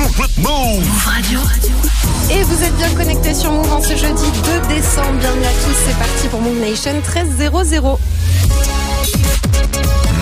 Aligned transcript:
Move 0.00 1.04
Radio. 1.04 1.40
Et 2.30 2.42
vous 2.42 2.64
êtes 2.64 2.74
bien 2.76 2.88
connectés 2.94 3.34
sur 3.34 3.52
Move 3.52 3.70
en 3.70 3.82
ce 3.82 3.94
jeudi 3.94 4.24
2 4.68 4.74
décembre. 4.74 5.12
Bienvenue 5.20 5.44
à 5.44 5.50
tous, 5.50 5.76
c'est 5.86 5.98
parti 5.98 6.28
pour 6.28 6.40
Move 6.40 6.58
Nation 6.58 6.94
1300. 6.94 7.98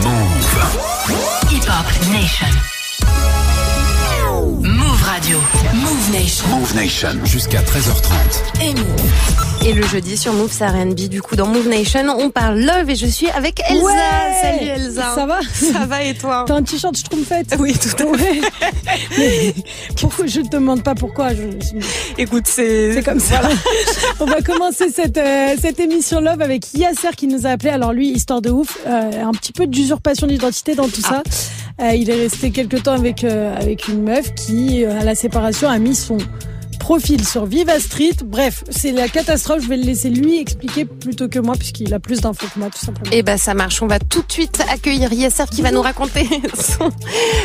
Move. 0.02 0.48
Hip 1.52 1.62
Hop 1.68 2.10
Nation. 2.10 2.77
Move 5.18 5.24
Radio. 5.24 5.38
Move 5.74 6.12
Nation. 6.12 6.48
Move 6.48 6.76
Nation. 6.76 7.24
Jusqu'à 7.24 7.60
13h30. 7.62 8.62
Et 8.62 8.74
Move. 8.74 9.66
Et 9.66 9.72
le 9.72 9.82
jeudi 9.82 10.16
sur 10.16 10.32
Move, 10.32 10.52
R&B. 10.60 11.08
Du 11.08 11.20
coup, 11.22 11.34
dans 11.34 11.48
Move 11.48 11.66
Nation, 11.66 12.04
on 12.16 12.30
parle 12.30 12.60
love 12.60 12.88
et 12.88 12.94
je 12.94 13.06
suis 13.06 13.28
avec 13.30 13.60
Elsa. 13.68 13.82
Ouais 13.82 13.92
Salut 14.40 14.68
Elsa. 14.68 15.14
Ça 15.16 15.26
va 15.26 15.40
Ça 15.52 15.86
va 15.86 16.04
et 16.04 16.14
toi 16.14 16.44
T'as 16.46 16.54
un 16.54 16.62
t-shirt 16.62 16.96
Schtroumpfette 16.96 17.56
Oui, 17.58 17.74
tout 17.74 17.88
à 18.00 18.16
fait. 18.16 18.40
Ouais. 19.18 19.54
Pourquoi 20.00 20.26
je 20.26 20.40
te 20.40 20.48
demande 20.48 20.82
pas 20.84 20.94
pourquoi 20.94 21.34
je... 21.34 21.42
Écoute, 22.16 22.44
c'est 22.46 22.94
C'est 22.94 23.02
comme 23.02 23.18
ça. 23.18 23.40
On 24.20 24.24
va 24.24 24.40
commencer 24.40 24.90
cette 24.90 25.18
euh, 25.18 25.54
cette 25.60 25.80
émission 25.80 26.20
Love 26.20 26.40
avec 26.40 26.72
Yasser 26.74 27.08
qui 27.16 27.26
nous 27.26 27.46
a 27.46 27.50
appelé. 27.50 27.70
Alors 27.70 27.92
lui, 27.92 28.10
histoire 28.10 28.40
de 28.40 28.50
ouf, 28.50 28.78
euh, 28.86 29.24
un 29.24 29.32
petit 29.32 29.52
peu 29.52 29.66
d'usurpation 29.66 30.26
d'identité 30.26 30.74
dans 30.74 30.88
tout 30.88 31.00
ça. 31.00 31.22
Euh, 31.80 31.94
il 31.94 32.10
est 32.10 32.22
resté 32.22 32.50
quelque 32.50 32.76
temps 32.76 32.94
avec 32.94 33.22
euh, 33.22 33.56
avec 33.56 33.86
une 33.86 34.02
meuf 34.02 34.34
qui, 34.34 34.84
euh, 34.84 35.00
à 35.00 35.04
la 35.04 35.07
séparation, 35.14 35.68
a 35.68 35.78
mis 35.78 35.94
son 35.94 36.18
profil 36.88 37.26
sur 37.26 37.44
Viva 37.44 37.78
Street. 37.80 38.16
Bref, 38.24 38.64
c'est 38.70 38.92
la 38.92 39.08
catastrophe. 39.08 39.62
Je 39.62 39.68
vais 39.68 39.76
le 39.76 39.82
laisser 39.82 40.08
lui 40.08 40.38
expliquer 40.40 40.86
plutôt 40.86 41.28
que 41.28 41.38
moi 41.38 41.54
puisqu'il 41.54 41.92
a 41.92 41.98
plus 41.98 42.20
d'infos 42.22 42.46
que 42.52 42.58
moi, 42.58 42.70
tout 42.70 42.78
simplement. 42.78 43.10
Eh 43.12 43.22
ben 43.22 43.36
ça 43.36 43.52
marche. 43.52 43.82
On 43.82 43.86
va 43.86 43.98
tout 43.98 44.22
de 44.22 44.32
suite 44.32 44.62
accueillir 44.72 45.12
Yasser 45.12 45.44
qui 45.50 45.60
va 45.60 45.70
nous 45.70 45.82
raconter 45.82 46.26
son, 46.54 46.90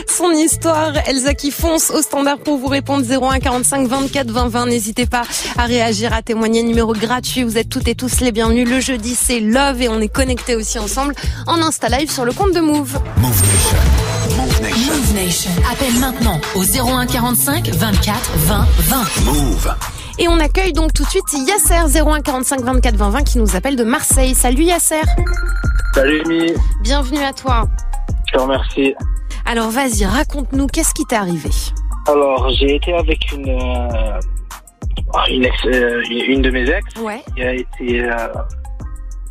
son 0.08 0.32
histoire. 0.32 0.94
Elsa 1.10 1.34
qui 1.34 1.52
fonce 1.52 1.92
au 1.92 2.02
standard 2.02 2.38
pour 2.38 2.58
vous 2.58 2.68
répondre 2.68 3.06
01 3.06 3.40
45 3.40 3.88
24 3.88 4.32
20 4.32 4.48
20. 4.48 4.66
N'hésitez 4.68 5.08
pas 5.08 5.24
à 5.58 5.66
réagir, 5.66 6.14
à 6.14 6.22
témoigner. 6.22 6.64
Numéro 6.64 6.94
gratuit. 6.94 7.44
Vous 7.44 7.58
êtes 7.58 7.70
toutes 7.70 7.88
et 7.90 7.96
tous 7.96 8.22
les 8.22 8.32
bienvenus. 8.32 8.70
Le 8.70 8.80
jeudi 8.80 9.14
c'est 9.14 9.42
Love 9.42 9.82
et 9.82 9.90
on 9.90 10.00
est 10.00 10.08
connectés 10.08 10.56
aussi 10.56 10.80
ensemble 10.80 11.16
en 11.48 11.62
Insta 11.62 11.90
Live 11.90 12.10
sur 12.10 12.24
le 12.24 12.32
compte 12.32 12.54
de 12.54 12.62
Move. 12.62 12.98
Move 13.18 13.42
Nation. 13.42 14.03
Appelle 15.24 15.98
maintenant 16.02 16.42
au 16.54 16.64
01 16.64 17.06
45 17.06 17.70
24 17.70 18.32
20 18.40 18.66
20. 18.78 18.98
Move. 19.24 19.74
Et 20.20 20.28
on 20.28 20.38
accueille 20.38 20.74
donc 20.74 20.92
tout 20.92 21.04
de 21.06 21.10
suite 21.10 21.24
Yasser 21.48 21.98
01 21.98 22.20
45 22.20 22.60
24 22.60 22.96
20 22.98 23.10
20 23.10 23.24
qui 23.24 23.38
nous 23.38 23.56
appelle 23.56 23.78
de 23.78 23.86
Marseille. 23.86 24.36
Salut 24.36 24.64
Yasser. 24.64 25.00
Salut 25.94 26.22
Amy, 26.26 26.52
Bienvenue 26.82 27.24
à 27.24 27.32
toi. 27.32 27.70
je 28.28 28.34
te 28.34 28.38
remercie. 28.42 28.96
Alors 29.46 29.70
vas-y, 29.70 30.04
raconte-nous 30.04 30.68
qu'est-ce 30.68 30.94
qui 30.94 31.06
t'est 31.06 31.16
arrivé? 31.16 31.50
Alors, 32.10 32.50
j'ai 32.60 32.76
été 32.76 32.94
avec 32.94 33.32
une, 33.32 33.48
euh, 33.48 34.20
une, 35.30 35.46
ex, 35.46 35.56
euh, 35.68 36.02
une 36.10 36.42
de 36.42 36.50
mes 36.50 36.70
ex 36.70 37.00
Ouais. 37.00 37.24
qui 37.34 37.44
a 37.44 37.54
été... 37.54 38.04
euh, 38.04 38.28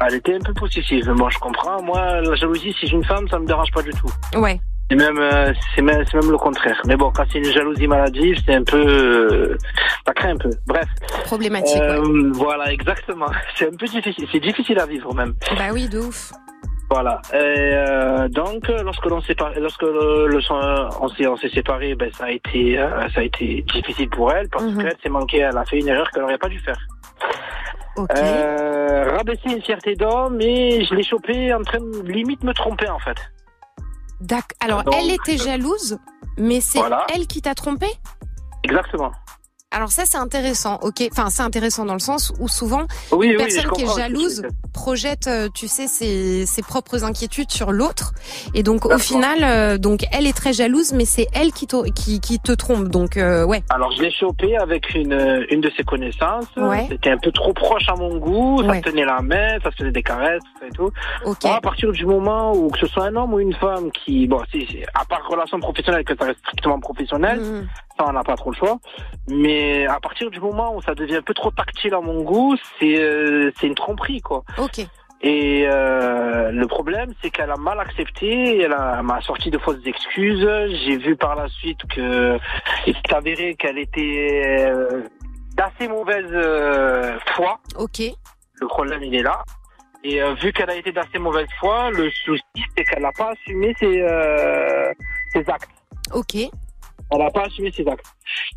elle 0.08 0.14
était 0.14 0.36
un 0.36 0.40
peu 0.40 0.54
possessive. 0.54 1.06
Moi, 1.10 1.28
je 1.30 1.38
comprends. 1.38 1.82
Moi, 1.82 2.22
la 2.22 2.34
jalousie, 2.34 2.74
si 2.80 2.86
j'ai 2.86 2.96
une 2.96 3.04
femme, 3.04 3.28
ça 3.28 3.38
me 3.38 3.46
dérange 3.46 3.70
pas 3.74 3.82
du 3.82 3.90
tout. 3.90 4.10
Ouais. 4.40 4.58
C'est 4.92 4.96
même, 4.98 5.18
euh, 5.18 5.52
c'est 5.74 5.80
même, 5.80 6.04
c'est 6.10 6.20
même 6.20 6.30
le 6.30 6.36
contraire. 6.36 6.78
Mais 6.86 6.96
bon, 6.96 7.10
quand 7.12 7.24
c'est 7.32 7.38
une 7.38 7.50
jalousie 7.50 7.86
maladive, 7.86 8.36
c'est 8.44 8.54
un 8.56 8.62
peu... 8.62 8.76
euh, 8.86 9.56
ça 10.06 10.12
craint 10.12 10.32
un 10.32 10.36
peu. 10.36 10.50
Bref. 10.66 10.84
Problématique. 11.24 11.80
ouais. 11.80 11.96
Euh, 11.98 12.30
Voilà, 12.34 12.70
exactement. 12.70 13.24
C'est 13.56 13.68
un 13.68 13.76
peu 13.76 13.86
difficile. 13.86 14.26
C'est 14.30 14.40
difficile 14.40 14.78
à 14.78 14.84
vivre 14.84 15.14
même. 15.14 15.32
Bah 15.56 15.68
oui, 15.72 15.88
de 15.88 15.98
ouf. 16.00 16.32
Voilà. 16.90 17.22
Et 17.32 17.36
euh, 17.38 18.28
donc, 18.28 18.68
lorsque 18.68 19.06
l'on 19.06 19.22
s'est 19.22 19.34
par- 19.34 19.52
lorsque 19.58 19.80
le, 19.82 20.38
on 21.00 21.08
s'est 21.08 21.26
on 21.26 21.36
s'est 21.36 21.48
séparés, 21.48 21.94
ben 21.94 22.10
ça 22.12 22.24
a 22.26 22.30
été 22.30 22.76
ça 23.14 23.20
a 23.20 23.22
été 23.22 23.64
difficile 23.72 24.10
pour 24.10 24.30
elle 24.30 24.50
parce 24.50 24.64
Mhm. 24.64 24.76
qu'elle 24.82 24.96
s'est 25.02 25.08
manquée, 25.08 25.38
elle 25.38 25.56
a 25.56 25.64
fait 25.64 25.78
une 25.78 25.88
erreur 25.88 26.10
qu'elle 26.10 26.22
n'aurait 26.22 26.36
pas 26.36 26.48
dû 26.50 26.58
faire. 26.58 26.76
Euh, 27.98 29.10
rabaisser 29.16 29.50
une 29.56 29.62
fierté 29.62 29.94
d'homme, 29.94 30.38
et 30.40 30.84
je 30.84 30.94
l'ai 30.94 31.02
chopé 31.02 31.52
en 31.54 31.62
train 31.62 31.78
de 31.80 32.02
limite 32.10 32.42
me 32.44 32.52
tromper 32.52 32.88
en 32.90 32.98
fait. 32.98 33.16
D'accord. 34.22 34.56
Alors, 34.60 34.84
donc, 34.84 34.94
elle 34.96 35.10
était 35.10 35.36
jalouse, 35.36 35.98
mais 36.38 36.60
c'est 36.60 36.78
Voilà. 36.78 37.06
elle 37.12 37.26
qui 37.26 37.42
t'a 37.42 37.54
trompé 37.56 37.86
Exactement. 38.62 39.10
Alors 39.74 39.90
ça, 39.90 40.02
c'est 40.04 40.18
intéressant, 40.18 40.78
ok 40.82 41.02
Enfin, 41.12 41.30
c'est 41.30 41.42
intéressant 41.42 41.86
dans 41.86 41.94
le 41.94 41.98
sens 41.98 42.32
où 42.38 42.46
souvent, 42.46 42.82
Oui, 43.10 43.28
une 43.28 43.32
oui, 43.32 43.38
personne 43.38 43.70
qui 43.72 43.82
est 43.84 43.96
jalouse 43.96 44.42
projette, 44.74 45.26
euh, 45.28 45.48
tu 45.54 45.66
sais, 45.66 45.86
ses, 45.86 46.44
ses 46.46 46.62
propres 46.62 47.04
inquiétudes 47.04 47.50
sur 47.50 47.72
l'autre. 47.72 48.12
Et 48.54 48.62
donc, 48.62 48.84
au 48.84 48.98
final, 48.98 49.38
euh, 49.42 49.78
donc 49.78 50.00
elle 50.12 50.26
est 50.26 50.36
très 50.36 50.52
jalouse, 50.52 50.92
mais 50.92 51.06
c'est 51.06 51.26
elle 51.32 51.52
qui, 51.52 51.66
te- 51.66 51.88
qui, 51.90 52.20
qui 52.20 52.38
te 52.38 52.52
trompe. 52.52 52.88
Donc, 52.88 53.16
euh, 53.16 53.44
ouais. 53.46 53.62
Alors 53.70 53.92
je 53.92 54.02
l'ai 54.02 54.10
chopé 54.10 54.56
avec 54.58 54.94
une 54.94 55.46
une 55.50 55.60
de 55.62 55.70
ses 55.76 55.84
connaissances. 55.84 56.46
Ouais. 56.56 56.86
C'était 56.90 57.10
un 57.10 57.18
peu 57.18 57.32
trop 57.32 57.52
proche 57.54 57.88
à 57.88 57.94
mon 57.94 58.16
goût. 58.18 58.62
Ça 58.62 58.68
Ouais. 58.68 58.80
tenait 58.82 59.04
la 59.06 59.20
main, 59.22 59.58
ça 59.62 59.70
se 59.70 59.76
faisait 59.76 59.90
des 59.92 60.02
caresses, 60.02 60.42
et 60.66 60.70
tout. 60.70 60.90
Ok. 61.24 61.44
Moi, 61.44 61.56
à 61.56 61.60
partir 61.62 61.92
du 61.92 62.04
moment 62.04 62.52
où 62.54 62.68
que 62.70 62.78
ce 62.78 62.86
soit 62.86 63.04
un 63.06 63.16
homme 63.16 63.32
ou 63.34 63.40
une 63.40 63.54
femme 63.54 63.90
qui, 63.92 64.26
bon, 64.26 64.42
si, 64.50 64.66
à 64.94 65.04
part 65.06 65.26
relation 65.28 65.58
professionnelle, 65.60 66.04
que 66.04 66.14
ça 66.18 66.26
reste 66.26 66.40
strictement 66.40 66.78
professionnel, 66.78 67.40
Mhm. 67.40 67.68
Ça 67.98 68.04
on 68.08 68.12
n'a 68.12 68.24
pas 68.24 68.36
trop 68.36 68.50
le 68.50 68.56
choix. 68.56 68.78
Mais 69.28 69.86
à 69.86 70.00
partir 70.00 70.30
du 70.30 70.40
moment 70.40 70.74
où 70.74 70.82
ça 70.82 70.94
devient 70.94 71.16
un 71.16 71.22
peu 71.22 71.34
trop 71.34 71.50
tactile 71.50 71.94
à 71.94 72.00
mon 72.00 72.22
goût, 72.22 72.56
c'est 72.78 72.98
euh, 72.98 73.50
c'est 73.58 73.66
une 73.66 73.74
tromperie 73.74 74.20
quoi. 74.20 74.44
Ok. 74.58 74.86
Et 75.24 75.64
euh, 75.68 76.50
le 76.50 76.66
problème, 76.66 77.12
c'est 77.22 77.30
qu'elle 77.30 77.50
a 77.50 77.56
mal 77.56 77.78
accepté. 77.78 78.60
Elle 78.62 78.74
m'a 79.02 79.20
sorti 79.20 79.50
de 79.50 79.58
fausses 79.58 79.86
excuses. 79.86 80.48
J'ai 80.84 80.96
vu 80.96 81.14
par 81.16 81.36
la 81.36 81.48
suite 81.48 81.78
que 81.94 82.38
il 82.86 82.94
s'est 82.94 83.14
avéré 83.14 83.54
qu'elle 83.54 83.78
était 83.78 84.42
euh, 84.68 85.02
d'assez 85.56 85.86
mauvaise 85.86 86.26
euh, 86.32 87.16
foi. 87.36 87.60
Ok. 87.78 88.00
Le 88.60 88.66
problème, 88.66 89.02
il 89.04 89.14
est 89.14 89.22
là. 89.22 89.44
Et 90.04 90.20
vu 90.42 90.52
qu'elle 90.52 90.70
a 90.70 90.74
été 90.74 90.90
d'assez 90.90 91.20
mauvaise 91.20 91.46
foi, 91.60 91.92
le 91.92 92.10
souci, 92.10 92.42
c'est 92.76 92.82
qu'elle 92.82 93.04
n'a 93.04 93.12
pas 93.12 93.30
assumé 93.30 93.72
ses, 93.78 94.04
ses 95.32 95.48
actes. 95.48 95.70
Ok. 96.12 96.50
Elle 97.12 97.18
n'a 97.18 97.30
pas 97.30 97.42
assumé 97.44 97.70
ses 97.70 97.86
actes. 97.86 98.06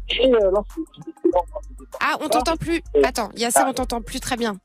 Et 0.09 0.33
euh, 0.33 0.51
Ah, 2.01 2.15
on 2.21 2.27
t'entend 2.29 2.55
plus. 2.55 2.81
Attends, 3.03 3.29
Yasser, 3.35 3.61
on 3.67 3.73
t'entend 3.73 4.01
plus 4.01 4.19
très 4.19 4.37
bien. 4.37 4.55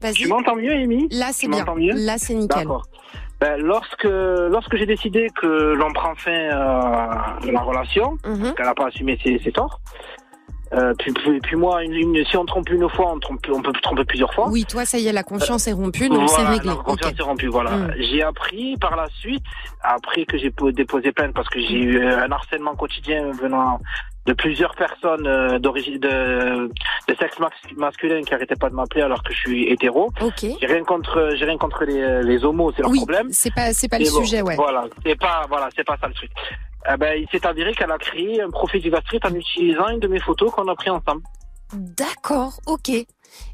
Vas-y. 0.00 0.14
Tu 0.14 0.28
m'entends 0.28 0.56
mieux, 0.56 0.72
Amy? 0.72 1.08
Là, 1.10 1.30
c'est 1.32 1.48
bien. 1.48 1.64
mieux? 1.76 1.94
Là, 1.94 2.16
c'est 2.18 2.34
nickel. 2.34 2.58
D'accord. 2.58 2.84
Ben, 3.40 3.56
lorsque 3.60 4.04
lorsque 4.04 4.76
j'ai 4.76 4.86
décidé 4.86 5.26
que 5.40 5.46
l'on 5.74 5.92
prend 5.92 6.14
fin 6.14 6.30
euh, 6.30 6.52
à 6.52 7.38
la 7.42 7.60
relation, 7.60 8.16
Mhm. 8.24 8.54
qu'elle 8.54 8.66
n'a 8.66 8.74
pas 8.74 8.86
assumé 8.86 9.18
ses, 9.22 9.40
ses 9.42 9.50
torts, 9.50 9.80
euh, 10.74 10.94
puis, 10.98 11.12
puis, 11.12 11.40
puis 11.40 11.56
moi, 11.56 11.82
une, 11.84 11.92
une- 11.94 12.24
si 12.24 12.36
on 12.36 12.44
trompe 12.46 12.70
une 12.70 12.88
fois, 12.88 13.12
on, 13.14 13.18
trompe, 13.18 13.40
on 13.52 13.60
peut 13.62 13.72
tromper 13.82 14.04
plusieurs 14.04 14.32
fois. 14.32 14.48
Oui, 14.48 14.64
toi, 14.64 14.84
ça 14.84 14.98
y 14.98 15.06
est, 15.06 15.12
la 15.12 15.22
confiance 15.22 15.66
est 15.68 15.72
rompue, 15.72 16.08
donc 16.08 16.28
c'est 16.30 16.42
réglé. 16.42 16.68
la 16.70 16.76
confiance 16.76 17.12
est 17.18 17.22
rompue, 17.22 17.48
voilà. 17.48 17.70
Mm. 17.72 17.94
J'ai 17.98 18.22
appris 18.22 18.76
par 18.78 18.96
la 18.96 19.06
suite, 19.20 19.44
après 19.82 20.24
que 20.24 20.38
j'ai 20.38 20.50
po- 20.50 20.72
déposé 20.72 21.12
plainte, 21.12 21.34
parce 21.34 21.48
que 21.48 21.60
j'ai 21.60 21.74
eu 21.80 22.02
un 22.06 22.30
harcèlement 22.32 22.74
quotidien 22.74 23.30
venant 23.32 23.80
de 24.24 24.32
plusieurs 24.34 24.74
personnes 24.76 25.26
euh, 25.26 25.58
d'origine 25.58 25.98
de, 25.98 26.68
de 27.08 27.14
sexe 27.18 27.36
mas- 27.40 27.50
masculin 27.76 28.22
qui 28.22 28.32
arrêtaient 28.32 28.54
pas 28.54 28.70
de 28.70 28.74
m'appeler 28.76 29.02
alors 29.02 29.20
que 29.24 29.32
je 29.32 29.38
suis 29.40 29.68
hétéro. 29.68 30.12
Ok. 30.20 30.46
J'ai 30.60 30.66
rien 30.66 30.84
contre, 30.84 31.32
j'ai 31.34 31.44
rien 31.44 31.58
contre 31.58 31.84
les, 31.84 32.22
les 32.22 32.44
homos, 32.44 32.70
c'est 32.76 32.82
leur 32.82 32.90
Oui, 32.92 32.98
problème. 32.98 33.26
c'est 33.32 33.52
pas, 33.52 33.72
c'est 33.72 33.88
pas 33.88 33.98
le 33.98 34.04
bon, 34.04 34.24
sujet, 34.24 34.40
ouais. 34.40 34.54
Voilà, 34.54 34.84
c'est 35.04 35.18
pas, 35.18 35.44
voilà, 35.48 35.68
c'est 35.76 35.82
pas 35.84 35.96
ça 36.00 36.06
le 36.06 36.14
truc. 36.14 36.30
Eh 36.90 36.96
ben, 36.96 37.20
il 37.20 37.28
s'est 37.30 37.46
avéré 37.46 37.72
qu'elle 37.74 37.90
a 37.92 37.98
créé 37.98 38.42
un 38.42 38.50
profil 38.50 38.80
du 38.82 38.90
Street 38.90 39.20
en 39.24 39.34
utilisant 39.34 39.88
une 39.88 40.00
de 40.00 40.08
mes 40.08 40.20
photos 40.20 40.50
qu'on 40.52 40.66
a 40.68 40.74
pris 40.74 40.90
ensemble. 40.90 41.22
D'accord, 41.74 42.60
ok. 42.66 42.90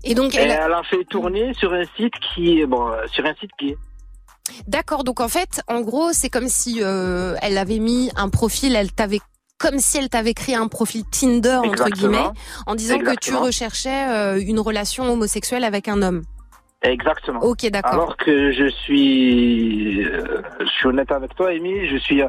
Et 0.05 0.15
donc, 0.15 0.35
Et 0.35 0.39
elle 0.39 0.51
a- 0.51 0.67
elle 0.67 0.73
a 0.73 0.83
fait 0.83 1.05
tourner 1.05 1.53
sur 1.55 1.73
un 1.73 1.85
site 1.97 2.15
qui, 2.35 2.65
bon, 2.67 2.89
euh, 2.89 3.07
sur 3.13 3.25
un 3.25 3.35
site 3.35 3.51
gay. 3.61 3.77
d'accord. 4.67 5.05
Donc 5.05 5.21
en 5.21 5.29
fait, 5.29 5.61
en 5.69 5.83
gros, 5.83 6.13
c'est 6.13 6.31
comme 6.31 6.49
si 6.49 6.81
euh, 6.83 7.37
elle 7.43 7.59
avait 7.59 7.79
mis 7.79 8.11
un 8.17 8.29
profil, 8.29 8.75
elle 8.75 8.91
t'avait 8.93 9.21
comme 9.59 9.79
si 9.79 9.99
elle 9.99 10.09
t'avait 10.09 10.35
créé 10.35 10.55
un 10.55 10.69
profil 10.69 11.03
Tinder 11.11 11.61
entre 11.65 11.91
guillemets, 11.91 12.29
en 12.67 12.75
disant 12.77 12.99
que 12.99 13.15
tu 13.17 13.35
recherchais 13.35 14.09
euh, 14.09 14.41
une 14.41 14.59
relation 14.61 15.05
homosexuelle 15.13 15.65
avec 15.65 15.89
un 15.89 16.01
homme. 16.03 16.23
Exactement. 16.83 17.41
Ok, 17.43 17.67
d'accord. 17.71 17.93
Alors 17.93 18.17
que 18.17 18.53
je 18.53 18.69
suis, 18.69 20.05
euh, 20.05 20.43
je 20.61 20.67
suis 20.67 20.87
honnête 20.87 21.11
avec 21.11 21.35
toi, 21.35 21.49
Amy, 21.51 21.89
je 21.89 21.97
suis, 21.97 22.23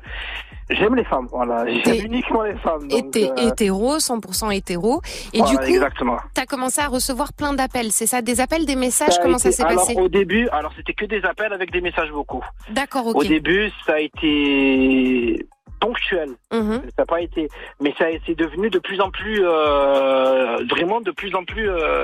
j'aime 0.70 0.96
les 0.96 1.04
femmes, 1.04 1.28
voilà, 1.32 1.66
j'aime 1.84 2.06
uniquement 2.06 2.44
les 2.44 2.56
femmes. 2.56 2.88
Donc, 2.88 3.16
euh, 3.16 3.30
hétéro, 3.38 3.98
100% 3.98 4.52
hétéro. 4.56 5.02
Et 5.34 5.40
voilà, 5.40 5.52
du 5.52 5.58
coup, 5.58 5.64
exactement. 5.64 6.18
t'as 6.34 6.46
commencé 6.46 6.82
à 6.82 6.88
recevoir 6.88 7.34
plein 7.34 7.54
d'appels, 7.54 7.92
c'est 7.92 8.06
ça? 8.06 8.22
Des 8.22 8.40
appels, 8.42 8.66
des 8.66 8.76
messages 8.76 9.14
Ça 9.14 9.22
Comment 9.22 9.38
ça 9.38 9.52
s'est 9.52 9.64
alors, 9.64 9.86
passé? 9.86 9.96
Au 10.00 10.08
début, 10.08 10.48
alors 10.50 10.72
c'était 10.76 10.94
que 10.94 11.06
des 11.06 11.24
appels 11.24 11.54
avec 11.54 11.72
des 11.72 11.82
messages 11.82 12.12
vocaux. 12.12 12.44
D'accord, 12.70 13.08
Au 13.08 13.14
ok. 13.14 13.28
début, 13.28 13.72
ça 13.86 13.94
a 13.94 14.00
été 14.00 15.46
ponctuel. 15.80 16.30
Mhm. 16.52 16.82
Ça 16.82 16.92
n'a 17.00 17.06
pas 17.06 17.22
été, 17.22 17.48
mais 17.82 17.94
ça 17.98 18.06
c'est 18.26 18.36
devenu 18.36 18.70
de 18.70 18.80
plus 18.80 19.00
en 19.02 19.10
plus, 19.12 19.42
euh, 19.44 20.58
vraiment 20.70 21.02
de 21.02 21.12
plus 21.12 21.34
en 21.36 21.44
plus 21.44 21.70
euh, 21.70 22.04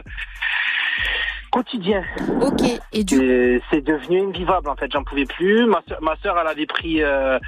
quotidien. 1.55 2.03
Ok. 2.41 2.61
Et 2.91 3.03
du 3.03 3.15
Et 3.23 3.61
C'est 3.69 3.81
devenu 3.81 4.21
invivable 4.27 4.67
en 4.69 4.75
fait, 4.75 4.91
j'en 4.91 5.03
pouvais 5.03 5.25
plus. 5.25 5.65
Ma 5.65 5.81
soeur, 5.87 5.99
ma 6.01 6.15
elle 6.41 6.47
avait 6.47 6.65
pris, 6.65 7.01
euh, 7.01 7.39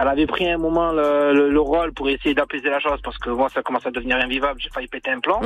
elle 0.00 0.08
avait 0.08 0.26
pris 0.26 0.48
un 0.48 0.58
moment 0.58 0.92
le, 0.92 1.32
le- 1.38 1.50
le 1.50 1.60
rôle 1.60 1.92
pour 1.92 2.08
essayer 2.08 2.34
d'apaiser 2.34 2.70
la 2.70 2.78
chose 2.80 3.00
parce 3.02 3.18
que 3.18 3.30
moi 3.30 3.48
ça 3.54 3.62
commence 3.62 3.84
à 3.86 3.90
devenir 3.90 4.16
invivable. 4.18 4.60
J'ai 4.60 4.70
failli 4.70 4.86
péter 4.86 5.10
un 5.10 5.20
plan. 5.20 5.40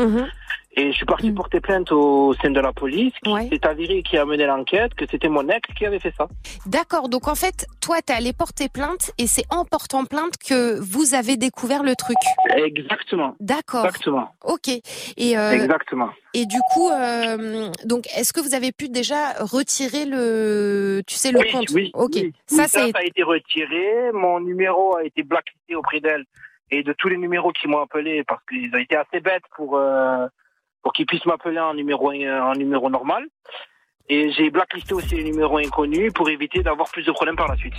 Et 0.77 0.93
je 0.93 0.97
suis 0.97 1.05
parti 1.07 1.31
Mm. 1.31 1.35
porter 1.35 1.61
plainte 1.61 1.91
au 1.93 2.33
sein 2.35 2.51
de 2.51 2.61
la 2.61 2.73
police. 2.73 3.13
Qui 3.25 3.31
Ouais. 3.33 3.49
s'est 3.51 3.67
avéré 3.67 4.03
qui 4.03 4.17
a 4.17 4.25
mené 4.25 4.47
l'enquête 4.47 4.95
que 4.95 5.05
c'était 5.11 5.29
mon 5.29 5.49
ex 5.49 5.69
qui 5.77 5.85
avait 5.85 5.99
fait 5.99 6.15
ça. 6.17 6.29
D'accord. 6.67 7.09
Donc 7.09 7.27
en 7.29 7.35
fait, 7.35 7.67
toi, 7.81 8.01
t'es 8.03 8.13
allé 8.13 8.33
porter 8.33 8.69
plainte 8.69 9.11
et 9.19 9.27
c'est 9.27 9.45
en 9.51 9.65
portant 9.65 10.05
plainte 10.05 10.35
que 10.39 10.79
vous 10.81 11.15
avez 11.15 11.37
découvert 11.37 11.83
le 11.83 11.97
truc. 11.97 12.17
Exactement, 12.57 13.35
D'accord. 13.41 13.85
exactement, 13.87 14.29
Ok. 14.45 14.69
Et 14.69 15.37
euh, 15.39 15.51
exactement. 15.53 16.11
et 16.35 16.47
du 16.47 16.59
coup, 16.73 16.89
euh, 16.91 17.71
donc 17.85 18.07
est-ce 18.17 18.33
que 18.33 18.41
vous 18.41 18.55
avez 18.55 18.73
pu 18.73 18.89
déjà 18.89 19.33
retirer 19.41 20.05
le, 20.05 21.03
tu 21.07 21.15
sais, 21.17 21.33
le 21.33 21.41
oui, 21.41 21.51
compte 21.51 21.71
oui, 21.71 21.91
Ok. 21.95 22.13
oui. 22.15 22.33
Ça, 22.47 22.63
Oui, 22.63 22.69
c'est 22.69 22.97
a 22.97 23.05
été 23.05 23.23
retiré. 23.23 24.13
Mon 24.13 24.41
numéro 24.41 24.97
a 24.97 25.05
été 25.05 25.23
blacklisté 25.23 25.75
auprès 25.75 26.01
d'elle 26.01 26.25
et 26.71 26.83
de 26.85 26.93
tous 26.93 27.09
les 27.09 27.17
numéros 27.17 27.51
qui 27.53 27.67
m'ont 27.67 27.81
appelé 27.83 28.23
parce 28.25 28.43
qu'ils 28.49 28.73
ont 28.75 28.79
été 28.79 28.95
assez 28.97 29.19
bêtes 29.21 29.43
pour 29.57 29.77
euh, 29.77 30.27
pour 30.83 30.93
qu'ils 30.93 31.07
puissent 31.07 31.27
m'appeler 31.27 31.59
en 31.59 31.75
numéro 31.75 32.13
en 32.13 32.53
numéro 32.55 32.91
normal. 32.91 33.27
Et 34.13 34.31
j'ai 34.33 34.51
blacklisté 34.51 34.93
aussi 34.93 35.15
les 35.15 35.25
numéros 35.25 35.59
inconnus 35.59 36.13
pour 36.13 36.29
éviter 36.29 36.63
d'avoir 36.65 36.91
plus 36.91 37.05
de 37.05 37.13
problèmes 37.13 37.37
par 37.37 37.47
la 37.49 37.57
suite. 37.57 37.75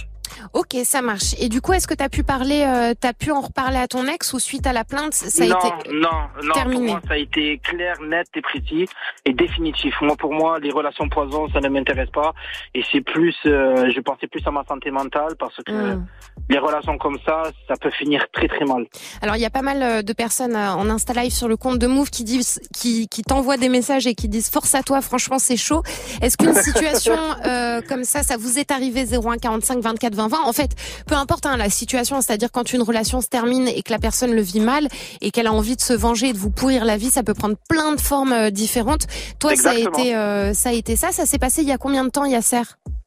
Ok, 0.54 0.78
ça 0.86 1.02
marche. 1.02 1.36
Et 1.40 1.50
du 1.50 1.60
coup, 1.60 1.74
est-ce 1.74 1.88
que 1.88 1.94
tu 1.94 2.04
as 2.04 2.08
pu 2.10 2.24
parler, 2.24 2.64
euh, 2.66 2.94
t'as 3.00 3.12
pu 3.12 3.32
en 3.32 3.42
reparler 3.42 3.78
à 3.78 3.88
ton 3.88 4.08
ex 4.08 4.32
ou 4.34 4.40
suite 4.40 4.66
à 4.66 4.72
la 4.72 4.86
plainte, 4.86 5.14
ça 5.14 5.44
a 5.44 5.48
non, 5.48 5.60
été 5.60 5.94
non, 5.94 6.10
non. 6.44 6.54
terminé? 6.54 6.86
Pour 6.86 6.92
moi, 6.94 7.02
ça 7.06 7.14
a 7.16 7.18
été 7.18 7.60
clair, 7.60 7.98
net 8.02 8.28
et 8.36 8.42
précis 8.42 8.88
et 9.26 9.34
définitif. 9.34 9.94
Moi, 10.02 10.16
pour 10.16 10.34
moi, 10.34 10.58
les 10.60 10.72
relations 10.72 11.10
poison, 11.10 11.50
ça 11.50 11.60
ne 11.60 11.68
m'intéresse 11.68 12.10
pas. 12.12 12.34
Et 12.74 12.82
c'est 12.92 13.02
plus, 13.02 13.36
euh, 13.46 13.92
je 13.94 14.00
pensais 14.00 14.28
plus 14.28 14.42
à 14.48 14.52
ma 14.52 14.64
santé 14.64 14.90
mentale 14.90 15.36
parce 15.38 15.58
que 15.66 15.72
Hmm. 15.72 16.06
les 16.50 16.58
relations 16.60 16.98
comme 16.98 17.18
ça, 17.26 17.44
ça 17.68 17.76
peut 17.76 17.92
finir 17.92 18.26
très 18.32 18.48
très 18.48 18.64
mal. 18.66 18.86
Alors, 19.22 19.36
il 19.36 19.42
y 19.42 19.46
a 19.46 19.50
pas 19.50 19.62
mal 19.62 19.84
euh, 19.84 20.02
de 20.02 20.14
personnes 20.14 20.56
euh, 20.56 20.72
en 20.74 20.90
Insta 20.90 21.14
Live 21.14 21.32
sur 21.34 21.50
le 21.50 21.58
compte 21.58 21.78
de 21.78 21.88
Move 21.88 22.10
qui 22.10 22.24
disent, 22.24 22.62
qui, 22.74 23.08
qui 23.10 23.22
t'envoient 23.22 23.58
des 23.58 23.70
messages 23.70 24.08
et 24.08 24.16
qui 24.16 24.30
disent 24.30 24.50
force 24.50 24.76
à 24.76 24.82
toi, 24.82 25.02
franchement, 25.02 25.40
c'est 25.40 25.58
chaud. 25.58 25.84
Est-ce 26.22 26.38
qu'une 26.38 26.54
situation 26.54 27.16
euh, 27.46 27.82
comme 27.82 28.04
ça, 28.04 28.24
ça 28.24 28.38
vous 28.38 28.60
est 28.60 28.72
arrivé 28.72 29.06
01 29.06 29.38
45 29.38 29.82
24 29.82 30.16
20 30.16 30.28
20 30.28 30.38
En 30.46 30.54
fait, 30.54 30.72
peu 31.08 31.16
importe 31.16 31.46
hein, 31.46 31.58
la 31.58 31.70
situation, 31.70 32.22
c'est-à-dire 32.22 32.52
quand 32.52 32.74
une 32.74 32.84
relation 32.84 33.22
se 33.22 33.28
termine 33.28 33.68
et 33.68 33.82
que 33.82 33.92
la 33.92 34.00
personne 34.00 34.34
le 34.34 34.42
vit 34.42 34.60
mal 34.60 34.88
et 35.22 35.32
qu'elle 35.32 35.48
a 35.48 35.54
envie 35.54 35.76
de 35.76 35.82
se 35.82 35.94
venger 35.94 36.30
et 36.30 36.34
de 36.34 36.38
vous 36.38 36.52
pourrir 36.52 36.86
la 36.86 36.98
vie, 36.98 37.10
ça 37.10 37.24
peut 37.24 37.34
prendre 37.34 37.56
plein 37.68 37.94
de 37.94 38.00
formes 38.00 38.34
euh, 38.34 38.50
différentes. 38.52 39.08
Toi, 39.40 39.56
ça 39.56 39.72
a 39.72 39.76
été, 39.76 40.16
euh, 40.16 40.54
ça 40.54 40.70
a 40.70 40.74
été 40.74 40.96
ça? 40.96 41.12
Ça 41.12 41.26
s'est 41.26 41.40
passé 41.40 41.64
il 41.64 41.68
y 41.68 41.72
a 41.72 41.78
combien 41.78 42.04
de 42.04 42.10
temps, 42.10 42.26
Yasser? 42.26 42.62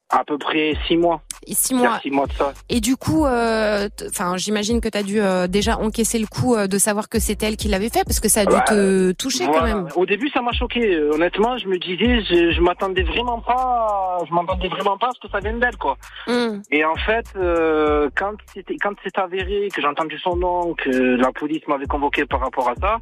À 0.09 0.23
peu 0.23 0.37
près 0.37 0.73
six 0.87 0.97
mois. 0.97 1.21
Six 1.47 1.73
mois. 1.73 1.99
six 1.99 2.11
mois 2.11 2.27
de 2.27 2.33
ça. 2.33 2.53
Et 2.69 2.79
du 2.79 2.95
coup, 2.95 3.25
euh, 3.25 3.89
enfin, 4.09 4.37
j'imagine 4.37 4.79
que 4.79 4.87
tu 4.87 4.97
as 4.97 5.03
dû 5.03 5.19
euh, 5.19 5.47
déjà 5.47 5.77
encaisser 5.79 6.19
le 6.19 6.27
coup 6.27 6.55
euh, 6.55 6.67
de 6.67 6.77
savoir 6.77 7.09
que 7.09 7.19
c'était 7.19 7.47
elle 7.47 7.57
qui 7.57 7.67
l'avait 7.67 7.89
fait, 7.89 8.03
parce 8.05 8.19
que 8.19 8.29
ça 8.29 8.41
a 8.41 8.45
dû 8.45 8.53
Ouais. 8.53 8.63
te 8.65 9.11
toucher 9.13 9.45
quand 9.47 9.63
même. 9.63 9.87
Au 9.95 10.05
début, 10.05 10.29
ça 10.29 10.41
m'a 10.41 10.51
choqué. 10.53 10.99
Honnêtement, 11.11 11.57
je 11.57 11.67
me 11.67 11.77
disais, 11.79 12.21
je, 12.23 12.51
je 12.51 12.61
m'attendais 12.61 13.03
vraiment 13.03 13.41
pas, 13.41 14.19
je 14.27 14.33
m'attendais 14.33 14.67
vraiment 14.69 14.97
pas 14.97 15.07
à 15.07 15.11
ce 15.15 15.19
que 15.27 15.31
ça 15.31 15.39
vienne 15.39 15.59
d'elle, 15.59 15.77
quoi. 15.77 15.97
Hum, 16.27 16.61
Et 16.71 16.85
en 16.85 16.95
fait, 16.95 17.25
quand 18.15 18.33
c'était, 18.53 18.77
quand 18.77 18.93
c'est 19.03 19.17
avéré 19.17 19.69
que 19.73 19.81
j'ai 19.81 19.87
entendu 19.87 20.17
son 20.19 20.35
nom, 20.35 20.73
que 20.75 21.15
la 21.15 21.31
police 21.31 21.67
m'avait 21.67 21.85
convoqué 21.87 22.25
par 22.25 22.39
rapport 22.41 22.69
à 22.69 22.75
ça, 22.79 22.97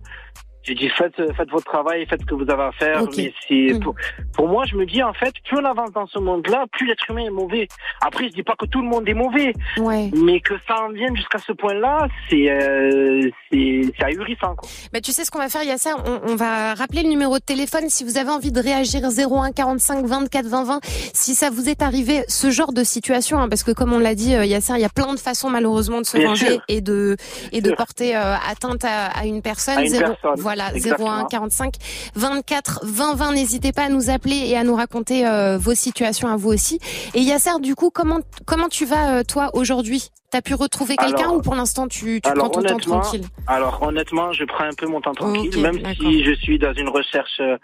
j'ai 0.64 0.76
dit 0.76 0.90
faites, 0.90 1.16
faites 1.36 1.50
votre 1.50 1.66
travail, 1.66 2.06
faites 2.08 2.22
ce 2.22 2.26
que 2.26 2.36
vous 2.36 2.50
avez 2.50 2.64
à 2.64 2.72
faire. 2.72 3.02
Mais 3.18 3.34
c'est 3.48 3.74
Mm. 3.74 3.80
pour, 3.82 3.96
pour 4.36 4.48
moi, 4.48 4.64
je 4.66 4.76
me 4.76 4.86
dis 4.86 5.02
en 5.04 5.14
fait, 5.14 5.34
plus 5.46 5.58
on 5.58 5.66
avance 5.66 5.92
dans 5.92 6.06
ce 6.08 6.20
monde-là, 6.20 6.66
plus 6.72 6.88
l'être 6.88 7.10
humain 7.10 7.26
est 7.26 7.30
mauvais. 7.30 7.68
Après, 8.06 8.26
je 8.28 8.34
dis 8.34 8.44
pas 8.44 8.56
que 8.58 8.66
tout 8.66 8.82
le 8.82 8.88
monde 8.88 9.08
est 9.08 9.14
mauvais, 9.14 9.54
Ouais. 9.78 10.10
mais 10.16 10.40
que 10.40 10.54
ça 10.68 10.76
en 10.84 10.90
vienne 10.92 11.16
jusqu'à 11.16 11.38
ce 11.40 11.52
point-là, 11.54 12.08
c'est, 12.30 12.50
euh, 12.50 13.30
c'est, 13.52 13.82
c'est 13.98 14.04
ahurissant. 14.06 14.56
Quoi. 14.56 14.70
Bah, 14.94 15.02
tu 15.02 15.12
sais 15.12 15.26
ce 15.26 15.32
qu'on 15.32 15.40
va 15.40 15.50
faire, 15.50 15.64
Yasser? 15.64 15.90
On, 16.06 16.32
on 16.32 16.36
va 16.36 16.74
rappeler 16.76 17.04
le 17.04 17.10
numéro 17.10 17.38
de 17.40 17.44
téléphone 17.44 17.90
si 17.90 18.04
vous 18.04 18.18
avez 18.18 18.30
envie 18.30 18.52
de 18.52 18.60
réagir 18.62 19.02
01 19.10 19.52
45 19.52 20.06
24 20.06 20.46
20 20.46 20.64
20. 20.64 20.80
Si 21.14 21.36
ça 21.36 21.50
vous 21.50 21.70
est 21.70 21.82
arrivé 21.82 22.24
ce 22.28 22.50
genre 22.52 22.74
de 22.74 22.84
situation, 22.84 23.40
hein, 23.40 23.50
parce 23.50 23.64
que 23.64 23.72
comme 23.72 23.94
on 23.94 24.00
l'a 24.00 24.16
dit, 24.16 24.36
euh, 24.36 24.46
Yasser, 24.46 24.74
il 24.76 24.82
y 24.82 24.86
a 24.86 24.90
plein 24.90 25.14
de 25.14 25.20
façons 25.20 25.50
malheureusement 25.50 26.00
de 26.02 26.06
se 26.06 26.18
Bien 26.18 26.28
venger 26.30 26.46
sûr. 26.54 26.62
et 26.68 26.82
de 26.82 27.18
et 27.52 27.62
de 27.62 27.68
sûr. 27.70 27.76
porter 27.78 28.16
euh, 28.16 28.36
atteinte 28.50 28.84
à, 28.86 29.08
à 29.08 29.26
une 29.26 29.42
personne. 29.42 29.78
À 29.78 29.82
une 29.82 29.88
Zéro- 29.88 30.12
personne, 30.14 30.40
Voilà, 30.42 30.53
01 30.56 30.74
exactement. 30.76 31.26
45 31.26 31.74
24 32.16 32.82
20 32.84 33.16
20. 33.16 33.32
N'hésitez 33.34 33.72
pas 33.72 33.84
à 33.84 33.90
nous 33.90 34.10
appeler 34.10 34.36
et 34.50 34.58
à 34.58 34.64
nous 34.64 34.76
raconter 34.76 35.28
euh, 35.28 35.58
vos 35.58 35.74
situations 35.76 36.28
à 36.28 36.36
vous 36.36 36.50
aussi. 36.50 36.80
Et 37.14 37.22
Yasser, 37.22 37.60
du 37.62 37.76
coup, 37.76 37.90
comment 37.90 38.20
comment 38.46 38.70
tu 38.70 38.86
vas 38.86 39.20
euh, 39.20 39.24
toi 39.24 39.50
aujourd'hui? 39.54 40.10
T'as 40.32 40.42
pu 40.42 40.56
retrouver 40.56 40.96
quelqu'un 40.98 41.30
ou 41.30 41.42
pour 41.42 41.54
l'instant 41.56 41.88
tu, 41.88 42.20
tu 42.20 42.28
alors, 42.30 42.50
prends 42.52 42.62
ton 42.62 42.68
temps 42.68 42.78
tranquille? 42.80 43.26
Alors 43.48 43.82
honnêtement, 43.84 44.32
je 44.34 44.44
prends 44.46 44.64
un 44.64 44.74
peu 44.76 44.88
mon 44.88 45.00
temps 45.00 45.14
tranquille, 45.14 45.62
même 45.62 45.78
si 45.96 46.24
je 46.24 46.34
suis 46.34 46.58
dans 46.58 46.74
une 46.74 46.90
recherche, 46.90 47.40
euh, 47.40 47.56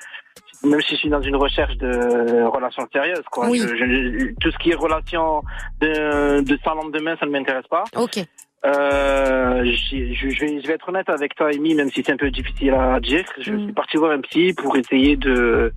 même 0.64 0.80
si 0.82 0.94
je 0.94 1.00
suis 1.00 1.10
dans 1.10 1.22
une 1.22 1.36
recherche 1.36 1.76
de 1.78 2.44
relations 2.46 2.86
sérieuses. 2.94 3.24
Quoi. 3.32 3.50
Oui. 3.50 3.60
Je- 3.60 3.68
je- 3.76 4.34
tout 4.40 4.52
ce 4.52 4.58
qui 4.60 4.70
est 4.70 4.76
relation 4.76 5.42
de, 5.82 6.42
de 6.42 6.60
sans 6.64 6.76
lendemain, 6.76 7.16
ça 7.20 7.26
ne 7.26 7.32
m'intéresse 7.32 7.66
pas. 7.70 7.86
Ok. 7.96 8.20
Euh, 8.66 9.64
je 9.64 9.96
vais, 10.28 10.62
je 10.62 10.68
vais 10.68 10.74
être 10.74 10.90
honnête 10.90 11.10
avec 11.10 11.34
toi, 11.36 11.50
Amy, 11.54 11.76
même 11.76 11.90
si 11.92 12.04
c'est 12.06 12.12
un 12.12 12.18
peu 12.18 12.30
difficile 12.30 12.72
à 12.74 13.00
dire. 13.00 13.24
Je 13.40 13.54
Mm. 13.54 13.64
suis 13.64 13.74
parti 13.74 13.98
voir 13.98 14.12
un 14.12 14.22
psy 14.22 14.54
pour 14.54 14.76
essayer 14.76 15.16
de, 15.16 15.72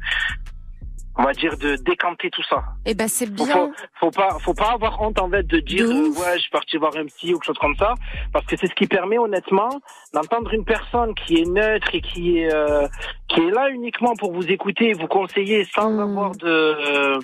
on 1.16 1.24
va 1.24 1.32
dire, 1.32 1.56
de 1.58 1.76
décanter 1.76 2.30
tout 2.30 2.42
ça. 2.48 2.62
Eh 2.86 2.94
ben 2.94 3.06
c'est 3.08 3.30
bien. 3.30 3.46
faut, 3.46 3.72
faut 4.00 4.10
pas, 4.10 4.38
faut 4.40 4.54
pas 4.54 4.72
avoir 4.72 5.00
honte 5.02 5.20
en 5.20 5.28
fait 5.28 5.42
de 5.46 5.58
dire 5.60 5.86
De 5.86 5.92
euh, 5.92 6.08
ouais, 6.08 6.36
je 6.36 6.40
suis 6.42 6.50
parti 6.50 6.76
voir 6.78 6.92
un 6.96 7.04
psy 7.06 7.34
ou 7.34 7.38
quelque 7.38 7.46
chose 7.46 7.58
comme 7.58 7.76
ça, 7.76 7.94
parce 8.32 8.46
que 8.46 8.56
c'est 8.56 8.66
ce 8.66 8.74
qui 8.74 8.86
permet 8.86 9.18
honnêtement 9.18 9.68
d'entendre 10.14 10.52
une 10.54 10.64
personne 10.64 11.14
qui 11.14 11.40
est 11.42 11.46
neutre 11.48 11.88
et 11.94 12.00
qui 12.00 12.38
est 12.38 12.52
euh, 12.54 12.86
qui 13.28 13.40
est 13.40 13.50
là 13.50 13.68
uniquement 13.70 14.14
pour 14.16 14.32
vous 14.32 14.46
écouter 14.50 14.90
et 14.90 14.94
vous 14.94 15.06
conseiller 15.06 15.64
sans 15.74 15.90
Mm. 15.90 16.00
avoir 16.00 16.30
de 16.36 16.46
euh, 16.46 17.18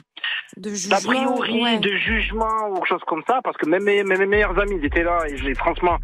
de 0.56 0.70
jugement. 0.70 0.98
priori, 1.04 1.62
ouais. 1.62 1.78
de 1.78 1.90
jugement 1.96 2.68
ou 2.70 2.74
quelque 2.74 2.88
chose 2.88 3.04
comme 3.06 3.22
ça, 3.26 3.40
parce 3.42 3.56
que 3.56 3.66
même 3.68 3.84
mes, 3.84 4.02
même 4.02 4.18
mes 4.18 4.26
meilleurs 4.26 4.58
amis 4.58 4.76
ils 4.80 4.84
étaient 4.84 5.02
là 5.04 5.20
et 5.28 5.54
franchement, 5.54 5.96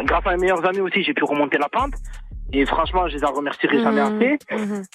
grâce 0.00 0.26
à 0.26 0.30
mes 0.32 0.36
meilleurs 0.42 0.64
amis 0.66 0.80
aussi, 0.80 1.02
j'ai 1.02 1.14
pu 1.14 1.24
remonter 1.24 1.58
la 1.58 1.68
pente. 1.68 1.94
Et 2.56 2.66
franchement, 2.66 3.08
je 3.08 3.16
les 3.16 3.24
en 3.24 3.32
remercierai 3.32 3.80
jamais 3.82 4.00
Mhm, 4.02 4.22
assez. 4.22 4.38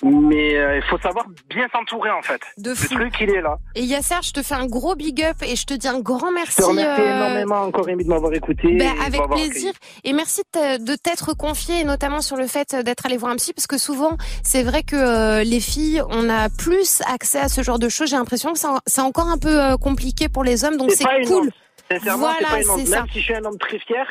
mhm. 0.03 0.27
Mais 0.29 0.55
euh, 0.57 0.77
il 0.77 0.83
faut 0.83 0.97
savoir 0.99 1.25
bien 1.49 1.67
s'entourer 1.73 2.09
en 2.11 2.21
fait. 2.21 2.39
De 2.57 2.69
Le 2.69 2.75
fou. 2.75 2.93
truc, 2.95 3.13
il 3.19 3.29
est 3.31 3.41
là. 3.41 3.57
Et 3.75 3.83
Yasser, 3.83 4.15
je 4.23 4.31
te 4.31 4.41
fais 4.41 4.55
un 4.55 4.65
gros 4.67 4.95
big 4.95 5.21
up 5.23 5.37
et 5.41 5.55
je 5.55 5.65
te 5.65 5.73
dis 5.73 5.87
un 5.87 5.99
grand 5.99 6.29
Je 6.29 6.33
merci. 6.35 6.55
te 6.57 6.63
remercie 6.63 7.01
euh, 7.01 7.15
énormément 7.15 7.61
encore 7.63 7.85
de 7.85 8.03
m'avoir 8.07 8.33
écouté. 8.33 8.75
de 8.77 9.05
avec 9.05 9.21
plaisir 9.29 9.73
et 10.03 10.13
merci 10.13 10.41
de 10.53 10.95
t'être 10.95 11.33
confié 11.35 11.83
notamment 11.83 12.21
sur 12.21 12.37
le 12.37 12.47
fait 12.47 12.75
d'être 12.75 13.05
allé 13.05 13.17
voir 13.17 13.31
un 13.31 13.35
psy 13.35 13.53
parce 13.53 13.67
que 13.67 13.77
souvent 13.77 14.17
c'est 14.43 14.63
vrai 14.63 14.83
que 14.83 14.95
euh, 14.95 15.43
les 15.43 15.59
filles 15.59 16.01
on 16.09 16.29
a 16.29 16.49
plus 16.49 17.01
accès 17.11 17.39
à 17.39 17.49
ce 17.49 17.61
genre 17.63 17.79
de 17.79 17.89
choses 17.89 18.09
j'ai 18.09 18.15
l'impression 18.15 18.53
que 18.53 18.59
c'est 18.59 18.67
en- 18.67 18.79
c'est 18.85 19.01
encore 19.01 19.27
un 19.27 19.37
peu 19.37 19.61
euh, 19.61 19.77
compliqué 19.77 20.29
pour 20.29 20.43
les 20.43 20.63
hommes 20.65 20.77
donc 20.77 20.91
c'est 20.91 21.03
cool. 21.27 21.49
Sincèrement, 21.91 22.27
Voilà, 22.27 22.37
c'est 22.39 22.45
pas 22.45 22.61
une 22.61 22.69
honte. 22.69 22.79
c'est 22.85 22.91
Même 22.91 22.99
ça. 23.07 23.11
si 23.11 23.19
je 23.19 23.23
suis 23.23 23.33
un 23.35 23.43
homme 23.45 23.57
très 23.57 23.79
fier, 23.79 24.05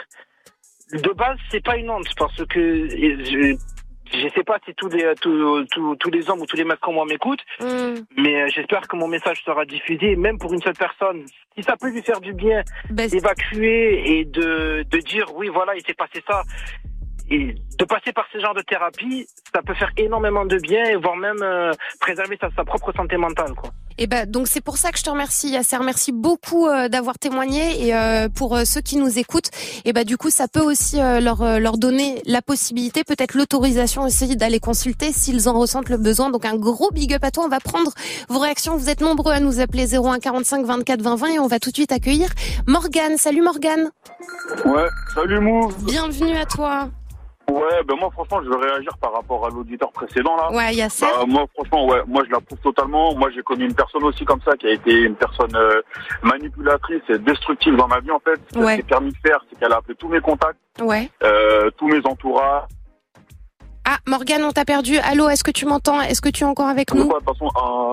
de 0.92 1.12
base, 1.12 1.38
c'est 1.50 1.62
pas 1.62 1.76
une 1.76 1.90
honte 1.90 2.08
parce 2.16 2.44
que 2.46 2.88
je, 2.88 3.56
je 4.12 4.28
sais 4.34 4.44
pas 4.44 4.58
si 4.64 4.74
tous 4.74 4.88
les 4.88 5.12
tous, 5.20 5.64
tous, 5.70 5.96
tous 5.96 6.10
les 6.10 6.30
hommes 6.30 6.40
ou 6.40 6.46
tous 6.46 6.56
les 6.56 6.64
mecs 6.64 6.80
comme 6.80 6.94
moi 6.94 7.04
m'écoutent, 7.04 7.44
Hum, 7.60 7.94
mais 8.16 8.42
euh, 8.42 8.46
j'espère 8.48 8.82
que 8.88 8.96
mon 8.96 9.08
message 9.08 9.42
sera 9.44 9.64
diffusé, 9.64 10.16
même 10.16 10.38
pour 10.38 10.52
une 10.52 10.62
seule 10.62 10.76
personne. 10.76 11.24
Si 11.56 11.62
ça 11.62 11.76
peut 11.76 11.90
lui 11.90 12.02
faire 12.02 12.20
du 12.20 12.32
bien 12.32 12.62
ben, 12.90 13.08
d'évacuer 13.08 14.18
et 14.18 14.24
de 14.24 14.84
de 14.88 14.98
dire 14.98 15.26
oui 15.34 15.48
voilà 15.48 15.74
il 15.76 15.84
s'est 15.84 15.94
passé 15.94 16.22
ça 16.26 16.42
et 17.30 17.54
de 17.78 17.84
passer 17.84 18.12
par 18.12 18.26
ce 18.32 18.38
genre 18.38 18.54
de 18.54 18.62
thérapie, 18.62 19.26
ça 19.54 19.62
peut 19.62 19.74
faire 19.74 19.90
énormément 19.96 20.44
de 20.44 20.56
bien 20.58 20.84
et 20.84 20.96
voire 20.96 21.16
même 21.16 21.42
euh, 21.42 21.72
préserver 22.00 22.36
sa, 22.40 22.48
sa 22.56 22.64
propre 22.64 22.92
santé 22.92 23.16
mentale 23.16 23.54
quoi. 23.54 23.70
Et 23.98 24.06
ben 24.06 24.30
donc 24.30 24.46
c'est 24.46 24.60
pour 24.60 24.76
ça 24.76 24.92
que 24.92 24.98
je 24.98 25.02
te 25.02 25.10
remercie 25.10 25.50
Yasser. 25.50 25.78
Merci 25.84 26.12
beaucoup 26.12 26.68
euh, 26.68 26.88
d'avoir 26.88 27.18
témoigné 27.18 27.84
et 27.86 27.94
euh, 27.94 28.28
pour 28.28 28.56
euh, 28.56 28.64
ceux 28.64 28.80
qui 28.80 28.96
nous 28.96 29.18
écoutent, 29.18 29.50
et 29.84 29.92
ben 29.92 30.04
du 30.04 30.16
coup 30.16 30.30
ça 30.30 30.46
peut 30.46 30.60
aussi 30.60 31.00
euh, 31.00 31.20
leur 31.20 31.42
euh, 31.42 31.58
leur 31.58 31.78
donner 31.78 32.22
la 32.24 32.40
possibilité, 32.40 33.02
peut-être 33.02 33.34
l'autorisation 33.34 34.02
aussi 34.02 34.36
d'aller 34.36 34.60
consulter 34.60 35.12
s'ils 35.12 35.48
en 35.48 35.58
ressentent 35.58 35.88
le 35.88 35.96
besoin. 35.96 36.30
Donc 36.30 36.44
un 36.44 36.56
gros 36.56 36.90
big 36.92 37.12
up 37.12 37.24
à 37.24 37.32
toi. 37.32 37.44
On 37.44 37.48
va 37.48 37.58
prendre 37.58 37.90
vos 38.28 38.38
réactions. 38.38 38.76
Vous 38.76 38.88
êtes 38.88 39.00
nombreux 39.00 39.32
à 39.32 39.40
nous 39.40 39.58
appeler 39.58 39.96
01 39.96 40.20
45 40.20 40.64
24 40.64 41.02
20 41.02 41.16
20 41.16 41.26
et 41.26 41.38
on 41.40 41.48
va 41.48 41.58
tout 41.58 41.70
de 41.70 41.76
suite 41.76 41.90
accueillir 41.90 42.28
Morgane. 42.68 43.16
Salut 43.16 43.42
Morgane. 43.42 43.90
Ouais, 44.64 44.86
salut 45.12 45.40
Mou. 45.40 45.72
Bienvenue 45.84 46.36
à 46.36 46.46
toi. 46.46 46.88
Ouais, 47.50 47.82
ben 47.86 47.96
moi 47.98 48.10
franchement, 48.12 48.40
je 48.44 48.48
veux 48.48 48.56
réagir 48.58 48.92
par 49.00 49.12
rapport 49.14 49.46
à 49.46 49.50
l'auditeur 49.50 49.90
précédent 49.92 50.36
là. 50.36 50.50
Ouais 50.52 50.74
Yasser. 50.74 51.06
Bah, 51.18 51.24
moi 51.26 51.46
franchement, 51.54 51.86
ouais, 51.86 52.02
moi 52.06 52.22
je 52.26 52.32
l'approuve 52.32 52.58
totalement. 52.58 53.14
Moi 53.14 53.30
j'ai 53.34 53.42
connu 53.42 53.64
une 53.64 53.74
personne 53.74 54.04
aussi 54.04 54.24
comme 54.24 54.40
ça 54.44 54.56
qui 54.56 54.66
a 54.66 54.72
été 54.72 54.92
une 54.92 55.14
personne 55.16 55.54
euh, 55.56 55.80
manipulatrice 56.22 57.02
et 57.08 57.18
destructive 57.18 57.74
dans 57.76 57.88
ma 57.88 58.00
vie 58.00 58.10
en 58.10 58.20
fait. 58.20 58.38
Ce 58.52 58.58
Ouais. 58.58 58.66
qu'elle 58.66 58.76
s'est 58.76 58.82
permis 58.88 59.10
de 59.12 59.16
faire, 59.26 59.38
c'est 59.48 59.58
qu'elle 59.58 59.72
a 59.72 59.76
appelé 59.76 59.94
tous 59.96 60.08
mes 60.08 60.20
contacts, 60.20 60.58
Ouais. 60.80 61.08
euh, 61.22 61.70
tous 61.76 61.86
mes 61.88 62.00
entourages. 62.04 62.64
Ah, 63.90 63.96
Morgane, 64.06 64.44
on 64.44 64.52
t'a 64.52 64.66
perdu. 64.66 64.98
Allô, 64.98 65.30
est-ce 65.30 65.42
que 65.42 65.50
tu 65.50 65.64
m'entends? 65.64 66.02
Est-ce 66.02 66.20
que 66.20 66.28
tu 66.28 66.44
es 66.44 66.46
encore 66.46 66.66
avec 66.68 66.92
nous? 66.92 67.08
De 67.08 67.12
toute 67.14 67.24
façon, 67.24 67.48
à, 67.56 67.92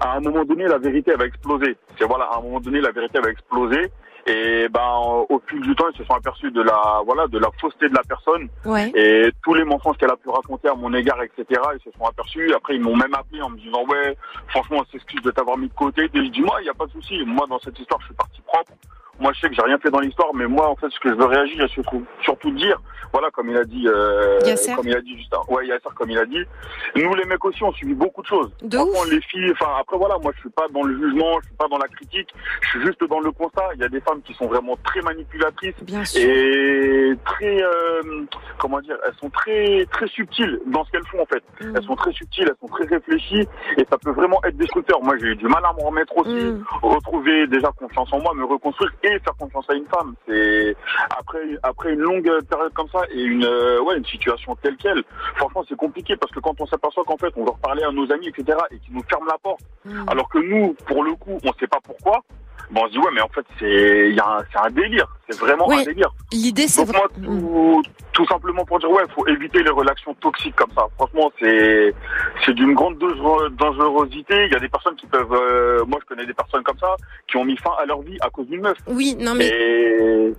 à 0.00 0.16
un 0.16 0.20
moment 0.20 0.44
donné, 0.44 0.64
la 0.68 0.78
vérité 0.78 1.14
va 1.16 1.24
exploser. 1.24 1.76
C'est 1.98 2.04
voilà, 2.04 2.26
à 2.26 2.38
un 2.38 2.42
moment 2.42 2.60
donné, 2.60 2.80
la 2.80 2.92
vérité 2.92 3.18
va 3.18 3.28
exploser. 3.30 3.90
Et 4.26 4.68
ben, 4.68 4.98
au 5.28 5.42
fil 5.48 5.60
du 5.60 5.74
temps, 5.74 5.86
ils 5.92 5.98
se 5.98 6.04
sont 6.04 6.14
aperçus 6.14 6.50
de 6.52 6.62
la, 6.62 7.02
voilà, 7.04 7.26
de 7.26 7.38
la 7.38 7.48
fausseté 7.60 7.88
de 7.88 7.94
la 7.94 8.02
personne 8.04 8.48
Ouais. 8.64 8.90
et 8.94 9.30
tous 9.42 9.54
les 9.54 9.64
mensonges 9.64 9.96
qu'elle 9.96 10.10
a 10.12 10.16
pu 10.16 10.28
raconter 10.28 10.68
à 10.68 10.74
mon 10.74 10.92
égard, 10.94 11.20
etc. 11.22 11.60
Ils 11.74 11.82
se 11.82 11.96
sont 11.98 12.04
aperçus. 12.04 12.52
Après, 12.54 12.76
ils 12.76 12.80
m'ont 12.80 12.94
même 12.96 13.14
appelé 13.14 13.42
en 13.42 13.50
me 13.50 13.58
disant, 13.58 13.84
ouais, 13.86 14.16
franchement, 14.48 14.78
on 14.80 14.84
s'excuse 14.92 15.22
de 15.22 15.30
t'avoir 15.32 15.58
mis 15.58 15.68
de 15.68 15.74
côté. 15.74 16.04
Et 16.14 16.24
je 16.24 16.30
dis, 16.30 16.40
moi, 16.40 16.56
il 16.60 16.64
n'y 16.64 16.70
a 16.70 16.74
pas 16.74 16.86
de 16.86 16.92
souci. 16.92 17.24
Moi, 17.26 17.46
dans 17.48 17.58
cette 17.58 17.78
histoire, 17.78 18.00
je 18.02 18.06
suis 18.06 18.14
parti 18.14 18.40
propre. 18.42 18.72
Moi, 19.22 19.32
je 19.34 19.40
sais 19.40 19.48
que 19.48 19.54
j'ai 19.54 19.62
rien 19.62 19.78
fait 19.78 19.90
dans 19.90 20.00
l'histoire, 20.00 20.30
mais 20.34 20.46
moi, 20.48 20.68
en 20.68 20.74
fait, 20.74 20.88
ce 20.90 20.98
que 20.98 21.08
je 21.10 21.14
veux 21.14 21.26
réagir, 21.26 21.64
c'est 21.68 21.74
surtout, 21.74 22.04
surtout 22.22 22.50
dire, 22.50 22.80
voilà, 23.12 23.30
comme 23.30 23.48
il 23.50 23.56
a 23.56 23.64
dit, 23.64 23.86
euh, 23.86 24.40
Yasser. 24.44 24.74
comme 24.74 24.88
il 24.88 24.96
a 24.96 25.00
dit 25.00 25.16
juste, 25.16 25.32
ouais, 25.48 25.64
Yasser, 25.68 25.88
comme 25.94 26.10
il 26.10 26.18
a 26.18 26.24
dit. 26.26 26.44
Nous, 26.96 27.14
les 27.14 27.24
mecs 27.26 27.44
aussi, 27.44 27.62
on 27.62 27.72
subit 27.72 27.94
beaucoup 27.94 28.22
de 28.22 28.26
choses. 28.26 28.50
De 28.62 28.78
les 29.14 29.20
filles, 29.22 29.52
enfin, 29.52 29.70
après, 29.78 29.96
voilà, 29.96 30.18
moi, 30.18 30.32
je 30.34 30.40
suis 30.40 30.50
pas 30.50 30.66
dans 30.74 30.82
le 30.82 30.96
jugement, 30.98 31.38
je 31.40 31.46
suis 31.46 31.56
pas 31.56 31.68
dans 31.68 31.78
la 31.78 31.86
critique, 31.86 32.28
je 32.62 32.68
suis 32.70 32.80
juste 32.82 33.04
dans 33.08 33.20
le 33.20 33.30
constat. 33.30 33.62
Il 33.74 33.80
y 33.80 33.84
a 33.84 33.88
des 33.88 34.00
femmes 34.00 34.22
qui 34.22 34.34
sont 34.34 34.46
vraiment 34.48 34.76
très 34.82 35.00
manipulatrices 35.02 35.80
Bien 35.82 36.04
sûr. 36.04 36.20
et 36.20 37.12
très, 37.24 37.62
euh, 37.62 38.24
comment 38.58 38.80
dire, 38.80 38.96
elles 39.06 39.14
sont 39.20 39.30
très, 39.30 39.86
très 39.92 40.08
subtiles 40.08 40.60
dans 40.66 40.84
ce 40.84 40.90
qu'elles 40.90 41.06
font, 41.06 41.22
en 41.22 41.26
fait. 41.26 41.42
Mm. 41.64 41.76
Elles 41.76 41.84
sont 41.84 41.94
très 41.96 42.12
subtiles, 42.12 42.46
elles 42.48 42.68
sont 42.68 42.74
très 42.74 42.86
réfléchies 42.86 43.46
et 43.78 43.86
ça 43.88 43.98
peut 43.98 44.10
vraiment 44.10 44.40
être 44.44 44.56
destructeur. 44.56 45.00
Moi, 45.02 45.14
j'ai 45.20 45.28
eu 45.28 45.36
du 45.36 45.46
mal 45.46 45.64
à 45.64 45.72
me 45.74 45.84
remettre 45.86 46.16
aussi 46.16 46.32
Mm. 46.32 46.64
retrouver 46.82 47.46
déjà 47.46 47.70
confiance 47.78 48.12
en 48.12 48.20
moi, 48.20 48.32
me 48.34 48.44
reconstruire 48.44 48.90
et 49.04 49.11
faire 49.20 49.36
confiance 49.36 49.68
à 49.68 49.74
une 49.74 49.86
femme. 49.86 50.14
C'est 50.26 50.76
après 51.18 51.58
après 51.62 51.92
une 51.92 52.00
longue 52.00 52.30
période 52.48 52.72
comme 52.72 52.88
ça 52.88 53.00
et 53.10 53.22
une 53.22 53.44
euh, 53.44 53.80
ouais 53.82 53.96
une 53.98 54.06
situation 54.06 54.56
telle 54.62 54.76
quelle. 54.76 55.02
Franchement, 55.36 55.64
c'est 55.68 55.76
compliqué 55.76 56.16
parce 56.16 56.32
que 56.32 56.40
quand 56.40 56.60
on 56.60 56.66
s'aperçoit 56.66 57.04
qu'en 57.04 57.16
fait 57.16 57.32
on 57.36 57.44
veut 57.44 57.50
reparler 57.50 57.82
à 57.82 57.90
nos 57.90 58.10
amis 58.12 58.28
etc 58.28 58.58
et 58.70 58.78
qu'ils 58.78 58.94
nous 58.94 59.02
ferment 59.08 59.26
la 59.26 59.38
porte, 59.38 59.60
Mm. 59.84 60.08
alors 60.08 60.28
que 60.28 60.38
nous 60.38 60.74
pour 60.86 61.02
le 61.02 61.14
coup 61.14 61.38
on 61.42 61.52
sait 61.54 61.66
pas 61.66 61.80
pourquoi. 61.82 62.20
Bon, 62.72 62.82
on 62.84 62.86
se 62.86 62.92
dit 62.92 62.98
ouais 62.98 63.10
mais 63.14 63.20
en 63.20 63.28
fait 63.28 63.44
c'est 63.58 64.10
il 64.10 64.18
un- 64.20 64.42
un 64.64 64.70
délire, 64.70 65.06
c'est 65.28 65.38
vraiment 65.38 65.66
Oui. 65.68 65.76
un 65.80 65.84
délire. 65.84 66.10
L'idée, 66.32 66.66
c'est 66.68 66.90
moi, 66.90 67.06
tout, 67.22 67.82
tout 68.14 68.26
simplement 68.26 68.64
pour 68.64 68.78
dire, 68.78 68.90
ouais, 68.90 69.02
faut 69.14 69.26
éviter 69.26 69.62
les 69.62 69.70
relations 69.70 70.14
toxiques 70.14 70.56
comme 70.56 70.70
ça. 70.74 70.86
Franchement, 70.96 71.30
c'est 71.40 71.94
c'est 72.44 72.54
d'une 72.54 72.72
grande 72.74 72.96
dangerosité. 73.58 74.46
Il 74.46 74.52
y 74.52 74.56
a 74.56 74.60
des 74.60 74.68
personnes 74.68 74.96
qui 74.96 75.06
peuvent, 75.06 75.32
euh, 75.32 75.84
moi 75.86 75.98
je 76.02 76.06
connais 76.06 76.26
des 76.26 76.34
personnes 76.34 76.62
comme 76.62 76.78
ça, 76.78 76.96
qui 77.28 77.36
ont 77.36 77.44
mis 77.44 77.56
fin 77.56 77.72
à 77.80 77.84
leur 77.86 78.00
vie 78.02 78.16
à 78.20 78.30
cause 78.30 78.46
d'une 78.46 78.62
meuf. 78.62 78.78
Oui, 78.86 79.16
non 79.18 79.34
mais 79.34 79.48
Et 79.48 80.32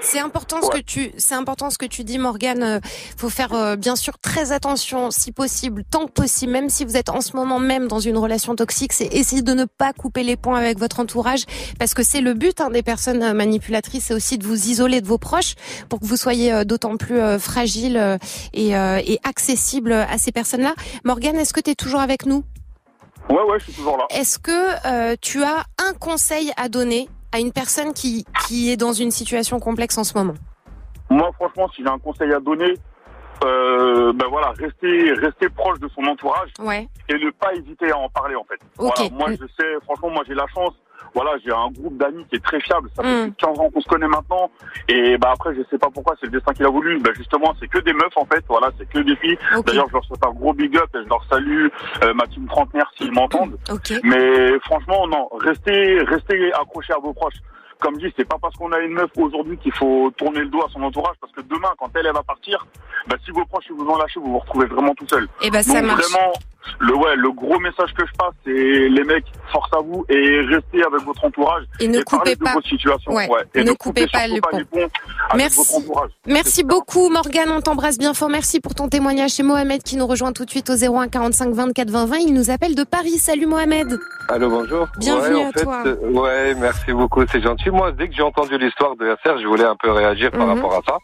c'est 0.00 0.20
important 0.20 0.62
ce 0.62 0.70
que 0.70 0.78
tu 0.80 1.10
c'est 1.18 1.34
important 1.34 1.70
ce 1.70 1.78
que 1.78 1.86
tu 1.86 2.04
dis 2.04 2.18
Morgane, 2.18 2.62
Euh, 2.62 2.80
faut 3.16 3.28
faire 3.30 3.52
euh, 3.52 3.76
bien 3.76 3.96
sûr 3.96 4.18
très 4.18 4.52
attention 4.52 5.10
si 5.10 5.32
possible, 5.32 5.82
tant 5.90 6.06
que 6.06 6.12
possible 6.12 6.52
même 6.52 6.68
si 6.68 6.84
vous 6.84 6.96
êtes 6.96 7.08
en 7.10 7.20
ce 7.20 7.36
moment 7.36 7.58
même 7.58 7.88
dans 7.88 7.98
une 8.00 8.16
relation 8.16 8.54
toxique, 8.54 8.92
c'est 8.92 9.06
essayer 9.06 9.42
de 9.42 9.52
ne 9.52 9.64
pas 9.64 9.92
couper 9.92 10.22
les 10.22 10.36
ponts 10.36 10.54
avec 10.54 10.78
votre 10.78 11.00
entourage 11.00 11.44
parce 11.80 11.94
que 11.94 12.02
c'est 12.02 12.20
le 12.20 12.34
but 12.34 12.60
hein, 12.60 12.68
des 12.70 12.82
personnes 12.82 13.22
euh, 13.22 13.32
manipulatrices, 13.32 14.04
c'est 14.04 14.14
aussi 14.14 14.36
de 14.36 14.46
vous 14.46 14.68
isoler 14.68 15.00
de 15.00 15.06
vos 15.06 15.16
proches 15.16 15.54
pour 15.88 15.98
que 15.98 16.04
vous 16.04 16.16
soyez 16.16 16.52
euh, 16.52 16.64
d'autant 16.64 16.96
plus 16.98 17.18
euh, 17.18 17.38
fragile 17.38 18.18
et, 18.52 18.68
et 18.72 19.18
accessible 19.24 19.92
à 19.92 20.18
ces 20.18 20.30
personnes-là. 20.30 20.74
Morgane, 21.04 21.36
est-ce 21.36 21.54
que 21.54 21.60
tu 21.60 21.70
es 21.70 21.74
toujours 21.74 22.00
avec 22.00 22.26
nous? 22.26 22.44
Ouais, 23.30 23.42
ouais, 23.42 23.58
je 23.60 23.64
suis 23.64 23.72
toujours 23.72 23.96
là. 23.96 24.04
Est-ce 24.10 24.38
que 24.38 24.50
euh, 24.86 25.16
tu 25.20 25.42
as 25.42 25.64
un 25.78 25.94
conseil 25.94 26.52
à 26.56 26.68
donner 26.68 27.08
à 27.32 27.40
une 27.40 27.52
personne 27.52 27.94
qui, 27.94 28.26
qui 28.46 28.70
est 28.70 28.76
dans 28.76 28.92
une 28.92 29.10
situation 29.10 29.58
complexe 29.58 29.96
en 29.96 30.04
ce 30.04 30.16
moment? 30.18 30.34
Moi, 31.08 31.30
franchement, 31.36 31.68
si 31.74 31.82
j'ai 31.82 31.88
un 31.88 31.98
conseil 31.98 32.32
à 32.32 32.40
donner, 32.40 32.74
euh, 33.44 34.12
ben 34.12 34.26
voilà, 34.28 34.52
rester, 34.58 35.12
rester 35.12 35.48
proche 35.48 35.78
de 35.80 35.88
son 35.94 36.02
entourage 36.04 36.50
Ouais. 36.58 36.88
et 37.08 37.14
ne 37.14 37.30
pas 37.30 37.54
hésiter 37.54 37.90
à 37.90 37.96
en 37.96 38.08
parler 38.10 38.34
en 38.34 38.44
fait. 38.44 38.60
Ok. 38.78 38.94
Voilà, 38.98 39.10
moi 39.14 39.28
je 39.32 39.46
sais, 39.58 39.68
franchement, 39.84 40.10
moi 40.10 40.24
j'ai 40.26 40.34
la 40.34 40.46
chance. 40.54 40.74
Voilà, 41.14 41.32
j'ai 41.44 41.52
un 41.52 41.70
groupe 41.70 41.96
d'amis 41.98 42.24
qui 42.28 42.36
est 42.36 42.44
très 42.44 42.60
fiable. 42.60 42.88
Ça 42.96 43.02
fait 43.02 43.08
Mm. 43.08 43.22
plus 43.22 43.30
de 43.30 43.36
15 43.36 43.58
ans 43.58 43.70
qu'on 43.70 43.80
se 43.80 43.88
connaît 43.88 44.06
maintenant. 44.08 44.50
Et 44.88 45.18
bah 45.18 45.30
après, 45.34 45.54
je 45.54 45.62
sais 45.70 45.78
pas 45.78 45.88
pourquoi, 45.92 46.14
c'est 46.20 46.26
le 46.26 46.32
destin 46.32 46.52
qu'il 46.52 46.64
a 46.66 46.70
voulu. 46.70 46.98
Bah 47.00 47.10
justement, 47.16 47.54
c'est 47.60 47.68
que 47.68 47.78
des 47.78 47.92
meufs 47.92 48.16
en 48.16 48.24
fait. 48.26 48.44
Voilà, 48.48 48.70
c'est 48.78 48.88
que 48.88 48.98
des 49.00 49.16
filles. 49.16 49.38
D'ailleurs, 49.66 49.86
je 49.88 49.94
leur 49.94 50.04
souhaite 50.04 50.24
un 50.26 50.30
gros 50.32 50.52
big 50.52 50.76
up 50.76 50.88
et 50.94 51.02
je 51.04 51.08
leur 51.08 51.24
salue 51.30 51.66
euh, 52.04 52.14
ma 52.14 52.26
team 52.26 52.46
trentenaire 52.46 52.90
s'ils 52.96 53.12
m'entendent. 53.12 53.56
Ok. 53.70 53.92
Mais 54.04 54.58
franchement, 54.60 55.06
non, 55.08 55.28
restez, 55.40 56.00
restez 56.02 56.52
accrochés 56.54 56.92
à 56.92 56.98
vos 56.98 57.12
proches. 57.12 57.34
Comme 57.80 57.96
dit, 57.96 58.12
c'est 58.16 58.28
pas 58.28 58.36
parce 58.40 58.54
qu'on 58.56 58.72
a 58.72 58.78
une 58.80 58.92
meuf 58.92 59.10
aujourd'hui 59.16 59.56
qu'il 59.58 59.72
faut 59.72 60.10
tourner 60.16 60.40
le 60.40 60.46
dos 60.48 60.60
à 60.62 60.68
son 60.72 60.82
entourage, 60.82 61.16
parce 61.20 61.32
que 61.32 61.40
demain, 61.42 61.70
quand 61.78 61.88
elle, 61.94 62.06
elle 62.06 62.12
va 62.14 62.22
partir, 62.22 62.66
bah, 63.08 63.16
si 63.24 63.30
vos 63.30 63.44
proches 63.46 63.64
vous 63.70 63.84
ont 63.86 63.96
lâché, 63.96 64.20
vous 64.20 64.32
vous 64.32 64.38
retrouvez 64.38 64.66
vraiment 64.66 64.94
tout 64.94 65.06
seul. 65.08 65.26
Eh 65.42 65.50
ben 65.50 65.62
ça 65.62 65.80
Donc 65.80 65.90
marche. 65.90 66.02
vraiment, 66.02 66.32
le 66.80 66.94
ouais, 66.94 67.16
le 67.16 67.32
gros 67.32 67.58
message 67.58 67.92
que 67.94 68.04
je 68.06 68.12
passe, 68.18 68.34
c'est 68.44 68.52
les 68.88 69.04
mecs, 69.04 69.24
force 69.50 69.70
à 69.72 69.78
vous 69.80 70.04
et 70.10 70.40
restez 70.42 70.82
avec 70.84 71.00
votre 71.06 71.24
entourage 71.24 71.64
Et 71.80 71.88
ne 71.88 72.00
et 72.00 72.02
coupez 72.02 72.34
de 72.36 72.44
pas. 72.44 72.52
votre 72.52 72.68
situation. 72.68 73.12
Ouais, 73.12 73.26
Et 73.54 73.64
ne 73.64 73.72
coupez 73.72 74.06
pas 74.06 74.26
les 74.26 74.40
ponts. 74.42 74.50
avec 74.76 74.90
Merci. 75.36 75.56
votre 75.58 75.74
entourage. 75.76 76.10
Merci 76.26 76.62
beaucoup 76.64 77.08
Morgane, 77.08 77.50
on 77.50 77.60
t'embrasse 77.62 77.96
bien 77.98 78.12
fort. 78.12 78.28
Merci 78.28 78.60
pour 78.60 78.74
ton 78.74 78.88
témoignage. 78.90 79.30
C'est 79.30 79.42
Mohamed 79.42 79.82
qui 79.82 79.96
nous 79.96 80.06
rejoint 80.06 80.32
tout 80.32 80.44
de 80.44 80.50
suite 80.50 80.68
au 80.68 80.74
01 80.76 81.08
45 81.08 81.50
24 81.54 81.88
20 81.90 82.04
20. 82.06 82.16
Il 82.18 82.34
nous 82.34 82.50
appelle 82.50 82.74
de 82.74 82.84
Paris. 82.84 83.16
Salut 83.18 83.46
Mohamed. 83.46 83.98
Allô, 84.28 84.50
bonjour. 84.50 84.86
Bienvenue 84.98 85.36
ouais, 85.36 85.44
en 85.44 85.48
à 85.48 85.52
fait, 85.52 85.62
toi. 85.64 85.82
euh, 85.86 85.96
ouais, 86.12 86.54
merci 86.54 86.92
beaucoup, 86.92 87.22
c'est 87.32 87.40
gentil. 87.42 87.69
Moi, 87.70 87.92
dès 87.92 88.08
que 88.08 88.14
j'ai 88.14 88.22
entendu 88.22 88.58
l'histoire 88.58 88.96
de 88.96 89.06
Yasser, 89.06 89.40
je 89.42 89.46
voulais 89.46 89.64
un 89.64 89.76
peu 89.76 89.90
réagir 89.90 90.30
par 90.30 90.46
Mhm. 90.46 90.54
rapport 90.54 90.74
à 90.74 90.80
ça. 90.86 90.98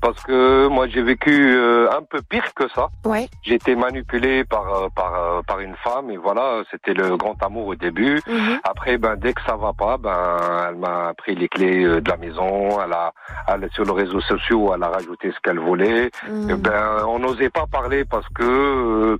Parce 0.00 0.20
que 0.24 0.66
moi, 0.66 0.88
j'ai 0.88 1.00
vécu 1.00 1.30
euh, 1.54 1.88
un 1.96 2.02
peu 2.02 2.20
pire 2.28 2.52
que 2.56 2.66
ça. 2.74 2.88
Ouais. 3.04 3.28
J'ai 3.44 3.54
été 3.54 3.76
manipulé 3.76 4.42
par 4.42 4.66
euh, 4.74 4.88
par 4.96 5.14
euh, 5.14 5.42
par 5.46 5.60
une 5.60 5.76
femme 5.76 6.10
et 6.10 6.16
voilà, 6.16 6.64
c'était 6.72 6.92
le 6.92 7.16
grand 7.16 7.40
amour 7.40 7.68
au 7.68 7.74
début. 7.76 8.20
Mhm. 8.26 8.58
Après, 8.64 8.98
ben 8.98 9.14
dès 9.14 9.32
que 9.32 9.40
ça 9.46 9.54
va 9.54 9.72
pas, 9.72 9.98
ben 9.98 10.36
elle 10.70 10.74
m'a 10.74 11.14
pris 11.16 11.36
les 11.36 11.46
clés 11.48 11.84
de 11.84 12.10
la 12.10 12.16
maison. 12.16 12.80
Elle 12.84 12.92
a, 12.92 13.12
elle 13.46 13.68
sur 13.74 13.84
les 13.84 13.92
réseaux 13.92 14.20
sociaux, 14.22 14.72
elle 14.74 14.82
a 14.82 14.88
rajouté 14.88 15.30
ce 15.30 15.38
qu'elle 15.40 15.60
voulait. 15.60 16.10
Mhm. 16.28 16.56
Ben, 16.56 17.04
on 17.06 17.20
n'osait 17.20 17.50
pas 17.50 17.66
parler 17.70 18.04
parce 18.04 18.26
que 18.34 18.42
euh, 18.42 19.18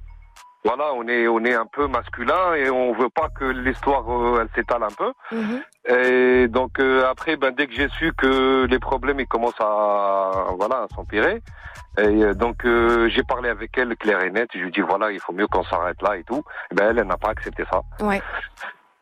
voilà, 0.65 0.93
on 0.95 1.07
est 1.09 1.27
on 1.27 1.45
est 1.45 1.55
un 1.55 1.67
peu 1.67 1.87
masculin 1.89 2.55
et 2.55 2.71
on 2.71 2.93
veut 2.93 3.09
pas 3.09 3.29
que 3.29 3.45
l'histoire 3.45 4.09
euh, 4.09 4.41
elle 4.41 4.49
s'étale 4.55 4.83
un 4.85 4.95
peu. 4.97 5.13
Mhm. 5.33 5.63
Et 5.89 6.49
donc 6.49 6.79
euh, 6.79 7.11
après, 7.11 7.37
ben 7.37 7.53
dès 7.53 7.67
que 7.67 7.73
j'ai 7.73 7.89
su 7.89 8.13
que 8.13 8.67
les 8.67 8.79
problèmes 8.79 9.19
ils 9.19 9.27
commencent 9.27 9.61
à 9.61 10.47
voilà 10.57 10.83
à 10.83 10.95
s'empirer, 10.95 11.43
et 11.99 12.03
euh, 12.03 12.35
donc 12.35 12.65
euh, 12.65 13.09
j'ai 13.09 13.25
parlé 13.25 13.49
avec 13.49 13.77
elle 13.77 13.97
clair 13.97 14.23
et 14.23 14.31
net. 14.31 14.49
Je 14.55 14.61
lui 14.61 14.71
dis 14.71 14.81
voilà, 14.81 15.11
il 15.11 15.21
faut 15.21 15.33
mieux 15.33 15.49
qu'on 15.49 15.65
s'arrête 15.65 16.01
là 16.03 16.17
et 16.17 16.23
tout. 16.23 16.45
Et 16.71 16.75
ben 16.75 16.91
elle, 16.91 16.99
elle 17.01 17.09
n'a 17.09 17.17
pas 17.17 17.31
accepté 17.31 17.65
ça. 17.71 17.83
Ouais. 18.05 18.23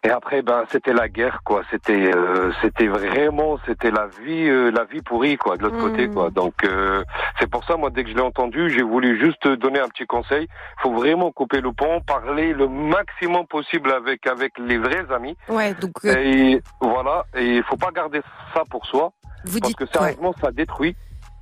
Et 0.02 0.08
après, 0.08 0.40
ben 0.40 0.64
c'était 0.70 0.94
la 0.94 1.10
guerre, 1.10 1.42
quoi. 1.44 1.60
C'était, 1.70 2.10
euh, 2.14 2.50
c'était 2.62 2.86
vraiment, 2.86 3.58
c'était 3.66 3.90
la 3.90 4.06
vie, 4.06 4.48
euh, 4.48 4.70
la 4.70 4.84
vie 4.84 5.02
pourrie, 5.02 5.36
quoi, 5.36 5.58
de 5.58 5.62
l'autre 5.64 5.76
Mm. 5.76 5.80
côté, 5.90 6.08
quoi. 6.08 6.30
Donc 6.30 6.54
euh, 6.64 7.04
c'est 7.38 7.50
pour 7.50 7.64
ça, 7.64 7.76
moi, 7.76 7.90
dès 7.90 8.04
que 8.04 8.10
je 8.10 8.14
l'ai 8.14 8.22
entendu, 8.22 8.70
j'ai 8.70 8.80
voulu 8.82 9.20
juste 9.20 9.46
donner 9.46 9.78
un 9.78 9.88
petit 9.88 10.06
conseil. 10.06 10.44
Il 10.78 10.82
faut 10.82 10.94
vraiment 10.94 11.30
couper 11.32 11.60
le 11.60 11.72
pont, 11.72 12.00
parler 12.00 12.54
le 12.54 12.66
maximum 12.66 13.46
possible 13.46 13.92
avec 13.92 14.26
avec 14.26 14.58
les 14.58 14.78
vrais 14.78 15.04
amis. 15.14 15.36
Ouais. 15.50 15.74
Donc 15.74 15.92
euh, 16.06 16.14
Et 16.16 16.62
voilà, 16.80 17.26
et 17.36 17.56
il 17.56 17.62
faut 17.64 17.76
pas 17.76 17.90
garder 17.90 18.22
ça 18.54 18.62
pour 18.70 18.86
soi, 18.86 19.12
vous 19.44 19.58
parce 19.60 19.68
dites 19.68 19.76
que 19.76 19.84
ouais. 19.84 19.90
sérieusement, 19.92 20.34
ça 20.40 20.50
détruit. 20.50 20.96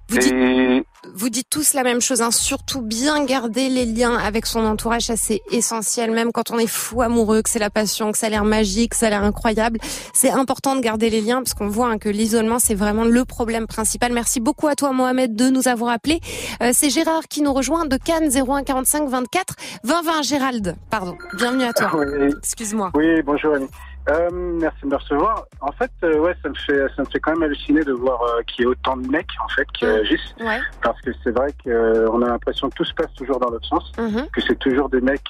Vous 0.08 0.18
dites 0.18 0.32
Et 0.32 0.84
vous 1.14 1.28
dites 1.30 1.48
tous 1.50 1.74
la 1.74 1.82
même 1.82 2.00
chose, 2.00 2.22
hein. 2.22 2.30
surtout 2.30 2.82
bien 2.82 3.24
garder 3.24 3.68
les 3.68 3.86
liens 3.86 4.16
avec 4.16 4.46
son 4.46 4.64
entourage, 4.64 5.02
ça 5.02 5.16
c'est 5.16 5.40
essentiel, 5.50 6.10
même 6.10 6.32
quand 6.32 6.50
on 6.50 6.58
est 6.58 6.66
fou 6.66 7.02
amoureux, 7.02 7.42
que 7.42 7.50
c'est 7.50 7.58
la 7.58 7.70
passion, 7.70 8.12
que 8.12 8.18
ça 8.18 8.26
a 8.26 8.30
l'air 8.30 8.44
magique, 8.44 8.90
que 8.92 8.96
ça 8.96 9.06
a 9.06 9.10
l'air 9.10 9.22
incroyable, 9.22 9.78
c'est 10.12 10.30
important 10.30 10.76
de 10.76 10.80
garder 10.80 11.10
les 11.10 11.20
liens 11.20 11.38
parce 11.38 11.54
qu'on 11.54 11.68
voit 11.68 11.88
hein, 11.88 11.98
que 11.98 12.08
l'isolement 12.08 12.58
c'est 12.58 12.74
vraiment 12.74 13.04
le 13.04 13.24
problème 13.24 13.66
principal. 13.66 14.12
Merci 14.12 14.40
beaucoup 14.40 14.66
à 14.68 14.74
toi 14.74 14.92
Mohamed 14.92 15.34
de 15.34 15.48
nous 15.50 15.68
avoir 15.68 15.90
appelé. 15.92 16.20
Euh, 16.62 16.70
c'est 16.72 16.90
Gérard 16.90 17.28
qui 17.28 17.42
nous 17.42 17.52
rejoint 17.52 17.86
de 17.86 17.96
Cannes 17.96 18.30
01 18.34 18.64
45 18.64 19.08
24 19.08 19.54
20 19.84 20.02
20 20.02 20.22
Gérald. 20.22 20.76
Pardon, 20.90 21.16
bienvenue 21.36 21.64
à 21.64 21.72
toi. 21.72 21.90
Oui, 21.94 22.32
Excuse-moi. 22.38 22.90
oui, 22.94 23.22
bonjour 23.22 23.54
Annie. 23.54 23.68
Euh, 24.10 24.28
merci 24.32 24.78
de 24.84 24.86
me 24.88 24.96
recevoir. 24.96 25.44
En 25.60 25.70
fait, 25.72 25.90
euh, 26.02 26.18
ouais, 26.18 26.34
ça 26.42 26.48
me 26.48 26.54
fait, 26.54 26.86
ça 26.96 27.02
me 27.02 27.06
fait 27.08 27.20
quand 27.20 27.32
même 27.32 27.42
halluciner 27.42 27.82
de 27.84 27.92
voir 27.92 28.22
euh, 28.22 28.40
qu'il 28.46 28.62
y 28.64 28.66
ait 28.66 28.70
autant 28.70 28.96
de 28.96 29.06
mecs 29.08 29.28
en 29.44 29.48
fait 29.48 29.66
qui 29.72 29.84
Mm. 29.84 29.88
réagissent, 29.88 30.34
Ouais. 30.40 30.60
parce 30.82 31.00
que 31.02 31.10
c'est 31.22 31.30
vrai 31.30 31.52
qu'on 31.62 32.22
a 32.22 32.26
l'impression 32.28 32.70
que 32.70 32.74
tout 32.76 32.84
se 32.84 32.94
passe 32.94 33.12
toujours 33.14 33.38
dans 33.38 33.50
l'autre 33.50 33.66
sens, 33.66 33.92
Mhm, 33.98 34.26
que 34.32 34.40
c'est 34.40 34.58
toujours 34.58 34.88
des 34.88 35.00
mecs 35.02 35.28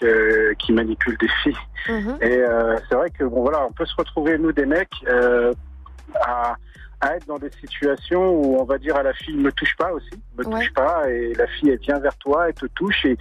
qui 0.61 0.73
manipulent 0.73 1.19
des 1.19 1.29
filles. 1.43 1.57
mhm. 1.89 2.19
Et 2.21 2.41
c'est 2.89 2.95
vrai 2.95 3.11
que 3.11 3.25
bon 3.25 3.43
voilà, 3.43 3.65
on 3.67 3.73
peut 3.73 3.87
se 3.87 3.95
retrouver 3.97 4.39
nous 4.39 4.53
des 4.53 4.67
mecs 4.67 4.95
à, 6.21 6.57
à 7.01 7.17
être 7.17 7.27
dans 7.27 7.39
des 7.39 7.51
situations 7.61 8.31
où 8.31 8.61
on 8.61 8.65
va 8.65 8.79
dire 8.79 8.97
à 8.97 9.03
la 9.03 9.13
fille 9.13 9.37
me 9.37 9.53
touche 9.53 9.77
pas 9.77 9.93
aussi, 9.93 10.11
me 10.37 10.45
Ouais. 10.47 10.61
touche 10.61 10.73
pas, 10.75 11.09
et 11.11 11.33
la 11.35 11.47
fille 11.47 11.71
elle 11.71 11.79
vient 11.81 11.99
vers 11.99 12.17
toi, 12.19 12.49
elle 12.49 12.55
te 12.55 12.67
touche 12.67 13.05
et 13.05 13.17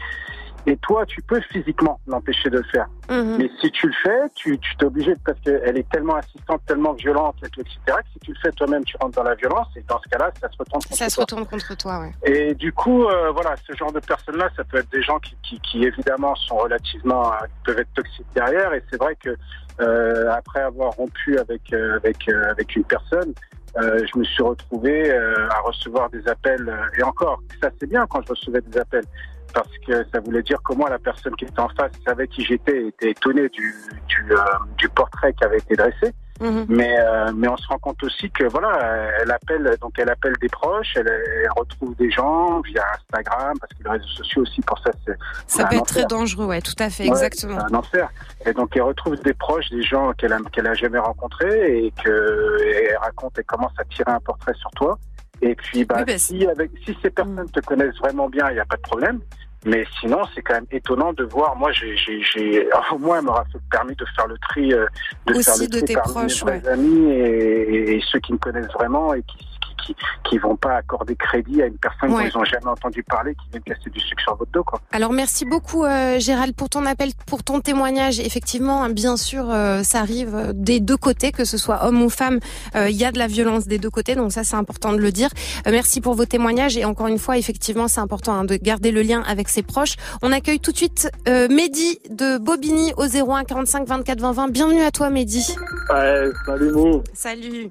Et 0.70 0.76
toi, 0.78 1.06
tu 1.06 1.22
peux 1.22 1.40
physiquement 1.40 1.98
l'empêcher 2.08 2.50
de 2.50 2.58
le 2.58 2.64
faire. 2.64 2.88
Mhm. 3.10 3.38
Mais 3.38 3.50
si 3.62 3.72
tu 3.72 3.88
le 3.88 3.94
fais, 4.04 4.20
tu, 4.36 4.60
tu 4.60 4.76
t'es 4.76 4.86
obligé, 4.86 5.14
parce 5.26 5.40
qu'elle 5.40 5.78
est 5.78 5.90
tellement 5.90 6.18
insistante, 6.18 6.62
tellement 6.68 6.92
violente, 6.92 7.36
etc., 7.42 7.64
que 7.86 7.94
si 8.12 8.20
tu 8.20 8.32
le 8.34 8.38
fais 8.42 8.52
toi-même, 8.52 8.84
tu 8.84 8.98
rentres 9.00 9.16
dans 9.16 9.24
la 9.24 9.36
violence, 9.36 9.68
et 9.78 9.84
dans 9.88 9.98
ce 10.02 10.10
cas-là, 10.10 10.30
ça 10.42 10.50
se 10.52 10.58
retourne 10.60 10.82
contre 10.84 10.96
Ça 10.98 11.10
se 11.10 11.16
toi. 11.16 11.22
retourne 11.24 11.46
contre 11.46 11.78
toi, 11.78 12.00
ouais. 12.02 12.12
Et 12.24 12.54
du 12.54 12.74
coup, 12.74 13.06
euh, 13.06 13.32
voilà, 13.32 13.56
ce 13.66 13.74
genre 13.78 13.94
de 13.94 14.02
personnes-là, 14.02 14.50
ça 14.58 14.66
peut 14.66 14.78
être 14.80 14.92
des 14.92 15.02
gens 15.02 15.20
qui, 15.20 15.38
qui, 15.42 15.58
qui 15.62 15.84
évidemment 15.86 16.36
sont 16.36 16.58
relativement 16.58 17.32
euh, 17.32 17.38
peuvent 17.66 17.80
être 17.80 17.94
toxiques 17.94 18.28
derrière. 18.36 18.74
Et 18.74 18.84
c'est 18.92 18.98
vrai 19.00 19.16
que 19.16 19.38
euh, 19.80 20.30
après 20.34 20.62
avoir 20.62 20.92
rompu 20.94 21.38
avec 21.40 21.62
euh, 21.72 21.96
avec 21.96 22.28
avec 22.30 22.76
une 22.76 22.84
personne, 22.84 23.34
euh, 23.78 24.06
je 24.12 24.20
me 24.20 24.24
suis 24.26 24.44
retrouvé 24.44 25.12
euh, 25.14 25.48
à 25.50 25.60
recevoir 25.62 26.10
des 26.10 26.28
appels. 26.28 26.68
euh, 26.68 27.00
et 27.00 27.04
encore, 27.04 27.40
ça 27.62 27.70
c'est 27.80 27.88
bien 27.88 28.06
quand 28.08 28.22
je 28.24 28.30
recevais 28.34 28.60
des 28.62 28.78
appels 28.80 29.06
parce 29.54 29.70
que 29.86 30.06
ça 30.12 30.20
voulait 30.20 30.44
dire 30.44 30.62
que 30.64 30.74
moi, 30.74 30.90
la 30.90 31.00
personne 31.00 31.36
qui 31.36 31.46
était 31.46 31.60
en 31.60 31.70
face 31.70 31.92
savait 32.06 32.28
qui 32.28 32.44
j'étais, 32.44 32.88
était 32.88 33.12
étonnée 33.12 33.50
du 33.50 33.76
du, 34.08 34.32
euh, 34.32 34.38
du 34.78 34.90
portrait 34.90 35.34
qui 35.34 35.44
avait 35.44 35.58
été 35.58 35.76
dressé. 35.76 36.14
Mhm. 36.40 36.66
Mais 36.70 36.96
euh, 37.00 37.32
mais 37.36 37.48
on 37.48 37.58
se 37.58 37.68
rend 37.68 37.80
compte 37.80 38.04
aussi 38.04 38.30
que 38.30 38.44
voilà, 38.44 39.10
elle 39.22 39.32
appelle 39.32 39.76
donc 39.82 39.94
elle 39.98 40.10
appelle 40.10 40.34
des 40.40 40.50
proches, 40.50 40.94
elle, 40.96 41.08
elle 41.08 41.50
retrouve 41.58 41.96
des 41.96 42.12
gens 42.12 42.62
via 42.62 42.84
Instagram 42.94 43.58
parce 43.60 43.74
que 43.74 43.84
les 43.84 43.90
réseaux 43.90 44.08
sociaux 44.08 44.44
aussi 44.44 44.62
pour 44.62 44.78
ça 44.80 44.92
c'est 45.04 45.18
Ça 45.48 45.66
peut 45.66 45.78
être 45.78 45.88
très 45.88 46.06
dangereux, 46.06 46.46
ouais, 46.46 46.62
tout 46.62 46.76
à 46.78 46.92
fait, 46.92 47.04
Ouais, 47.04 47.10
exactement. 47.10 47.58
c'est 47.68 47.74
un 47.74 47.78
enfer. 47.80 48.10
Et 48.46 48.54
donc 48.54 48.70
elle 48.76 48.84
retrouve 48.84 49.16
des 49.22 49.34
proches, 49.34 49.70
des 49.72 49.82
gens 49.82 50.14
qu'elle 50.14 50.34
a 50.34 50.38
qu'elle 50.52 50.68
a 50.68 50.76
jamais 50.76 51.00
rencontrés 51.00 51.86
et 51.86 51.94
que 52.04 52.58
et 52.64 52.90
elle 52.92 52.98
raconte 52.98 53.40
et 53.40 53.44
commence 53.44 53.74
à 53.80 53.84
tirer 53.86 54.12
un 54.12 54.20
portrait 54.20 54.54
sur 54.54 54.70
toi. 54.72 55.00
Et 55.42 55.56
puis 55.56 55.86
bah, 55.86 55.96
Oui, 56.00 56.06
bah, 56.06 56.18
si 56.18 56.46
avec 56.46 56.72
si 56.86 56.98
ces 57.02 57.10
personnes 57.10 57.50
te 57.52 57.60
connaissent 57.62 57.98
vraiment 57.98 58.30
bien, 58.30 58.50
il 58.50 58.54
n'y 58.54 58.60
a 58.60 58.66
pas 58.66 58.78
de 58.78 58.82
problème. 58.82 59.20
Mais 59.66 59.86
sinon, 60.00 60.22
c'est 60.34 60.42
quand 60.42 60.54
même 60.54 60.68
étonnant 60.72 61.14
de 61.14 61.24
voir. 61.24 61.56
Moi, 61.56 61.72
j'ai, 61.72 61.98
j'ai, 61.98 62.22
j'ai, 62.22 62.70
au 62.92 62.98
moins, 62.98 63.20
elle 63.20 63.26
m'aura 63.26 63.44
permis 63.72 63.96
de 63.96 64.06
faire 64.16 64.28
le 64.28 64.38
tri, 64.38 64.72
euh, 64.72 64.86
de 65.26 65.34
Aussi 65.34 65.44
faire 65.44 65.56
le 65.60 65.68
de 65.68 65.78
tri 65.78 65.86
tes 65.86 65.94
parmi 65.94 66.14
proches, 66.14 66.44
mes 66.46 66.68
amis 66.68 67.12
et, 67.12 67.96
et 67.96 68.02
ceux 68.12 68.20
qui 68.20 68.34
me 68.34 68.38
connaissent 68.38 68.72
vraiment 68.74 69.14
et 69.14 69.24
qui, 69.24 69.38
qui, 69.84 69.96
qui, 70.30 70.38
vont 70.38 70.56
pas 70.56 70.76
accorder 70.78 71.16
crédit 71.16 71.62
à 71.62 71.66
une 71.68 71.78
personne 71.78 72.12
Ouais. 72.14 72.24
dont 72.26 72.30
ils 72.30 72.38
ont 72.38 72.44
jamais 72.46 72.68
entendu 72.68 73.04
parler, 73.04 73.34
qui 73.36 73.50
vient 73.52 73.60
de 73.60 73.66
casser 73.66 73.90
du 73.90 74.00
sucre 74.00 74.22
sur 74.24 74.36
votre 74.36 74.52
dos, 74.52 74.64
quoi. 74.64 74.80
Alors 74.92 75.12
merci 75.14 75.46
beaucoup 75.46 75.84
euh, 75.84 76.20
Gérald 76.20 76.56
pour 76.56 76.70
ton 76.70 76.86
appel, 76.86 77.10
pour 77.26 77.44
ton 77.44 77.60
témoignage. 77.62 78.20
Effectivement, 78.20 78.84
hein, 78.84 78.90
bien 78.90 79.18
sûr, 79.18 79.50
euh, 79.50 79.84
ça 79.84 80.00
arrive 80.00 80.52
des 80.54 80.80
deux 80.80 80.98
côtés, 80.98 81.32
que 81.32 81.46
ce 81.46 81.58
soit 81.58 81.86
homme 81.86 82.02
ou 82.02 82.10
femme. 82.10 82.40
euh, 82.76 82.90
Il 82.90 82.96
y 82.96 83.06
a 83.06 83.12
de 83.12 83.18
la 83.20 83.28
violence 83.28 83.68
des 83.68 83.78
deux 83.78 83.90
côtés, 83.90 84.16
donc 84.16 84.32
ça 84.32 84.44
c'est 84.44 84.56
important 84.56 84.92
de 84.94 84.98
le 84.98 85.12
dire. 85.12 85.30
Euh, 85.66 85.72
merci 85.72 86.02
pour 86.02 86.14
vos 86.16 86.26
témoignages 86.26 86.78
et 86.78 86.86
encore 86.86 87.08
une 87.08 87.20
fois, 87.20 87.38
effectivement, 87.38 87.88
c'est 87.88 88.02
important 88.02 88.34
hein, 88.34 88.46
de 88.46 88.56
garder 88.56 88.92
le 88.92 89.02
lien 89.02 89.24
avec 89.28 89.50
ses 89.50 89.64
proches. 89.64 89.96
On 90.22 90.32
accueille 90.32 90.60
tout 90.60 90.72
de 90.72 90.78
suite 90.78 91.10
euh, 91.28 91.48
Mehdi 91.50 92.00
de 92.10 92.38
Bobigny 92.38 92.94
au 92.98 93.04
01 93.06 93.44
45 93.44 93.88
24 93.88 94.20
20 94.20 94.32
20. 94.32 94.48
Bienvenue 94.52 94.82
à 94.82 94.92
toi 94.92 95.10
Mehdi. 95.10 95.56
Ouais, 95.90 96.30
salut 96.46 96.72
Mou. 96.72 97.04
Salut. 97.14 97.70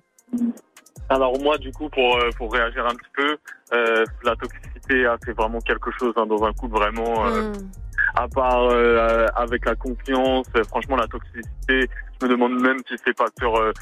Alors 1.09 1.39
moi, 1.41 1.57
du 1.59 1.71
coup, 1.73 1.89
pour 1.89 2.17
euh, 2.17 2.31
pour 2.37 2.53
réagir 2.53 2.85
un 2.85 2.95
petit 2.95 3.11
peu, 3.17 3.37
euh, 3.73 4.05
la 4.25 4.35
toxicité, 4.37 5.07
c'est 5.25 5.37
vraiment 5.37 5.61
quelque 5.61 5.91
chose 5.99 6.13
hein, 6.17 6.27
dans 6.27 6.43
un 6.45 6.53
couple 6.53 6.77
vraiment. 6.77 7.27
euh, 7.27 7.53
Mm. 7.53 7.71
À 8.15 8.29
part 8.29 8.69
euh, 8.71 9.27
avec 9.37 9.67
la 9.67 9.75
confiance, 9.75 10.47
euh, 10.57 10.65
franchement, 10.65 10.97
la 10.97 11.07
toxicité, 11.07 11.89
je 12.21 12.27
me 12.27 12.31
demande 12.31 12.59
même 12.61 12.79
si 12.89 12.95
c'est 13.05 13.17
pas 13.17 13.27
sur, 13.39 13.57
euh, 13.57 13.73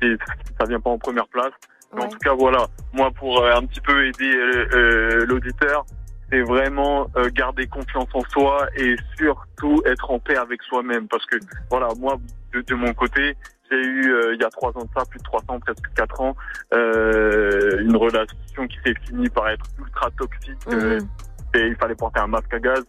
si 0.00 0.08
ça 0.58 0.66
vient 0.66 0.78
pas 0.80 0.90
en 0.90 0.98
première 0.98 1.26
place. 1.28 1.52
Mais 1.94 2.02
en 2.04 2.08
tout 2.08 2.18
cas, 2.18 2.34
voilà, 2.34 2.66
moi 2.92 3.10
pour 3.10 3.42
euh, 3.42 3.52
un 3.54 3.64
petit 3.66 3.80
peu 3.80 4.06
aider 4.06 4.32
euh, 4.36 4.66
euh, 4.74 5.26
l'auditeur, 5.26 5.84
c'est 6.30 6.42
vraiment 6.42 7.08
euh, 7.16 7.30
garder 7.32 7.66
confiance 7.66 8.08
en 8.14 8.22
soi 8.30 8.68
et 8.76 8.94
surtout 9.18 9.82
être 9.86 10.08
en 10.10 10.20
paix 10.20 10.36
avec 10.36 10.62
soi-même. 10.62 11.08
Parce 11.08 11.26
que 11.26 11.36
voilà, 11.70 11.88
moi 11.98 12.16
de, 12.52 12.60
de 12.60 12.74
mon 12.74 12.92
côté, 12.94 13.36
j'ai 13.70 13.78
eu 13.84 14.12
euh, 14.12 14.34
il 14.34 14.40
y 14.40 14.44
a 14.44 14.50
trois 14.50 14.70
ans 14.76 14.84
de 14.84 14.88
ça, 14.96 15.04
plus 15.08 15.18
de 15.18 15.24
trois 15.24 15.40
ans, 15.48 15.58
presque 15.60 15.92
quatre 15.94 16.20
ans, 16.20 16.36
euh, 16.74 17.80
une 17.80 17.96
relation 17.96 18.66
qui 18.68 18.76
s'est 18.84 18.94
finie 19.06 19.28
par 19.28 19.48
être 19.48 19.64
ultra 19.78 20.10
toxique. 20.18 20.56
euh, 20.68 21.00
Mhm. 21.00 21.08
et 21.54 21.66
il 21.66 21.76
fallait 21.76 21.94
porter 21.94 22.20
un 22.20 22.26
masque 22.26 22.52
à 22.54 22.58
gaz. 22.60 22.84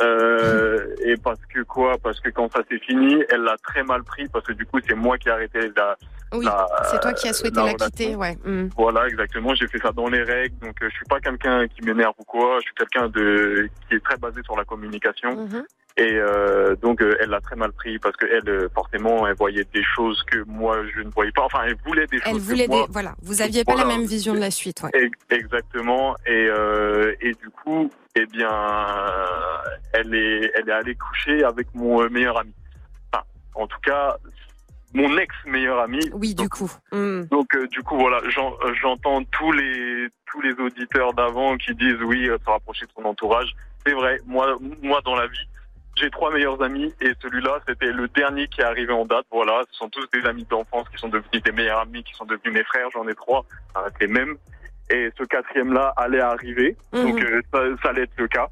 Euh, 0.00 0.94
et 1.04 1.16
parce 1.16 1.40
que 1.46 1.62
quoi? 1.62 1.96
Parce 2.02 2.20
que 2.20 2.28
quand 2.30 2.52
ça 2.54 2.60
s'est 2.70 2.78
fini, 2.80 3.22
elle 3.30 3.42
l'a 3.42 3.56
très 3.62 3.82
mal 3.82 4.02
pris 4.04 4.28
parce 4.28 4.44
que 4.46 4.52
du 4.52 4.66
coup 4.66 4.78
c'est 4.86 4.94
moi 4.94 5.16
qui 5.18 5.28
ai 5.28 5.32
arrêté 5.32 5.70
la. 5.76 5.96
Oui, 6.34 6.46
c'est 6.90 7.00
toi 7.00 7.12
qui 7.12 7.28
as 7.28 7.32
souhaité 7.32 7.60
la 7.62 7.74
quitter, 7.74 8.14
ouais. 8.16 8.36
Mm. 8.44 8.68
Voilà, 8.76 9.06
exactement. 9.06 9.54
J'ai 9.54 9.68
fait 9.68 9.78
ça 9.78 9.92
dans 9.92 10.08
les 10.08 10.22
règles. 10.22 10.56
Donc 10.58 10.74
euh, 10.82 10.88
je 10.90 10.94
suis 10.96 11.04
pas 11.08 11.20
quelqu'un 11.20 11.66
qui 11.68 11.82
m'énerve 11.82 12.14
ou 12.18 12.24
quoi. 12.24 12.56
Je 12.58 12.64
suis 12.64 12.74
quelqu'un 12.74 13.08
de 13.08 13.68
qui 13.88 13.94
est 13.96 14.04
très 14.04 14.16
basé 14.16 14.40
sur 14.44 14.56
la 14.56 14.64
communication. 14.64 15.36
Mhm. 15.46 15.64
Et 15.98 16.12
euh, 16.18 16.76
donc 16.76 17.00
euh, 17.00 17.16
elle 17.20 17.30
l'a 17.30 17.40
très 17.40 17.56
mal 17.56 17.72
pris 17.72 17.98
parce 17.98 18.14
que 18.16 18.26
elle 18.26 18.46
euh, 18.50 18.68
forcément 18.74 19.26
elle 19.26 19.34
voyait 19.36 19.64
des 19.72 19.82
choses 19.94 20.22
que 20.30 20.42
moi 20.46 20.76
je 20.94 21.00
ne 21.00 21.08
voyais 21.10 21.32
pas. 21.32 21.44
Enfin 21.44 21.60
elle 21.64 21.76
voulait 21.86 22.06
des 22.08 22.18
Elle 22.26 22.32
choses 22.32 22.42
voulait 22.42 22.66
que 22.66 22.70
moi 22.72 22.86
des, 22.86 22.92
voilà, 22.92 23.14
vous 23.22 23.40
aviez 23.40 23.64
pas 23.64 23.72
Voilà. 23.72 23.88
la 23.88 23.96
même 23.96 24.06
vision 24.06 24.34
de 24.34 24.40
la 24.40 24.50
suite, 24.50 24.82
ouais. 24.82 24.90
Ex- 24.92 25.18
Exactement. 25.30 26.14
Et, 26.26 26.48
euh, 26.50 27.14
et 27.22 27.32
du 27.32 27.48
coup, 27.48 27.90
eh 28.14 28.26
bien, 28.26 28.50
elle 29.92 30.14
est, 30.14 30.52
elle 30.54 30.68
est 30.68 30.72
allée 30.72 30.94
coucher 30.96 31.44
avec 31.44 31.68
mon 31.74 32.02
euh, 32.02 32.08
meilleur 32.10 32.38
ami. 32.38 32.52
Enfin, 33.12 33.24
en 33.54 33.66
tout 33.66 33.80
cas, 33.82 34.16
mon 34.94 35.16
ex 35.18 35.34
meilleur 35.46 35.80
ami. 35.80 36.00
Oui, 36.12 36.34
du 36.34 36.48
coup. 36.48 36.70
Mm. 36.92 37.22
Donc, 37.30 37.54
euh, 37.54 37.66
du 37.68 37.82
coup, 37.82 37.96
voilà, 37.98 38.20
j'en- 38.30 38.54
euh, 38.64 38.72
j'entends 38.80 39.22
tous 39.24 39.52
les 39.52 40.08
tous 40.32 40.40
les 40.40 40.52
auditeurs 40.54 41.12
d'avant 41.14 41.56
qui 41.56 41.74
disent 41.74 42.02
oui, 42.02 42.28
euh, 42.28 42.36
se 42.44 42.50
rapprocher 42.50 42.84
de 42.86 42.90
son 42.96 43.04
entourage. 43.04 43.52
C'est 43.86 43.92
vrai. 43.94 44.20
Moi, 44.26 44.56
moi, 44.82 45.00
dans 45.04 45.14
la 45.14 45.26
vie, 45.28 45.48
j'ai 45.96 46.10
trois 46.10 46.30
meilleurs 46.32 46.60
amis 46.62 46.92
et 47.00 47.12
celui-là, 47.22 47.60
c'était 47.66 47.92
le 47.92 48.08
dernier 48.08 48.48
qui 48.48 48.60
est 48.60 48.64
arrivé 48.64 48.92
en 48.92 49.06
date. 49.06 49.24
Voilà, 49.30 49.62
ce 49.70 49.78
sont 49.78 49.88
tous 49.88 50.06
des 50.12 50.26
amis 50.26 50.44
d'enfance 50.50 50.88
qui 50.90 50.98
sont 50.98 51.08
devenus 51.08 51.42
des 51.42 51.52
meilleurs 51.52 51.80
amis, 51.80 52.02
qui 52.04 52.12
sont 52.14 52.24
devenus 52.26 52.52
mes 52.52 52.64
frères. 52.64 52.88
J'en 52.92 53.06
ai 53.08 53.14
trois, 53.14 53.44
avec 53.74 53.94
les 54.00 54.08
mêmes. 54.08 54.36
Et 54.90 55.10
ce 55.18 55.24
quatrième-là 55.24 55.92
allait 55.96 56.20
arriver, 56.20 56.76
donc 56.92 57.16
Mhm. 57.20 57.24
euh, 57.24 57.42
ça, 57.52 57.60
ça 57.82 57.88
allait 57.88 58.02
être 58.02 58.16
le 58.18 58.28
cas. 58.28 58.48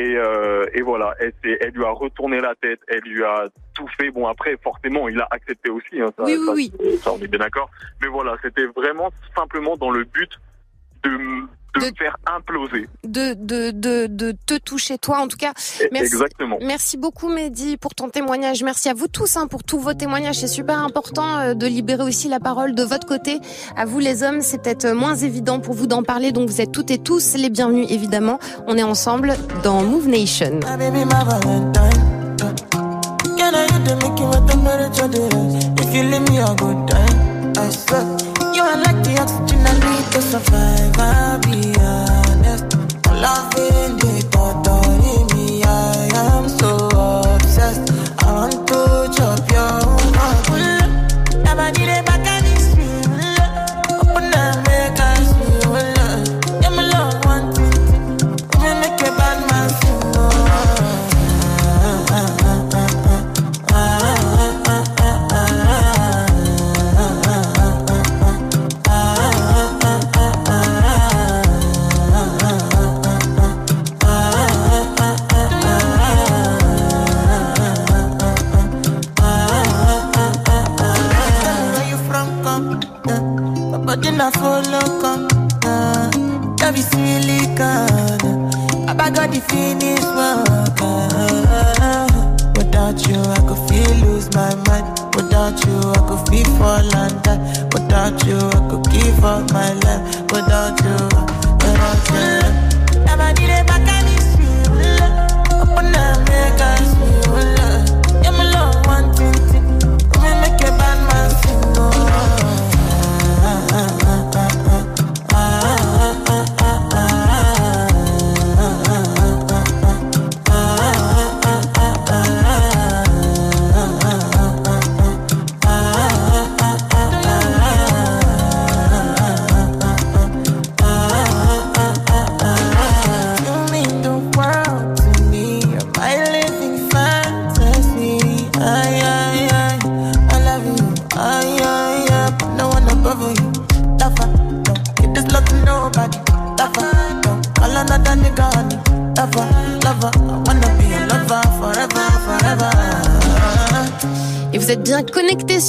Et, 0.00 0.16
euh, 0.16 0.64
et 0.72 0.80
voilà, 0.80 1.14
elle, 1.20 1.34
lui 1.74 1.84
a 1.84 1.90
retourné 1.90 2.40
la 2.40 2.54
tête, 2.54 2.80
elle 2.88 3.00
lui 3.00 3.22
a 3.22 3.48
tout 3.74 3.86
fait. 3.98 4.10
Bon 4.10 4.26
après, 4.26 4.56
forcément, 4.62 5.08
il 5.10 5.20
a 5.20 5.28
accepté 5.30 5.68
aussi. 5.68 6.00
Hein, 6.00 6.06
ça, 6.16 6.24
Oui, 6.24 6.38
oui, 6.48 6.72
ça, 6.96 7.04
ça, 7.04 7.12
on 7.12 7.18
est 7.18 7.28
bien 7.28 7.38
d'accord. 7.38 7.68
Mais 8.00 8.08
voilà, 8.08 8.34
c'était 8.42 8.64
vraiment 8.64 9.10
simplement 9.36 9.76
dans 9.76 9.90
le 9.90 10.04
but 10.04 10.30
de, 11.04 11.10
de, 11.10 11.80
De- 11.80 11.86
me 11.86 11.94
faire 11.96 12.16
imploser. 12.26 12.88
de, 13.04 13.34
de, 13.34 13.70
de, 13.70 14.06
de 14.08 14.34
te 14.46 14.58
toucher 14.58 14.98
toi. 14.98 15.18
En 15.20 15.28
tout 15.28 15.36
cas, 15.36 15.52
Merci. 15.92 16.14
Exactement. 16.14 16.58
merci 16.60 16.96
beaucoup 16.96 17.28
Mehdi 17.28 17.76
pour 17.76 17.94
ton 17.94 18.08
témoignage. 18.08 18.62
Merci 18.64 18.88
à 18.88 18.94
vous 18.94 19.06
tous 19.08 19.36
hein, 19.36 19.46
pour 19.46 19.62
tous 19.62 19.78
vos 19.78 19.94
témoignages. 19.94 20.36
C'est 20.40 20.48
super 20.48 20.78
important 20.82 21.38
euh, 21.38 21.54
de 21.54 21.66
libérer 21.66 22.02
aussi 22.02 22.28
la 22.28 22.40
parole 22.40 22.74
de 22.74 22.82
votre 22.82 23.06
côté. 23.06 23.38
À 23.76 23.84
vous 23.84 23.98
les 24.00 24.22
hommes, 24.24 24.40
c'est 24.42 24.60
peut-être 24.62 24.86
euh, 24.86 24.94
moins 24.94 25.14
évident 25.14 25.60
pour 25.60 25.74
vous 25.74 25.86
d'en 25.86 26.02
parler. 26.02 26.32
Donc 26.32 26.48
vous 26.48 26.60
êtes 26.60 26.72
toutes 26.72 26.90
et 26.90 26.98
tous 26.98 27.34
les 27.36 27.50
bienvenus 27.50 27.86
évidemment. 27.90 28.38
On 28.66 28.76
est 28.76 28.82
ensemble 28.82 29.34
dans 29.62 29.82
Move 29.84 30.08
Nation. 30.08 30.58
I 38.72 38.76
like 38.76 39.02
the 39.02 39.18
oxygen 39.20 39.66
I 39.66 39.72
need 39.82 40.12
to 40.12 40.22
survive, 40.22 40.96
I'll 40.96 41.40
be 41.40 41.74
honest. 41.80 42.76
Loving 43.10 43.96
the 43.98 44.28
bottle. 44.30 44.89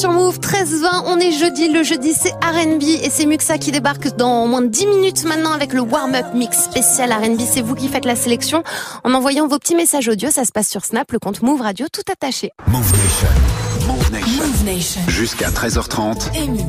Sur 0.01 0.11
Move 0.11 0.39
13-20. 0.39 1.03
On 1.05 1.19
est 1.19 1.31
jeudi. 1.31 1.69
Le 1.69 1.83
jeudi, 1.83 2.15
c'est 2.15 2.31
R&B 2.31 2.81
et 2.81 3.11
c'est 3.11 3.27
Muxa 3.27 3.59
qui 3.59 3.71
débarque 3.71 4.15
dans 4.15 4.47
moins 4.47 4.63
de 4.63 4.67
10 4.67 4.87
minutes 4.87 5.25
maintenant 5.25 5.51
avec 5.51 5.73
le 5.73 5.81
warm-up 5.81 6.25
mix 6.33 6.63
spécial 6.63 7.13
R&B. 7.13 7.39
C'est 7.45 7.61
vous 7.61 7.75
qui 7.75 7.87
faites 7.87 8.05
la 8.05 8.15
sélection 8.15 8.63
en 9.03 9.13
envoyant 9.13 9.47
vos 9.47 9.59
petits 9.59 9.75
messages 9.75 10.07
audio. 10.07 10.31
Ça 10.31 10.43
se 10.43 10.51
passe 10.51 10.69
sur 10.69 10.85
Snap, 10.85 11.11
le 11.11 11.19
compte 11.19 11.43
Move 11.43 11.61
Radio, 11.61 11.85
tout 11.93 12.01
attaché. 12.11 12.49
Move 12.65 12.91
Nation. 12.91 13.27
Move 13.87 14.11
Nation. 14.11 14.43
Move 14.43 14.65
Nation. 14.65 15.01
Jusqu'à 15.07 15.49
13h30. 15.51 16.35
Amy. 16.35 16.65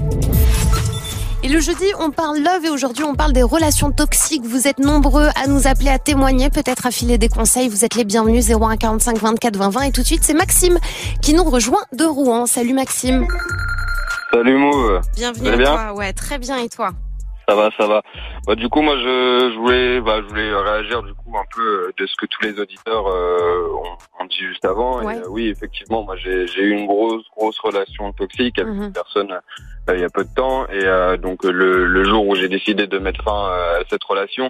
Et 1.44 1.48
le 1.48 1.58
jeudi, 1.58 1.86
on 1.98 2.12
parle 2.12 2.38
love 2.38 2.64
et 2.64 2.70
aujourd'hui, 2.70 3.02
on 3.02 3.16
parle 3.16 3.32
des 3.32 3.42
relations 3.42 3.90
toxiques. 3.90 4.44
Vous 4.44 4.68
êtes 4.68 4.78
nombreux 4.78 5.26
à 5.42 5.48
nous 5.48 5.66
appeler, 5.66 5.88
à 5.88 5.98
témoigner, 5.98 6.50
peut-être 6.50 6.86
à 6.86 6.92
filer 6.92 7.18
des 7.18 7.28
conseils. 7.28 7.68
Vous 7.68 7.84
êtes 7.84 7.96
les 7.96 8.04
bienvenus 8.04 8.48
01 8.48 8.76
45 8.76 9.18
24 9.18 9.56
20 9.56 9.70
20. 9.70 9.82
Et 9.82 9.90
tout 9.90 10.02
de 10.02 10.06
suite, 10.06 10.22
c'est 10.22 10.34
Maxime 10.34 10.78
qui 11.20 11.34
nous 11.34 11.42
rejoint 11.42 11.82
de 11.92 12.04
Rouen. 12.04 12.46
Salut 12.46 12.74
Maxime. 12.74 13.26
Salut 14.32 14.56
Mouv. 14.56 15.00
Bienvenue 15.16 15.48
à 15.48 15.56
bien 15.56 15.66
toi. 15.66 15.94
Ouais, 15.94 16.12
très 16.12 16.38
bien. 16.38 16.58
Et 16.58 16.68
toi? 16.68 16.92
Ça 17.52 17.56
va, 17.56 17.70
ça 17.76 17.86
va. 17.86 18.02
Bah, 18.46 18.54
du 18.54 18.66
coup, 18.70 18.80
moi, 18.80 18.96
je, 18.96 19.50
je 19.52 19.58
voulais, 19.58 20.00
bah, 20.00 20.20
je 20.22 20.26
voulais 20.28 20.54
réagir 20.54 21.02
du 21.02 21.12
coup 21.12 21.36
un 21.36 21.44
peu 21.54 21.60
euh, 21.60 21.92
de 21.98 22.06
ce 22.06 22.14
que 22.16 22.24
tous 22.24 22.40
les 22.42 22.58
auditeurs 22.58 23.06
euh, 23.08 23.68
ont, 23.74 24.22
ont 24.22 24.26
dit 24.26 24.38
juste 24.38 24.64
avant. 24.64 25.02
Et, 25.02 25.04
euh, 25.18 25.26
oui, 25.28 25.48
effectivement, 25.48 26.02
moi, 26.02 26.16
j'ai 26.16 26.46
eu 26.62 26.70
une 26.70 26.86
grosse, 26.86 27.24
grosse 27.36 27.58
relation 27.58 28.10
toxique 28.14 28.58
avec 28.58 28.72
Mhm. 28.72 28.82
une 28.84 28.92
personne 28.94 29.32
euh, 29.32 29.94
il 29.94 30.00
y 30.00 30.04
a 30.04 30.08
peu 30.08 30.24
de 30.24 30.32
temps. 30.34 30.66
Et 30.68 30.82
euh, 30.86 31.18
donc, 31.18 31.44
le, 31.44 31.84
le 31.84 32.04
jour 32.04 32.26
où 32.26 32.34
j'ai 32.36 32.48
décidé 32.48 32.86
de 32.86 32.98
mettre 32.98 33.22
fin 33.22 33.48
à 33.50 33.80
cette 33.90 34.04
relation, 34.04 34.48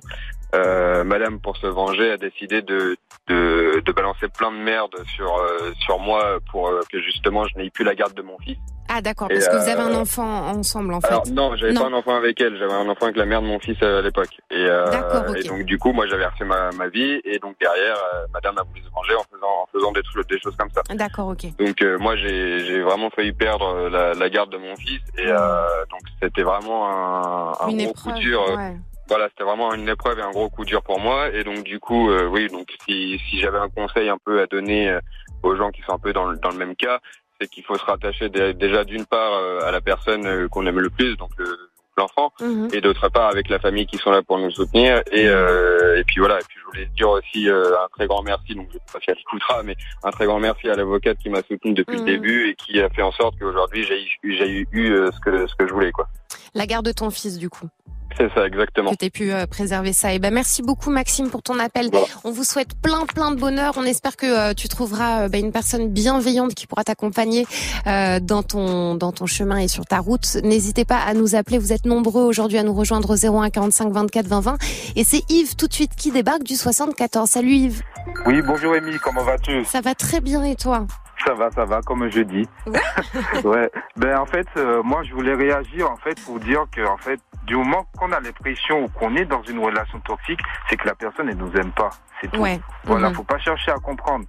euh, 0.55 1.05
Madame, 1.05 1.41
pour 1.41 1.57
se 1.57 1.67
venger, 1.67 2.13
a 2.13 2.17
décidé 2.17 2.63
de, 2.63 2.97
de, 3.29 3.81
de 3.85 3.93
balancer 3.93 4.29
plein 4.29 4.51
de 4.53 4.57
merde 4.59 4.95
sur 5.17 5.35
euh, 5.37 5.73
sur 5.81 5.99
moi 5.99 6.39
pour 6.51 6.69
euh, 6.69 6.81
que 6.91 7.01
justement 7.01 7.47
je 7.47 7.57
n'aie 7.59 7.71
plus 7.71 7.85
la 7.85 7.95
garde 7.95 8.15
de 8.15 8.23
mon 8.23 8.39
fils. 8.39 8.59
Ah 8.95 9.01
d'accord, 9.01 9.29
parce 9.29 9.49
que 9.49 9.57
vous 9.57 9.69
avez 9.71 9.81
un 9.81 9.95
euh, 9.95 10.01
enfant 10.03 10.49
ensemble 10.49 10.93
en 10.93 11.01
fait. 11.01 11.07
Alors 11.07 11.27
non, 11.29 11.57
j'avais 11.57 11.73
pas 11.73 11.87
un 11.87 11.93
enfant 11.95 12.15
avec 12.17 12.39
elle, 12.41 12.59
j'avais 12.59 12.75
un 12.75 12.87
enfant 12.89 13.05
avec 13.07 13.17
la 13.17 13.25
mère 13.25 13.41
de 13.41 13.47
mon 13.47 13.59
fils 13.61 13.79
euh, 13.83 14.01
à 14.01 14.03
l'époque. 14.03 14.37
Et, 14.51 14.57
euh, 14.57 14.91
D'accord, 14.91 15.25
ok. 15.31 15.37
et 15.39 15.43
donc 15.49 15.63
du 15.63 15.79
coup, 15.79 15.93
moi 15.93 16.07
j'avais 16.07 16.27
refait 16.27 16.45
ma, 16.45 16.71
ma 16.73 16.89
vie 16.89 17.21
et 17.25 17.39
donc 17.39 17.57
derrière, 17.59 17.97
euh, 18.15 18.27
Madame 18.35 18.59
a 18.59 18.63
voulu 18.65 18.83
se 18.83 18.91
venger 18.91 19.15
en 19.15 19.23
faisant 19.33 19.47
en 19.63 19.67
faisant 19.73 19.93
des, 19.93 20.03
trucs- 20.03 20.29
des 20.29 20.39
choses 20.41 20.57
comme 20.57 20.69
ça. 20.75 20.83
D'accord, 20.95 21.29
ok. 21.29 21.47
Donc 21.59 21.81
euh, 21.81 21.97
moi 21.99 22.17
j'ai 22.17 22.67
j'ai 22.67 22.83
vraiment 22.83 23.09
failli 23.11 23.33
perdre 23.33 23.67
euh, 23.75 23.89
la, 23.89 24.13
la 24.13 24.29
garde 24.29 24.51
de 24.51 24.59
mon 24.59 24.77
fils 24.77 25.01
et 25.17 25.27
euh, 25.27 25.63
donc 25.91 26.01
c'était 26.21 26.43
vraiment 26.43 26.87
un, 26.91 27.53
un 27.65 27.69
Une 27.69 27.79
gros 27.79 27.91
épreuve. 27.93 28.13
coup 28.15 28.21
dur. 28.21 28.43
euh, 28.51 28.57
ouais. 28.57 28.77
Voilà, 29.09 29.29
c'était 29.29 29.45
vraiment 29.45 29.75
une 29.75 29.89
épreuve 29.89 30.19
et 30.19 30.23
un 30.23 30.31
gros 30.31 30.49
coup 30.49 30.65
dur 30.65 30.83
pour 30.83 31.01
moi. 31.01 31.29
Et 31.31 31.45
donc 31.45 31.65
du 31.65 31.79
coup, 31.81 32.11
euh, 32.11 32.27
oui, 32.27 32.49
donc 32.49 32.69
si, 32.89 33.19
si 33.29 33.41
j'avais 33.41 33.59
un 33.59 33.69
conseil 33.69 34.09
un 34.09 34.19
peu 34.25 34.41
à 34.41 34.47
donner 34.47 34.91
euh, 34.91 35.01
aux 35.43 35.57
gens 35.57 35.71
qui 35.71 35.83
sont 35.83 35.93
un 35.93 35.99
peu 35.99 36.13
dans 36.13 36.27
le, 36.27 36.39
dans 36.39 36.51
le 36.51 36.57
même 36.59 36.77
cas, 36.77 37.01
c'est 37.41 37.49
qu'il 37.49 37.65
faut 37.65 37.77
se 37.77 37.85
rattacher 37.85 38.29
dé- 38.29 38.55
déjà 38.55 38.85
d'une 38.85 39.05
part 39.05 39.33
euh, 39.35 39.61
à 39.67 39.71
la 39.73 39.81
personne 39.81 40.27
euh, 40.27 40.49
qu'on 40.49 40.67
aime 40.67 40.79
le 40.81 40.91
plus, 40.91 41.17
donc 41.17 41.31
le- 41.37 41.59
l'enfant, 41.99 42.33
Mhm. 42.41 42.69
et 42.73 42.81
d'autre 42.81 43.11
part 43.11 43.29
avec 43.29 43.51
la 43.51 43.59
famille 43.59 43.85
qui 43.87 43.99
sont 43.99 44.11
là 44.11 44.23
pour 44.23 44.39
nous 44.39 44.51
soutenir. 44.51 45.03
Et, 45.11 45.29
euh, 45.29 45.99
et 46.01 46.05
puis 46.05 46.21
voilà, 46.21 46.37
et 46.39 46.45
puis 46.49 46.59
je 46.59 46.65
voulais 46.65 46.87
dire 46.97 47.11
aussi 47.11 47.51
euh, 47.51 47.75
un 47.85 47.89
très 47.95 48.07
grand 48.07 48.23
merci, 48.23 48.55
donc 48.55 48.69
je 48.69 48.75
sais 48.79 48.85
pas 48.95 48.99
si 49.01 49.11
elle 49.11 49.19
écoutera, 49.19 49.63
mais 49.63 49.77
un 50.03 50.11
très 50.11 50.25
grand 50.25 50.39
merci 50.41 50.71
à 50.71 50.75
l'avocate 50.75 51.19
qui 51.19 51.29
m'a 51.29 51.43
soutenu 51.43 51.75
depuis 51.75 51.99
Mhm. 51.99 52.07
le 52.07 52.13
début 52.13 52.49
et 52.49 52.55
qui 52.55 52.81
a 52.81 52.89
fait 52.89 53.03
en 53.03 53.13
sorte 53.13 53.35
qu'aujourd'hui 53.39 53.83
j'ai 53.85 54.03
eu- 54.23 54.33
j'ai 54.39 54.49
eu, 54.49 54.69
eu 54.73 54.87
ce 55.13 55.21
que 55.21 55.47
ce 55.47 55.55
que 55.55 55.67
je 55.69 55.73
voulais 55.75 55.93
quoi. 55.93 56.07
La 56.55 56.65
garde 56.67 56.87
de 56.87 56.93
ton 56.93 57.11
fils 57.11 57.37
du 57.37 57.51
coup. 57.51 57.67
C'est 58.17 58.33
ça 58.35 58.47
exactement. 58.47 58.91
que 58.91 58.97
tu 58.97 59.05
aies 59.07 59.11
pu 59.11 59.33
euh, 59.33 59.47
préserver 59.47 59.93
ça. 59.93 60.13
Et 60.13 60.19
ben 60.19 60.33
merci 60.33 60.63
beaucoup 60.63 60.91
Maxime 60.91 61.31
pour 61.31 61.43
ton 61.43 61.59
appel. 61.59 61.89
Voilà. 61.91 62.07
On 62.25 62.31
vous 62.31 62.45
souhaite 62.45 62.75
plein 62.81 63.07
plein 63.07 63.31
de 63.31 63.41
bonheur. 63.41 63.75
On 63.77 63.85
espère 63.85 64.17
que 64.17 64.27
euh, 64.27 64.55
tu 64.55 64.69
trouveras 64.69 65.23
euh, 65.23 65.29
ben, 65.29 65.45
une 65.45 65.53
personne 65.53 65.89
bienveillante 65.89 66.55
qui 66.55 66.67
pourra 66.67 66.85
t'accompagner 66.85 67.47
euh, 67.87 68.21
dans 68.21 68.43
ton 68.43 68.95
dans 68.95 69.13
ton 69.13 69.27
chemin 69.27 69.59
et 69.59 69.69
sur 69.69 69.85
ta 69.85 69.99
route. 69.99 70.37
N'hésitez 70.43 70.85
pas 70.85 70.99
à 70.99 71.15
nous 71.15 71.35
appeler. 71.35 71.59
Vous 71.59 71.73
êtes 71.73 71.87
nombreux 71.87 72.23
aujourd'hui 72.23 72.59
à 72.59 72.63
nous 72.63 72.75
rejoindre 72.75 73.11
au 73.11 73.39
01 73.43 73.51
45 73.51 73.93
24 73.93 74.27
20 74.27 74.41
20. 74.41 74.59
Et 74.97 75.05
c'est 75.05 75.23
Yves 75.31 75.57
tout 75.57 75.69
de 75.69 75.75
suite 75.75 75.95
qui 75.97 76.11
débarque 76.11 76.45
du 76.45 76.55
74. 76.55 77.29
Salut 77.29 77.53
Yves. 77.53 77.83
Oui, 78.27 78.43
bonjour 78.43 78.75
Amy, 78.75 78.97
comment 79.03 79.23
vas-tu? 79.23 79.65
Ça 79.65 79.81
va 79.81 79.95
très 79.95 80.21
bien 80.21 80.43
et 80.45 80.57
toi? 80.57 80.87
Ça 81.25 81.35
va, 81.35 81.51
ça 81.51 81.65
va, 81.65 81.81
comme 81.83 82.11
jeudi. 82.11 82.49
ouais. 83.45 83.71
Ben 83.97 84.19
en 84.19 84.27
fait, 84.27 84.47
euh, 84.57 84.83
moi 84.83 85.03
je 85.05 85.13
voulais 85.15 85.35
réagir 85.35 85.91
en 85.91 85.97
fait 85.97 86.21
pour 86.25 86.39
dire 86.41 86.65
que 86.75 86.85
en 86.87 86.97
fait, 86.97 87.21
du 87.45 87.57
moment 87.57 87.87
qu'on 87.99 88.11
a 88.13 88.21
l'impression 88.21 88.85
ou 88.85 88.89
qu'on 88.89 89.15
est 89.17 89.25
dans 89.25 89.43
une 89.43 89.59
relation 89.59 90.01
toxique, 90.01 90.41
c'est 90.69 90.77
que 90.77 90.87
la 90.87 90.95
personne 90.95 91.27
ne 91.27 91.35
nous 91.35 91.53
aime 91.57 91.73
pas. 91.73 91.91
C'est 92.21 92.31
tout. 92.31 92.41
Ouais. 92.41 92.61
Voilà, 92.85 93.09
Mhm. 93.09 93.15
faut 93.15 93.25
pas 93.25 93.39
chercher 93.39 93.71
à 93.73 93.77
comprendre. 93.77 94.25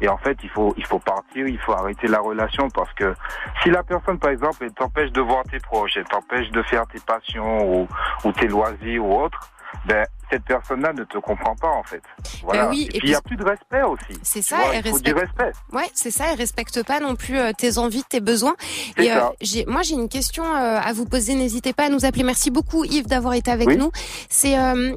Et 0.00 0.08
en 0.08 0.16
fait, 0.18 0.38
il 0.44 0.50
faut 0.50 0.72
il 0.76 0.86
faut 0.86 1.00
partir, 1.00 1.46
il 1.48 1.58
faut 1.58 1.72
arrêter 1.72 2.06
la 2.06 2.20
relation 2.20 2.68
parce 2.70 2.92
que 2.94 3.14
si 3.62 3.70
la 3.70 3.82
personne, 3.82 4.18
par 4.18 4.30
exemple, 4.30 4.58
elle 4.60 4.72
t'empêche 4.72 5.10
de 5.12 5.20
voir 5.20 5.42
tes 5.50 5.58
proches, 5.58 5.96
elle 5.96 6.04
t'empêche 6.04 6.50
de 6.50 6.62
faire 6.62 6.86
tes 6.86 7.00
passions 7.00 7.66
ou, 7.68 7.88
ou 8.24 8.32
tes 8.32 8.46
loisirs 8.46 9.04
ou 9.04 9.20
autres, 9.22 9.40
ben 9.86 10.04
cette 10.30 10.44
personne-là 10.44 10.92
ne 10.92 11.04
te 11.04 11.18
comprend 11.18 11.54
pas 11.56 11.68
en 11.68 11.82
fait. 11.82 12.02
Voilà. 12.42 12.64
Ben 12.64 12.70
oui, 12.70 12.88
et 12.92 12.98
puis 12.98 13.08
il 13.08 13.10
y 13.12 13.14
a 13.14 13.20
plus 13.20 13.36
de 13.36 13.44
respect 13.44 13.82
aussi. 13.82 14.18
C'est 14.22 14.42
ça, 14.42 14.56
vois, 14.56 14.74
elle 14.74 14.86
il 14.86 14.90
faut 14.92 14.98
du 14.98 15.12
respecte. 15.12 15.38
respect. 15.40 15.76
Ouais, 15.76 15.90
c'est 15.94 16.10
ça. 16.10 16.26
Elle 16.32 16.38
respecte 16.38 16.82
pas 16.84 17.00
non 17.00 17.14
plus 17.16 17.38
euh, 17.38 17.52
tes 17.56 17.78
envies, 17.78 18.04
tes 18.08 18.20
besoins. 18.20 18.54
Et 18.96 19.10
euh, 19.12 19.20
moi, 19.66 19.82
j'ai 19.82 19.94
une 19.94 20.08
question 20.08 20.44
euh, 20.44 20.78
à 20.80 20.92
vous 20.92 21.04
poser. 21.06 21.34
N'hésitez 21.34 21.72
pas 21.72 21.84
à 21.84 21.88
nous 21.88 22.04
appeler. 22.04 22.24
Merci 22.24 22.50
beaucoup, 22.50 22.84
Yves, 22.84 23.06
d'avoir 23.06 23.34
été 23.34 23.50
avec 23.50 23.68
Oui. 23.68 23.76
nous. 23.76 23.90
C'est 24.28 24.58
euh, 24.58 24.94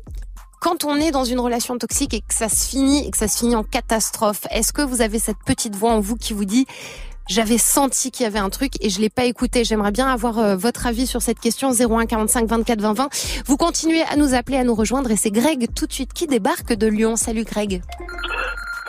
quand 0.60 0.84
on 0.86 0.96
est 0.98 1.12
dans 1.12 1.26
une 1.26 1.40
relation 1.40 1.78
toxique 1.78 2.14
et 2.14 2.20
que 2.22 2.34
ça 2.34 2.48
se 2.50 2.68
finit 2.70 3.08
et 3.08 3.12
que 3.12 3.18
ça 3.18 3.28
se 3.28 3.40
finit 3.40 3.56
en 3.56 3.64
catastrophe. 3.64 4.42
Est-ce 4.52 4.74
que 4.74 4.82
vous 4.82 5.02
avez 5.02 5.18
cette 5.20 5.40
petite 5.46 5.76
voix 5.76 5.92
en 5.92 6.00
vous 6.00 6.16
qui 6.18 6.34
vous 6.34 6.46
dit 6.46 6.68
j'avais 7.32 7.58
senti 7.58 8.12
qu'il 8.12 8.26
y 8.26 8.28
avait 8.28 8.40
un 8.40 8.50
truc 8.50 8.74
et 8.82 8.90
je 8.90 9.00
l'ai 9.00 9.10
pas 9.10 9.24
écouté. 9.24 9.64
J'aimerais 9.64 9.92
bien 9.92 10.08
avoir 10.08 10.38
euh, 10.38 10.56
votre 10.56 10.86
avis 10.86 11.08
sur 11.08 11.22
cette 11.22 11.40
question 11.40 11.72
01 11.72 12.06
45 12.06 12.48
24 12.48 12.82
20 12.82 12.94
20. 12.94 13.10
Vous 13.46 13.58
continuez 13.58 14.02
à 14.04 14.18
nous 14.18 14.34
appeler, 14.34 14.58
à 14.58 14.64
nous 14.64 14.76
rejoindre 14.76 15.10
et 15.12 15.16
c'est 15.16 15.32
Greg 15.32 15.74
tout 15.74 15.88
de 15.88 15.94
suite 15.94 16.14
qui 16.14 16.28
débarque 16.28 16.74
de 16.74 16.88
Lyon. 16.88 17.16
Salut 17.16 17.46
Greg. 17.46 17.82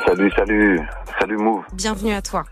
Salut, 0.07 0.31
salut, 0.37 0.81
salut 1.20 1.37
Move. 1.37 1.62
Bienvenue 1.72 2.12
à 2.12 2.22
toi. 2.22 2.44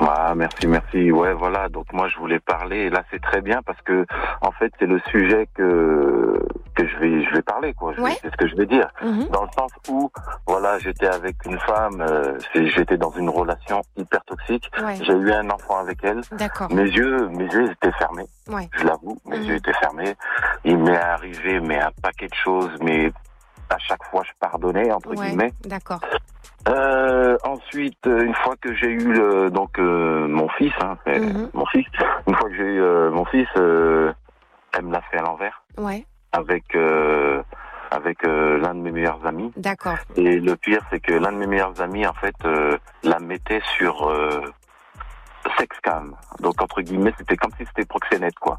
Ah, 0.00 0.32
merci, 0.36 0.66
merci. 0.66 1.10
Ouais, 1.10 1.32
voilà. 1.32 1.68
Donc 1.68 1.92
moi, 1.92 2.08
je 2.08 2.16
voulais 2.18 2.38
parler. 2.38 2.76
Et 2.86 2.90
là, 2.90 3.02
c'est 3.10 3.20
très 3.20 3.40
bien 3.40 3.60
parce 3.66 3.80
que, 3.82 4.06
en 4.42 4.52
fait, 4.52 4.72
c'est 4.78 4.86
le 4.86 5.00
sujet 5.10 5.48
que 5.54 6.40
que 6.76 6.86
je 6.86 6.96
vais 6.98 7.24
je 7.24 7.34
vais 7.34 7.42
parler 7.42 7.74
quoi. 7.74 7.92
Ouais. 7.98 8.16
C'est 8.22 8.30
ce 8.30 8.36
que 8.36 8.46
je 8.46 8.54
vais 8.54 8.66
dire. 8.66 8.88
Mhm. 9.02 9.26
Dans 9.30 9.42
le 9.42 9.48
sens 9.58 9.72
où, 9.88 10.10
voilà, 10.46 10.78
j'étais 10.78 11.08
avec 11.08 11.34
une 11.44 11.58
femme. 11.60 12.00
euh, 12.00 12.38
j'étais 12.54 12.96
dans 12.96 13.10
une 13.10 13.28
relation 13.28 13.82
hyper 13.96 14.22
toxique. 14.24 14.70
Ouais. 14.80 14.94
J'ai 15.02 15.12
eu 15.14 15.32
un 15.32 15.50
enfant 15.50 15.78
avec 15.78 15.98
elle. 16.04 16.20
D'accord. 16.32 16.72
Mes 16.72 16.84
yeux, 16.84 17.26
mes 17.28 17.46
yeux 17.46 17.70
étaient 17.72 17.92
fermés. 17.98 18.26
Ouais. 18.48 18.68
Je 18.78 18.84
l'avoue, 18.86 19.18
mes 19.26 19.38
Mhm. 19.38 19.44
yeux 19.46 19.54
étaient 19.56 19.72
fermés. 19.74 20.14
Il 20.64 20.78
m'est 20.78 20.96
arrivé 20.96 21.58
mais 21.60 21.80
un 21.80 21.90
paquet 22.00 22.28
de 22.28 22.34
choses, 22.34 22.70
mais 22.80 23.12
à 23.70 23.78
chaque 23.78 24.02
fois 24.10 24.22
je 24.24 24.32
pardonnais 24.40 24.90
entre 24.92 25.10
Ouais. 25.14 25.28
guillemets. 25.28 25.52
D'accord. 25.64 26.00
Euh, 26.68 27.36
ensuite, 27.44 28.06
euh, 28.06 28.24
une 28.24 28.34
fois 28.34 28.54
que 28.60 28.74
j'ai 28.74 28.90
eu 28.90 29.12
le, 29.12 29.48
donc 29.50 29.78
euh, 29.78 30.26
mon 30.28 30.48
fils, 30.50 30.72
hein, 30.82 30.96
Mhm. 31.06 31.50
mon 31.54 31.64
fils, 31.66 31.86
une 32.26 32.34
fois 32.34 32.48
que 32.50 32.56
j'ai 32.56 32.62
eu 32.74 32.80
euh, 32.82 33.10
mon 33.10 33.24
fils, 33.26 33.48
euh, 33.56 34.12
elle 34.76 34.84
me 34.84 34.92
l'a 34.92 35.00
fait 35.10 35.18
à 35.18 35.22
l'envers 35.22 35.62
Ouais. 35.78 36.04
avec 36.32 36.64
euh, 36.74 37.42
avec 37.90 38.22
euh, 38.26 38.58
l'un 38.58 38.74
de 38.74 38.80
mes 38.80 38.90
meilleurs 38.90 39.24
amis. 39.24 39.50
D'accord. 39.56 39.96
Et 40.16 40.38
le 40.40 40.56
pire, 40.56 40.82
c'est 40.90 41.00
que 41.00 41.14
l'un 41.14 41.32
de 41.32 41.38
mes 41.38 41.46
meilleurs 41.46 41.80
amis, 41.80 42.06
en 42.06 42.12
fait, 42.12 42.34
euh, 42.44 42.76
la 43.02 43.18
mettait 43.18 43.62
sur 43.78 44.06
euh, 44.10 44.42
sexcam. 45.56 46.14
Donc 46.40 46.60
entre 46.60 46.82
guillemets, 46.82 47.14
c'était 47.16 47.36
comme 47.36 47.52
si 47.58 47.64
c'était 47.66 47.86
proxénète, 47.86 48.38
quoi. 48.38 48.58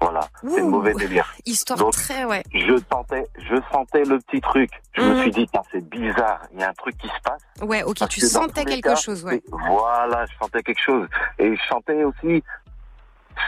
Voilà, 0.00 0.20
c'est 0.42 0.48
Ouh. 0.48 0.56
le 0.56 0.64
mauvais 0.64 0.94
délire. 0.94 1.32
Histoire 1.44 1.78
Donc, 1.78 1.92
très, 1.92 2.24
ouais. 2.24 2.42
Je 2.54 2.76
sentais, 2.90 3.26
je 3.38 3.56
sentais 3.72 4.04
le 4.04 4.18
petit 4.20 4.40
truc. 4.40 4.70
Je 4.92 5.02
me 5.02 5.22
suis 5.22 5.30
dit, 5.32 5.48
c'est 5.72 5.88
bizarre. 5.88 6.40
Il 6.52 6.60
y 6.60 6.62
a 6.62 6.68
un 6.68 6.72
truc 6.74 6.96
qui 6.98 7.08
se 7.08 7.20
passe. 7.24 7.42
Ouais, 7.62 7.82
ok, 7.82 7.98
Parce 7.98 8.10
tu 8.14 8.20
que 8.20 8.26
sentais 8.26 8.64
quelque 8.64 8.88
cas, 8.90 8.94
chose, 8.94 9.24
ouais. 9.24 9.42
Voilà, 9.50 10.24
je 10.26 10.36
sentais 10.38 10.62
quelque 10.62 10.80
chose. 10.80 11.08
Et 11.38 11.56
je 11.56 11.62
sentais 11.68 12.04
aussi 12.04 12.42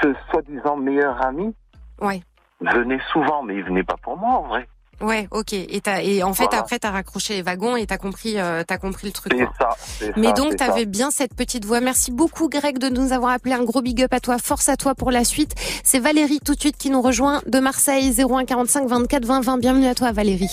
ce 0.02 0.14
soi-disant 0.30 0.76
meilleur 0.76 1.24
ami 1.24 1.54
Ouais. 2.00 2.22
venait 2.60 3.00
souvent, 3.12 3.42
mais 3.42 3.56
il 3.56 3.64
venait 3.64 3.82
pas 3.84 3.96
pour 4.02 4.16
moi 4.16 4.30
en 4.38 4.42
vrai. 4.48 4.68
Ouais, 5.00 5.28
ok. 5.30 5.52
Et, 5.54 5.80
t'as- 5.82 6.02
et 6.02 6.22
en 6.22 6.34
fait, 6.34 6.44
Voilà. 6.44 6.58
après, 6.60 6.78
t'as 6.78 6.90
raccroché 6.90 7.34
les 7.34 7.42
wagons 7.42 7.74
et 7.76 7.86
t'as 7.86 7.96
compris, 7.96 8.38
euh, 8.38 8.62
t'as 8.66 8.76
compris 8.78 9.06
le 9.06 9.12
truc. 9.12 9.32
C'est 9.34 10.04
ça. 10.04 10.12
Mais 10.16 10.26
ça, 10.28 10.32
donc, 10.34 10.56
t'avais 10.56 10.84
bien 10.84 11.10
cette 11.10 11.34
petite 11.34 11.64
voix. 11.64 11.80
Merci 11.80 12.10
beaucoup, 12.10 12.48
Greg, 12.48 12.78
de 12.78 12.88
nous 12.88 13.12
avoir 13.12 13.32
appelé. 13.32 13.54
Un 13.54 13.64
gros 13.64 13.80
big 13.82 14.02
up 14.02 14.12
à 14.12 14.20
toi. 14.20 14.36
Force 14.38 14.68
à 14.68 14.76
toi 14.76 14.94
pour 14.94 15.10
la 15.10 15.24
suite. 15.24 15.54
C'est 15.84 16.00
Valérie 16.00 16.40
tout 16.44 16.54
de 16.54 16.60
suite 16.60 16.76
qui 16.76 16.90
nous 16.90 17.00
rejoint 17.00 17.40
de 17.46 17.58
Marseille, 17.60 18.12
01 18.12 18.44
45 18.44 18.86
24 18.88 19.24
20 19.24 19.40
20. 19.40 19.58
Bienvenue 19.58 19.86
à 19.86 19.94
toi, 19.94 20.12
Valérie. 20.12 20.50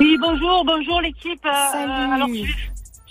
Oui, 0.00 0.16
bonjour, 0.20 0.64
bonjour 0.64 1.00
l'équipe. 1.00 1.44
Euh, 1.44 1.50
Salut. 1.72 2.12
alors, 2.12 2.28
je 2.28 2.42
vais, 2.42 2.48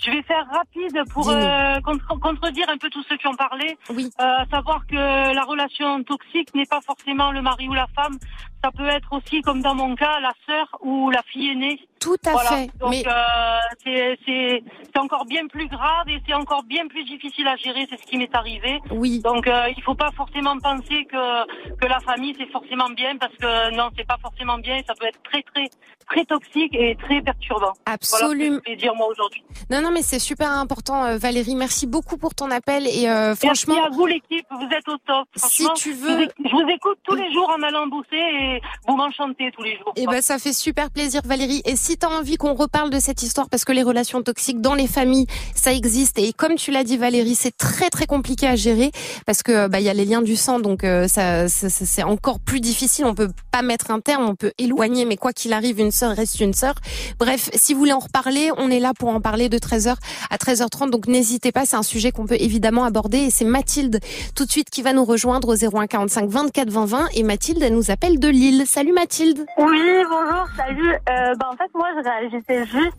je 0.04 0.10
vais 0.10 0.22
faire 0.22 0.46
rapide 0.50 1.02
pour 1.12 1.28
euh, 1.30 1.80
contre- 1.80 2.18
contredire 2.20 2.68
un 2.68 2.76
peu 2.78 2.90
tous 2.90 3.02
ceux 3.08 3.16
qui 3.16 3.26
ont 3.26 3.34
parlé. 3.34 3.78
Oui. 3.90 4.10
Euh, 4.20 4.24
à 4.42 4.46
savoir 4.46 4.86
que 4.86 4.94
la 4.94 5.42
relation 5.44 6.02
toxique 6.02 6.54
n'est 6.54 6.66
pas 6.66 6.80
forcément 6.80 7.32
le 7.32 7.42
mari 7.42 7.68
ou 7.68 7.74
la 7.74 7.86
femme. 7.94 8.18
Ça 8.62 8.70
peut 8.70 8.86
être 8.88 9.12
aussi, 9.12 9.40
comme 9.42 9.62
dans 9.62 9.74
mon 9.74 9.94
cas, 9.94 10.20
la 10.20 10.32
sœur 10.46 10.66
ou 10.82 11.10
la 11.10 11.22
fille 11.22 11.50
aînée. 11.50 11.80
Tout 12.04 12.16
à 12.26 12.32
Voilà. 12.32 12.50
fait. 12.50 12.70
Donc 12.78 12.90
Mais- 12.90 13.02
euh, 13.06 14.14
c'est 14.26 14.98
encore 14.98 15.24
bien 15.24 15.46
plus 15.48 15.66
grave 15.68 16.06
et 16.08 16.20
c'est 16.26 16.34
encore 16.34 16.62
bien 16.64 16.86
plus 16.86 17.04
difficile 17.04 17.46
à 17.48 17.56
gérer. 17.56 17.86
C'est 17.90 17.98
ce 18.00 18.06
qui 18.06 18.18
m'est 18.18 18.34
arrivé. 18.34 18.78
Oui. 18.90 19.20
Donc 19.20 19.46
euh, 19.46 19.68
il 19.76 19.82
faut 19.82 19.94
pas 19.94 20.10
forcément 20.16 20.56
penser 20.58 21.06
que 21.10 21.74
que 21.80 21.86
la 21.86 22.00
famille 22.00 22.34
c'est 22.38 22.50
forcément 22.50 22.90
bien 22.90 23.16
parce 23.16 23.34
que 23.36 23.74
non 23.74 23.88
c'est 23.96 24.06
pas 24.06 24.18
forcément 24.20 24.58
bien. 24.58 24.78
Ça 24.86 24.94
peut 24.98 25.06
être 25.06 25.22
très 25.24 25.42
très 25.42 25.64
très 26.10 26.24
toxique 26.26 26.74
et 26.74 26.96
très 26.96 27.22
perturbant. 27.22 27.72
Absolument. 27.86 28.28
Voilà 28.28 28.34
ce 28.34 28.38
que 28.38 28.44
je 28.44 28.60
voulais 28.64 28.76
dire 28.76 28.94
moi 28.94 29.06
aujourd'hui. 29.08 29.42
Non, 29.70 29.80
non, 29.80 29.90
mais 29.90 30.02
c'est 30.02 30.18
super 30.18 30.50
important, 30.50 31.02
euh, 31.04 31.16
Valérie. 31.16 31.54
Merci 31.54 31.86
beaucoup 31.86 32.18
pour 32.18 32.34
ton 32.34 32.50
appel 32.50 32.86
et 32.86 33.08
euh, 33.08 33.34
franchement. 33.34 33.74
Merci 33.76 33.86
à 33.92 33.96
vous 33.96 34.06
l'équipe, 34.06 34.46
vous 34.50 34.68
êtes 34.70 34.86
au 34.88 34.98
top. 34.98 35.26
Si 35.36 35.66
tu 35.76 35.92
veux- 35.92 36.28
je 36.44 36.50
vous 36.50 36.68
écoute 36.68 36.98
tous 37.04 37.14
les 37.14 37.32
jours 37.32 37.50
en 37.58 37.62
allant 37.62 37.86
bosser 37.86 38.16
et 38.16 38.60
vous 38.86 38.96
m'enchantez 38.96 39.50
tous 39.56 39.62
les 39.62 39.78
jours. 39.78 39.92
Eh 39.96 40.06
ben, 40.06 40.20
ça 40.20 40.38
fait 40.38 40.52
super 40.52 40.90
plaisir, 40.90 41.22
Valérie. 41.24 41.62
Et 41.64 41.74
si 41.76 41.93
tu 41.96 42.06
as 42.06 42.10
envie 42.10 42.36
qu'on 42.36 42.54
reparle 42.54 42.90
de 42.90 42.98
cette 43.00 43.22
histoire, 43.22 43.48
parce 43.48 43.64
que 43.64 43.72
les 43.72 43.82
relations 43.82 44.22
toxiques 44.22 44.60
dans 44.60 44.74
les 44.74 44.86
familles, 44.86 45.26
ça 45.54 45.72
existe. 45.72 46.18
Et 46.18 46.32
comme 46.32 46.54
tu 46.56 46.70
l'as 46.70 46.84
dit, 46.84 46.96
Valérie, 46.96 47.34
c'est 47.34 47.56
très 47.56 47.90
très 47.90 48.06
compliqué 48.06 48.46
à 48.46 48.56
gérer 48.56 48.90
parce 49.26 49.42
que 49.42 49.68
bah 49.68 49.80
y 49.80 49.88
a 49.88 49.94
les 49.94 50.04
liens 50.04 50.22
du 50.22 50.36
sang, 50.36 50.60
donc 50.60 50.84
euh, 50.84 51.08
ça, 51.08 51.48
ça- 51.48 51.68
ça- 51.70 51.84
c'est 51.86 52.02
encore 52.02 52.40
plus 52.40 52.60
difficile. 52.60 53.04
On 53.04 53.14
peut 53.14 53.30
pas 53.50 53.62
mettre 53.62 53.90
un 53.90 54.00
terme, 54.00 54.24
on 54.28 54.34
peut 54.34 54.52
éloigner, 54.58 55.04
mais 55.04 55.16
quoi 55.16 55.32
qu'il 55.32 55.52
arrive, 55.52 55.78
une 55.80 55.90
sœur 55.90 56.14
reste 56.16 56.40
une 56.40 56.54
sœur. 56.54 56.74
Bref, 57.18 57.50
si 57.54 57.72
vous 57.74 57.78
voulez 57.80 57.92
en 57.92 57.98
reparler, 57.98 58.50
on 58.56 58.70
est 58.70 58.80
là 58.80 58.92
pour 58.98 59.08
en 59.10 59.20
parler 59.20 59.48
de 59.48 59.58
13h 59.58 59.94
à 60.30 60.36
13h30. 60.36 60.90
Donc 60.90 61.06
n'hésitez 61.06 61.52
pas, 61.52 61.64
c'est 61.66 61.76
un 61.76 61.82
sujet 61.82 62.10
qu'on 62.12 62.26
peut 62.26 62.36
évidemment 62.38 62.84
aborder. 62.84 63.18
Et 63.18 63.30
c'est 63.30 63.44
Mathilde 63.44 64.00
tout 64.34 64.44
de 64.44 64.50
suite 64.50 64.70
qui 64.70 64.82
va 64.82 64.92
nous 64.92 65.04
rejoindre 65.04 65.48
au 65.48 65.54
01 65.56 65.86
45 65.86 66.28
24 66.28 66.70
20 66.70 66.84
20. 66.86 67.06
Et 67.14 67.22
Mathilde, 67.22 67.62
elle 67.62 67.74
nous 67.74 67.90
appelle 67.90 68.18
de 68.18 68.28
Lille. 68.28 68.64
Salut 68.66 68.92
Mathilde. 68.92 69.44
Oui, 69.58 69.80
bonjour, 70.08 70.46
salut. 70.56 70.92
Euh, 70.92 71.34
bah, 71.38 71.48
en 71.52 71.56
fait, 71.56 71.70
moi, 71.74 71.83
je 71.96 72.02
réagissais 72.08 72.66
juste 72.66 72.96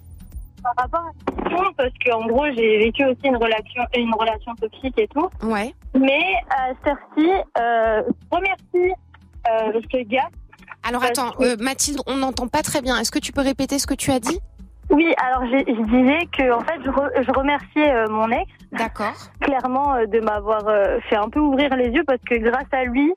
par 0.63 0.73
rapport 0.77 1.01
à 1.01 1.41
question 1.41 1.73
parce 1.77 1.91
qu'en 2.05 2.25
gros, 2.27 2.45
j'ai 2.55 2.77
vécu 2.79 3.05
aussi 3.05 3.19
une 3.25 3.37
relation, 3.37 3.83
une 3.95 4.13
relation 4.13 4.53
toxique 4.55 4.97
et 4.99 5.07
tout. 5.07 5.29
Ouais. 5.43 5.73
Mais 5.93 6.21
cette 6.83 6.87
heure-ci, 6.93 7.29
euh, 7.59 8.01
remercie 8.31 8.93
euh, 9.49 9.79
ce 9.91 9.97
gars. 10.03 10.29
Alors 10.87 11.03
attends, 11.03 11.31
que- 11.31 11.43
euh, 11.43 11.55
Mathilde, 11.59 11.99
on 12.07 12.15
n'entend 12.15 12.47
pas 12.47 12.61
très 12.61 12.81
bien. 12.81 12.97
Est-ce 12.97 13.11
que 13.11 13.19
tu 13.19 13.31
peux 13.31 13.41
répéter 13.41 13.77
ce 13.79 13.87
que 13.87 13.93
tu 13.93 14.11
as 14.11 14.19
dit? 14.19 14.39
Oui, 14.91 15.11
alors 15.17 15.49
je 15.49 15.63
disais 15.85 16.27
que 16.37 16.51
en 16.53 16.59
fait, 16.61 16.79
je, 16.83 16.89
re- 16.91 17.23
je 17.23 17.31
remerciais 17.31 17.91
euh, 17.91 18.07
mon 18.09 18.29
ex. 18.29 18.47
D'accord. 18.71 19.13
Clairement, 19.41 19.95
euh, 19.95 20.05
de 20.05 20.19
m'avoir 20.19 20.67
euh, 20.67 20.99
fait 21.09 21.15
un 21.15 21.29
peu 21.29 21.39
ouvrir 21.39 21.75
les 21.75 21.89
yeux 21.89 22.03
parce 22.05 22.21
que 22.21 22.35
grâce 22.35 22.71
à 22.71 22.83
lui, 22.85 23.11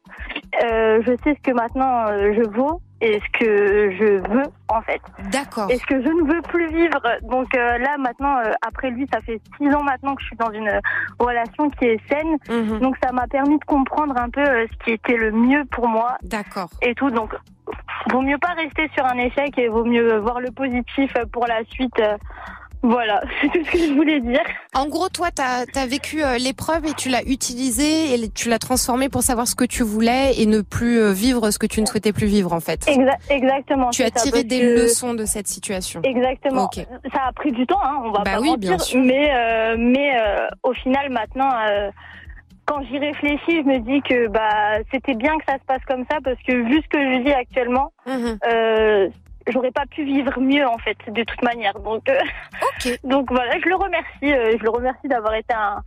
euh, 0.65 1.03
je 1.07 1.13
sais 1.25 1.35
ce 1.37 1.43
que 1.43 1.55
maintenant 1.55 2.07
euh, 2.09 2.33
je 2.37 2.49
vaux 2.49 2.81
et 3.01 3.21
ce 3.21 3.39
que 3.39 3.91
je 3.93 4.29
veux 4.29 4.47
en 4.69 4.83
fait. 4.83 5.01
D'accord. 5.31 5.71
Et 5.71 5.79
ce 5.79 5.87
que 5.87 6.03
je 6.03 6.09
ne 6.09 6.33
veux 6.33 6.43
plus 6.43 6.69
vivre. 6.69 7.01
Donc 7.23 7.55
euh, 7.55 7.79
là 7.79 7.97
maintenant, 7.99 8.39
euh, 8.39 8.53
après 8.67 8.91
lui, 8.91 9.07
ça 9.13 9.21
fait 9.21 9.41
six 9.57 9.73
ans 9.75 9.83
maintenant 9.83 10.15
que 10.15 10.23
je 10.23 10.27
suis 10.27 10.37
dans 10.37 10.51
une 10.51 10.69
euh, 10.69 10.81
relation 11.19 11.71
qui 11.71 11.87
est 11.87 12.01
saine. 12.09 12.37
Mhm. 12.49 12.81
Donc 12.81 12.97
ça 13.03 13.13
m'a 13.13 13.27
permis 13.27 13.59
de 13.59 13.65
comprendre 13.65 14.17
un 14.17 14.31
peu 14.31 14.43
euh, 14.43 14.67
ce 14.71 14.85
qui 14.85 14.93
était 14.93 15.17
le 15.17 15.31
mieux 15.33 15.65
pour 15.67 15.89
moi. 15.89 16.17
D'accord. 16.23 16.71
Et 16.83 16.95
tout. 16.95 17.11
Donc 17.11 17.35
vaut 18.11 18.23
mieux 18.23 18.39
pas 18.39 18.55
rester 18.55 18.91
sur 18.95 19.05
un 19.05 19.19
échec 19.19 19.57
et 19.59 19.69
vaut 19.69 19.85
mieux 19.85 20.19
voir 20.19 20.41
le 20.41 20.51
positif 20.51 21.13
pour 21.33 21.47
la 21.47 21.65
suite. 21.71 22.01
Euh, 22.85 22.89
Voilà, 22.89 23.21
c'est 23.41 23.49
tout 23.49 23.65
ce 23.65 23.71
que 23.71 23.79
je 23.79 23.93
voulais 23.95 24.21
dire. 24.21 24.43
En 24.75 24.87
gros, 24.89 25.09
toi, 25.09 25.29
tu 25.35 25.43
as, 25.43 25.87
vécu 25.87 26.23
euh, 26.23 26.39
l'épreuve 26.39 26.87
et 26.87 26.93
tu 26.95 27.09
l'as 27.09 27.23
utilisée 27.25 28.15
et 28.15 28.29
tu 28.31 28.49
l'as 28.49 28.59
transformée 28.59 29.09
pour 29.09 29.23
savoir 29.23 29.47
ce 29.49 29.55
que 29.55 29.65
tu 29.65 29.83
voulais 29.83 30.33
et 30.41 30.47
ne 30.47 30.61
plus 30.61 30.99
euh, 31.01 31.13
vivre 31.13 31.51
ce 31.51 31.59
que 31.59 31.67
tu 31.67 31.81
ne 31.81 31.87
souhaitais 31.87 32.13
plus 32.13 32.27
vivre, 32.27 32.53
en 32.53 32.61
fait. 32.61 32.87
Exa- 32.87 33.17
exactement. 33.31 33.91
Tu 33.91 34.03
as 34.03 34.11
tiré 34.11 34.45
des 34.45 34.61
que- 34.61 34.83
leçons 34.83 35.15
de 35.15 35.25
cette 35.25 35.49
situation. 35.49 36.01
Exactement. 36.05 36.71
Ça 37.13 37.21
a 37.29 37.33
pris 37.33 37.53
du 37.53 37.67
temps, 37.67 37.81
hein, 37.83 38.01
on 38.05 38.11
va 38.13 38.19
Bah 38.25 38.33
pas 38.35 38.41
oui, 38.41 38.49
mentir, 38.51 38.59
bien 38.71 38.79
sûr. 38.79 39.01
mais 39.01 39.31
euh, 39.35 39.77
mais 39.79 40.11
euh, 40.21 40.47
au 40.63 40.73
final 40.75 41.11
maintenant, 41.11 41.51
euh, 41.69 41.91
quand 42.67 42.83
j'y 42.85 42.99
réfléchis, 42.99 43.41
je 43.49 43.67
me 43.67 43.79
dis 43.79 44.01
que 44.03 44.29
bah 44.29 44.79
c'était 44.93 45.15
bien 45.15 45.37
que 45.39 45.45
ça 45.49 45.55
se 45.55 45.65
passe 45.67 45.83
comme 45.89 46.05
ça 46.11 46.19
parce 46.23 46.37
que 46.47 46.53
vu 46.53 46.81
ce 46.83 46.89
que 46.89 46.99
je 46.99 47.23
vis 47.25 47.33
actuellement, 47.33 47.93
Mhm. 48.07 48.39
euh, 48.53 49.09
j'aurais 49.49 49.71
pas 49.71 49.87
pu 49.87 50.05
vivre 50.05 50.39
mieux 50.41 50.67
en 50.67 50.79
fait 50.79 50.97
de 51.09 51.23
toute 51.25 51.43
manière. 51.43 51.79
Donc 51.81 52.09
euh, 52.09 52.19
donc 53.05 53.31
voilà, 53.31 53.59
je 53.61 53.69
le 53.69 53.77
remercie, 53.77 54.33
euh, 54.33 54.57
je 54.59 54.63
le 54.63 54.71
remercie 54.71 55.09
d'avoir 55.09 55.35
été 55.35 55.55
un 55.55 55.83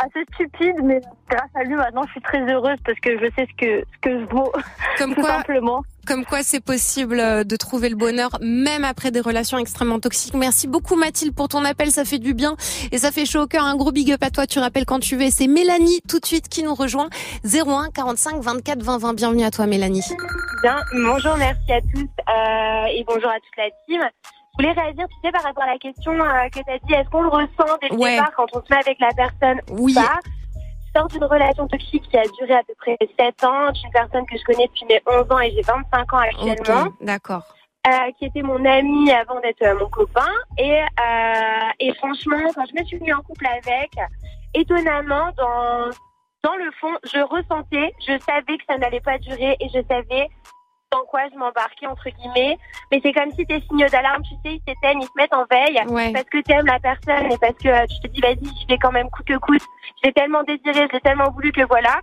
assez 0.00 0.24
stupide, 0.34 0.76
mais 0.82 1.00
grâce 1.28 1.50
à 1.54 1.62
lui 1.64 1.74
maintenant 1.74 2.02
je 2.06 2.12
suis 2.12 2.20
très 2.20 2.40
heureuse 2.50 2.78
parce 2.84 2.98
que 3.00 3.18
je 3.18 3.26
sais 3.36 3.46
ce 3.46 3.56
que 3.56 3.84
ce 3.92 3.98
que 4.00 4.20
je 4.20 4.24
vaux 4.26 4.52
Comme 4.98 5.14
tout 5.14 5.20
quoi, 5.20 5.36
simplement. 5.36 5.82
Comme 6.08 6.24
quoi, 6.24 6.42
c'est 6.42 6.60
possible 6.64 7.20
euh, 7.20 7.44
de 7.44 7.54
trouver 7.56 7.90
le 7.90 7.94
bonheur 7.94 8.30
même 8.40 8.82
après 8.82 9.10
des 9.10 9.20
relations 9.20 9.58
extrêmement 9.58 10.00
toxiques. 10.00 10.32
Merci 10.32 10.66
beaucoup 10.66 10.96
Mathilde 10.96 11.34
pour 11.34 11.48
ton 11.48 11.62
appel, 11.66 11.90
ça 11.90 12.06
fait 12.06 12.18
du 12.18 12.32
bien 12.32 12.56
et 12.92 12.96
ça 12.96 13.10
fait 13.10 13.26
chaud 13.26 13.42
au 13.42 13.46
cœur. 13.46 13.64
Un 13.64 13.76
gros 13.76 13.92
big 13.92 14.10
up 14.12 14.22
à 14.22 14.30
toi, 14.30 14.46
tu 14.46 14.58
rappelles 14.58 14.86
quand 14.86 15.00
tu 15.00 15.16
veux. 15.16 15.28
C'est 15.30 15.46
Mélanie 15.48 16.00
tout 16.08 16.18
de 16.18 16.24
suite 16.24 16.48
qui 16.48 16.62
nous 16.62 16.74
rejoint. 16.74 17.10
01 17.44 17.90
45 17.94 18.40
24 18.42 18.82
20 18.82 18.98
20. 18.98 19.12
Bienvenue 19.14 19.44
à 19.44 19.50
toi 19.50 19.66
Mélanie. 19.66 20.02
Bien, 20.62 20.76
bonjour, 20.94 21.36
merci 21.36 21.72
à 21.72 21.80
tous 21.82 21.98
euh, 22.00 22.86
et 22.90 23.04
bonjour 23.06 23.28
à 23.30 23.34
toute 23.34 23.56
la 23.58 23.68
team. 23.86 24.00
Je 24.58 24.64
voulais 24.64 24.72
réagir, 24.80 25.04
tu 25.08 25.14
sais, 25.22 25.30
par 25.30 25.42
rapport 25.44 25.62
à 25.64 25.72
la 25.74 25.78
question 25.78 26.12
euh, 26.12 26.48
que 26.52 26.58
tu 26.58 26.70
as 26.72 26.78
dit, 26.88 26.94
est-ce 26.94 27.08
qu'on 27.10 27.22
le 27.22 27.28
ressent 27.28 27.76
dès 27.82 27.88
le 27.90 27.94
Ouais. 27.96 28.12
départ 28.16 28.32
quand 28.36 28.46
on 28.54 28.60
se 28.60 28.66
met 28.70 28.80
avec 28.80 28.98
la 28.98 29.10
personne 29.14 29.60
Oui. 29.78 29.92
ou 29.92 30.00
pas? 30.00 30.18
Sors 30.98 31.08
d'une 31.08 31.24
relation 31.24 31.66
toxique 31.68 32.08
qui 32.10 32.16
a 32.16 32.24
duré 32.38 32.54
à 32.54 32.62
peu 32.64 32.74
près 32.78 32.96
7 33.18 33.44
ans, 33.44 33.70
d'une 33.72 33.90
personne 33.90 34.26
que 34.26 34.36
je 34.36 34.44
connais 34.44 34.66
depuis 34.66 34.86
mes 34.86 35.00
11 35.06 35.30
ans 35.30 35.38
et 35.38 35.50
j'ai 35.52 35.62
25 35.62 36.12
ans 36.12 36.18
actuellement. 36.18 36.86
Ok, 36.88 36.92
d'accord. 37.00 37.42
euh, 37.86 38.12
qui 38.18 38.26
était 38.26 38.42
mon 38.42 38.64
ami 38.64 39.10
avant 39.12 39.40
d'être 39.40 39.62
euh, 39.62 39.78
mon 39.78 39.88
copain. 39.88 40.28
Et, 40.58 40.80
euh, 40.80 41.68
et 41.78 41.94
franchement, 41.94 42.50
quand 42.54 42.64
je 42.66 42.80
me 42.80 42.84
suis 42.84 42.98
mis 43.00 43.12
en 43.12 43.20
couple 43.20 43.46
avec, 43.46 43.92
étonnamment, 44.54 45.30
dans, 45.36 45.90
dans 46.42 46.56
le 46.56 46.70
fond, 46.80 46.94
je 47.04 47.20
ressentais, 47.20 47.92
je 48.00 48.18
savais 48.26 48.58
que 48.58 48.64
ça 48.68 48.76
n'allait 48.78 49.00
pas 49.00 49.18
durer 49.18 49.56
et 49.60 49.68
je 49.68 49.80
savais 49.88 50.28
dans 50.90 51.04
quoi 51.04 51.20
je 51.32 51.36
m'embarquais, 51.38 51.86
entre 51.86 52.08
guillemets. 52.10 52.56
Mais 52.90 53.00
c'est 53.02 53.12
comme 53.12 53.30
si 53.32 53.44
tes 53.46 53.60
signaux 53.62 53.88
d'alarme, 53.88 54.22
tu 54.22 54.34
sais, 54.44 54.54
ils 54.56 54.62
s'éteignent, 54.66 55.02
ils 55.02 55.06
se 55.06 55.16
mettent 55.16 55.34
en 55.34 55.44
veille 55.50 55.80
Ouais. 55.88 56.12
parce 56.12 56.24
que 56.26 56.38
tu 56.40 56.52
aimes 56.52 56.66
la 56.66 56.78
personne 56.78 57.30
et 57.30 57.38
parce 57.38 57.54
que 57.62 57.68
euh, 57.68 57.86
tu 57.86 58.08
te 58.08 58.12
dis, 58.14 58.20
vas-y, 58.20 58.44
je 58.62 58.66
vais 58.68 58.78
quand 58.78 58.92
même 58.92 59.10
coûte 59.10 59.26
que 59.26 59.36
coûte. 59.38 59.62
Je 60.02 60.08
l'ai 60.08 60.12
tellement 60.12 60.42
désiré, 60.44 60.86
je 60.88 60.92
l'ai 60.92 61.00
tellement 61.00 61.30
voulu 61.30 61.52
que 61.52 61.62
voilà 61.66 62.00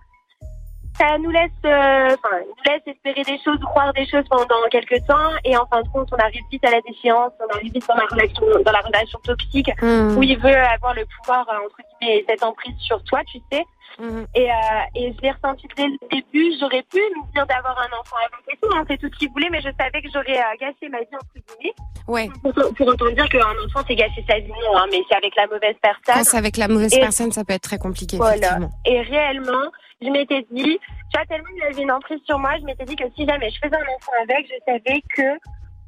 ça 0.98 1.18
nous 1.18 1.30
laisse, 1.30 1.52
euh, 1.66 2.16
enfin, 2.16 2.38
nous 2.46 2.72
laisse 2.72 2.82
espérer 2.88 3.24
des 3.24 3.38
choses, 3.44 3.60
croire 3.60 3.92
des 3.94 4.08
choses 4.08 4.24
pendant 4.30 4.62
quelques 4.72 5.06
temps, 5.08 5.32
et 5.44 5.56
en 5.58 5.66
fin 5.68 5.82
de 5.82 5.88
compte, 5.90 6.10
on 6.14 6.18
arrive 6.18 6.42
vite 6.52 6.66
à 6.66 6.72
la 6.72 6.82
déchéance, 6.82 7.32
on 7.40 7.54
arrive 7.56 7.74
vite 7.74 7.88
dans 7.88 7.96
la 7.96 8.06
relation, 8.06 8.44
dans 8.66 8.72
la 8.72 8.80
relation 8.82 9.20
toxique, 9.24 9.70
Mhm. 9.82 10.18
où 10.18 10.24
il 10.24 10.38
veut 10.40 10.56
avoir 10.56 10.94
le 10.94 11.06
pouvoir 11.18 11.48
euh, 11.50 11.66
entre 11.66 11.78
guillemets, 12.00 12.18
et 12.20 12.26
cette 12.28 12.44
emprise 12.44 12.76
sur 12.80 13.04
toi, 13.04 13.22
tu 13.32 13.40
sais. 13.52 13.64
Mhm. 14.00 14.26
Et, 14.36 14.52
euh, 14.52 14.56
et 14.96 15.14
je 15.16 15.22
l'ai 15.22 15.32
ressenti 15.32 15.68
dès 15.78 15.86
le 15.88 15.98
début. 16.12 16.52
J'aurais 16.60 16.84
pu 16.84 16.98
me 16.98 17.32
dire 17.34 17.46
d'avoir 17.48 17.78
un 17.80 17.98
enfant 18.00 18.18
avec 18.18 18.54
et 18.54 18.58
tout, 18.62 18.70
hein, 18.76 18.84
c'est 18.90 18.98
tout 18.98 19.08
ce 19.14 19.18
qu'il 19.20 19.32
voulait, 19.32 19.50
mais 19.50 19.62
je 19.62 19.70
savais 19.80 20.02
que 20.02 20.10
j'aurais 20.14 20.38
euh, 20.38 20.58
gâché 20.60 20.90
ma 20.90 21.00
vie 21.00 21.08
entre 21.16 21.28
guillemets. 21.34 21.74
Ouais. 22.08 22.30
Pour, 22.44 22.54
pour 22.76 22.88
autant 22.88 23.10
dire 23.12 23.28
qu'un 23.30 23.40
enfant 23.40 23.86
c'est 23.88 23.96
gâcher 23.96 24.24
sa 24.30 24.38
vie, 24.40 24.50
non, 24.50 24.78
hein, 24.78 24.86
mais 24.92 25.00
c'est 25.08 25.16
avec 25.16 25.34
la 25.38 25.48
mauvaise 25.48 25.76
personne. 25.82 26.02
Quand 26.14 26.24
c'est 26.26 26.38
avec 26.38 26.58
la 26.58 26.68
mauvaise 26.68 26.94
Et- 26.94 27.00
personne, 27.00 27.32
ça 27.32 27.46
peut 27.46 27.54
être 27.54 27.62
très 27.64 27.78
compliqué. 27.78 28.18
voilà. 28.18 28.60
Et 28.86 29.02
réellement, 29.02 29.72
je 30.06 30.10
m'étais 30.12 30.46
dit, 30.52 30.80
tu 30.80 31.18
vois, 31.18 31.26
tellement 31.26 31.48
il 31.56 31.64
avait 31.64 31.82
une 31.82 31.92
emprise 31.92 32.20
sur 32.26 32.40
moi, 32.40 32.52
je 32.60 32.66
m'étais 32.66 32.86
dit 32.86 32.96
que 32.96 33.06
si 33.16 33.26
jamais 33.26 33.50
je 33.50 33.60
faisais 33.60 33.76
un 33.76 33.96
enfant 33.96 34.12
avec, 34.24 34.48
je 34.48 34.56
savais 34.66 35.02
que 35.16 35.40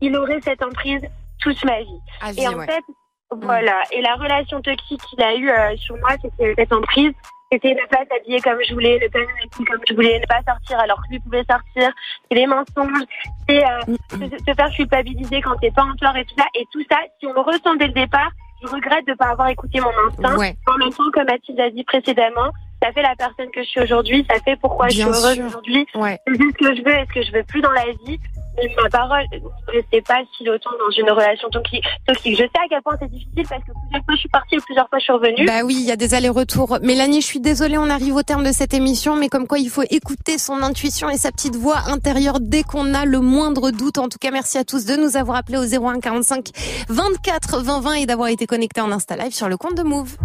il 0.01 0.15
aurait 0.15 0.41
cette 0.41 0.62
emprise 0.63 1.01
toute 1.39 1.63
ma 1.65 1.80
vie. 1.80 2.34
Vie, 2.34 2.41
et 2.41 2.47
en 2.47 2.53
ouais. 2.53 2.65
fait, 2.65 2.84
voilà. 3.32 3.82
Et 3.91 4.01
la 4.01 4.15
relation 4.15 4.62
toxique 4.62 5.01
qu'il 5.10 5.21
a 5.21 5.36
eue 5.36 5.49
euh, 5.49 5.75
sur 5.77 5.97
moi, 5.97 6.12
c'était 6.21 6.53
cette 6.58 6.73
emprise. 6.73 7.13
C'était 7.51 7.73
ne 7.73 7.88
pas 7.88 8.03
s'habiller 8.12 8.41
comme 8.41 8.58
je 8.67 8.73
voulais, 8.73 8.99
ne 9.01 9.08
pas 9.08 9.19
comme 9.56 9.82
je 9.88 9.93
voulais, 9.93 10.19
ne 10.19 10.25
pas 10.25 10.41
sortir 10.45 10.80
alors 10.80 10.97
que 10.97 11.12
lui 11.12 11.19
pouvait 11.19 11.45
sortir. 11.49 11.91
C'est 12.30 12.36
les 12.36 12.45
mensonges, 12.45 13.06
c'est 13.47 13.63
euh, 13.63 13.95
Mm, 14.13 14.30
te 14.30 14.53
faire 14.53 14.69
culpabiliser 14.71 15.41
quand 15.41 15.56
t'es 15.58 15.71
pas 15.71 15.84
en 15.84 15.93
tort 15.95 16.15
et 16.15 16.25
tout 16.25 16.36
ça. 16.38 16.45
Et 16.56 16.65
tout 16.71 16.84
ça, 16.89 16.97
si 17.19 17.27
on 17.27 17.34
le 17.34 17.41
ressent 17.41 17.75
dès 17.75 17.88
le 17.88 17.93
départ, 17.93 18.30
je 18.62 18.67
regrette 18.69 19.06
de 19.06 19.13
pas 19.13 19.27
avoir 19.27 19.49
écouté 19.49 19.80
mon 19.80 19.91
instinct. 20.08 20.38
Ouais. 20.38 20.56
En 20.67 20.77
même 20.77 20.91
temps, 20.91 21.12
comme 21.13 21.25
Mathilde 21.25 21.60
a 21.60 21.69
dit 21.69 21.84
précédemment, 21.84 22.51
ça 22.81 22.91
fait 22.91 23.01
la 23.01 23.15
personne 23.15 23.49
que 23.51 23.63
je 23.63 23.67
suis 23.67 23.81
aujourd'hui, 23.81 24.25
ça 24.29 24.39
fait 24.39 24.55
pourquoi 24.57 24.87
Bien 24.87 25.07
je 25.07 25.13
suis 25.13 25.25
heureuse 25.25 25.39
aujourd'hui. 25.39 25.87
Ouais. 25.95 26.19
C'est 26.27 26.41
juste 26.41 26.57
ce 26.59 26.67
que 26.67 26.75
je 26.75 26.81
veux 26.83 26.95
et 26.95 27.05
ce 27.07 27.13
que 27.13 27.23
je 27.23 27.31
veux 27.31 27.43
plus 27.43 27.61
dans 27.61 27.71
la 27.71 27.85
vie? 28.05 28.19
Mais 28.57 28.75
ma 28.81 28.89
parole, 28.89 29.23
ne 29.31 29.99
pas 30.01 30.15
si 30.35 30.43
dans 30.43 30.89
une 30.97 31.11
relation 31.11 31.47
toxique. 31.49 31.83
toxique. 32.07 32.37
Je 32.37 32.43
sais 32.43 32.49
à 32.55 32.67
quel 32.67 32.81
point 32.81 32.95
c'est 32.99 33.09
difficile 33.09 33.45
parce 33.47 33.63
que 33.63 33.71
plusieurs 33.71 34.03
fois 34.03 34.13
je 34.15 34.19
suis 34.19 34.29
partie 34.29 34.55
et 34.55 34.59
plusieurs 34.59 34.89
fois 34.89 34.97
je 34.97 35.03
suis 35.03 35.13
revenue. 35.13 35.45
Bah 35.45 35.63
oui, 35.63 35.75
il 35.79 35.85
y 35.85 35.91
a 35.91 35.95
des 35.95 36.15
allers-retours. 36.15 36.79
Mélanie, 36.81 37.21
je 37.21 37.27
suis 37.27 37.39
désolée, 37.39 37.77
on 37.77 37.89
arrive 37.89 38.15
au 38.15 38.23
terme 38.23 38.43
de 38.43 38.51
cette 38.51 38.73
émission, 38.73 39.15
mais 39.15 39.29
comme 39.29 39.45
quoi 39.45 39.59
il 39.59 39.69
faut 39.69 39.83
écouter 39.91 40.39
son 40.39 40.63
intuition 40.63 41.09
et 41.09 41.17
sa 41.17 41.31
petite 41.31 41.55
voix 41.55 41.77
intérieure 41.87 42.39
dès 42.41 42.63
qu'on 42.63 42.95
a 42.95 43.05
le 43.05 43.19
moindre 43.19 43.69
doute. 43.69 43.99
En 43.99 44.09
tout 44.09 44.17
cas, 44.19 44.31
merci 44.31 44.57
à 44.57 44.63
tous 44.63 44.85
de 44.85 44.95
nous 44.95 45.17
avoir 45.17 45.37
appelés 45.37 45.59
au 45.59 45.85
01 45.85 45.99
45 45.99 46.49
24 46.89 47.61
20 47.61 47.81
20 47.81 47.93
et 47.93 48.05
d'avoir 48.07 48.29
été 48.29 48.47
connectés 48.47 48.81
en 48.81 48.91
Insta 48.91 49.15
Live 49.17 49.33
sur 49.33 49.49
le 49.49 49.57
compte 49.57 49.75
de 49.75 49.83
Move. 49.83 50.17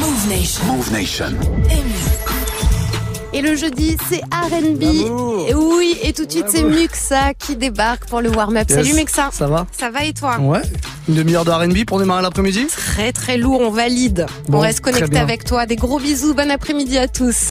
Move 0.00 0.28
Nation. 0.28 0.64
Move 0.66 0.92
Nation. 0.92 1.26
Et 3.34 3.40
le 3.40 3.56
jeudi, 3.56 3.96
c'est 4.08 4.20
R&B. 4.32 4.82
Et 5.48 5.54
Oui, 5.54 5.96
et 6.02 6.12
tout 6.12 6.24
de 6.26 6.30
suite, 6.30 6.46
c'est 6.48 6.64
Muxa 6.64 7.34
qui 7.34 7.56
débarque 7.56 8.06
pour 8.06 8.20
le 8.20 8.30
warm-up. 8.30 8.68
Yes. 8.70 8.78
Salut 8.86 8.94
Muxa. 8.94 9.30
Ça 9.32 9.46
va 9.46 9.66
Ça 9.78 9.90
va 9.90 10.04
et 10.04 10.12
toi 10.12 10.38
Ouais. 10.38 10.60
Une 11.08 11.14
demi-heure 11.16 11.44
de 11.44 11.50
R&B 11.50 11.84
pour 11.86 11.98
démarrer 11.98 12.22
l'après-midi 12.22 12.66
Très 12.68 13.12
très 13.12 13.36
lourd, 13.36 13.60
on 13.60 13.70
valide. 13.70 14.26
Bon, 14.48 14.58
on 14.58 14.60
reste 14.60 14.80
connecté 14.80 15.18
avec 15.18 15.44
toi. 15.44 15.66
Des 15.66 15.76
gros 15.76 15.98
bisous, 15.98 16.32
bon 16.34 16.50
après-midi 16.50 16.96
à 16.98 17.08
tous. 17.08 17.36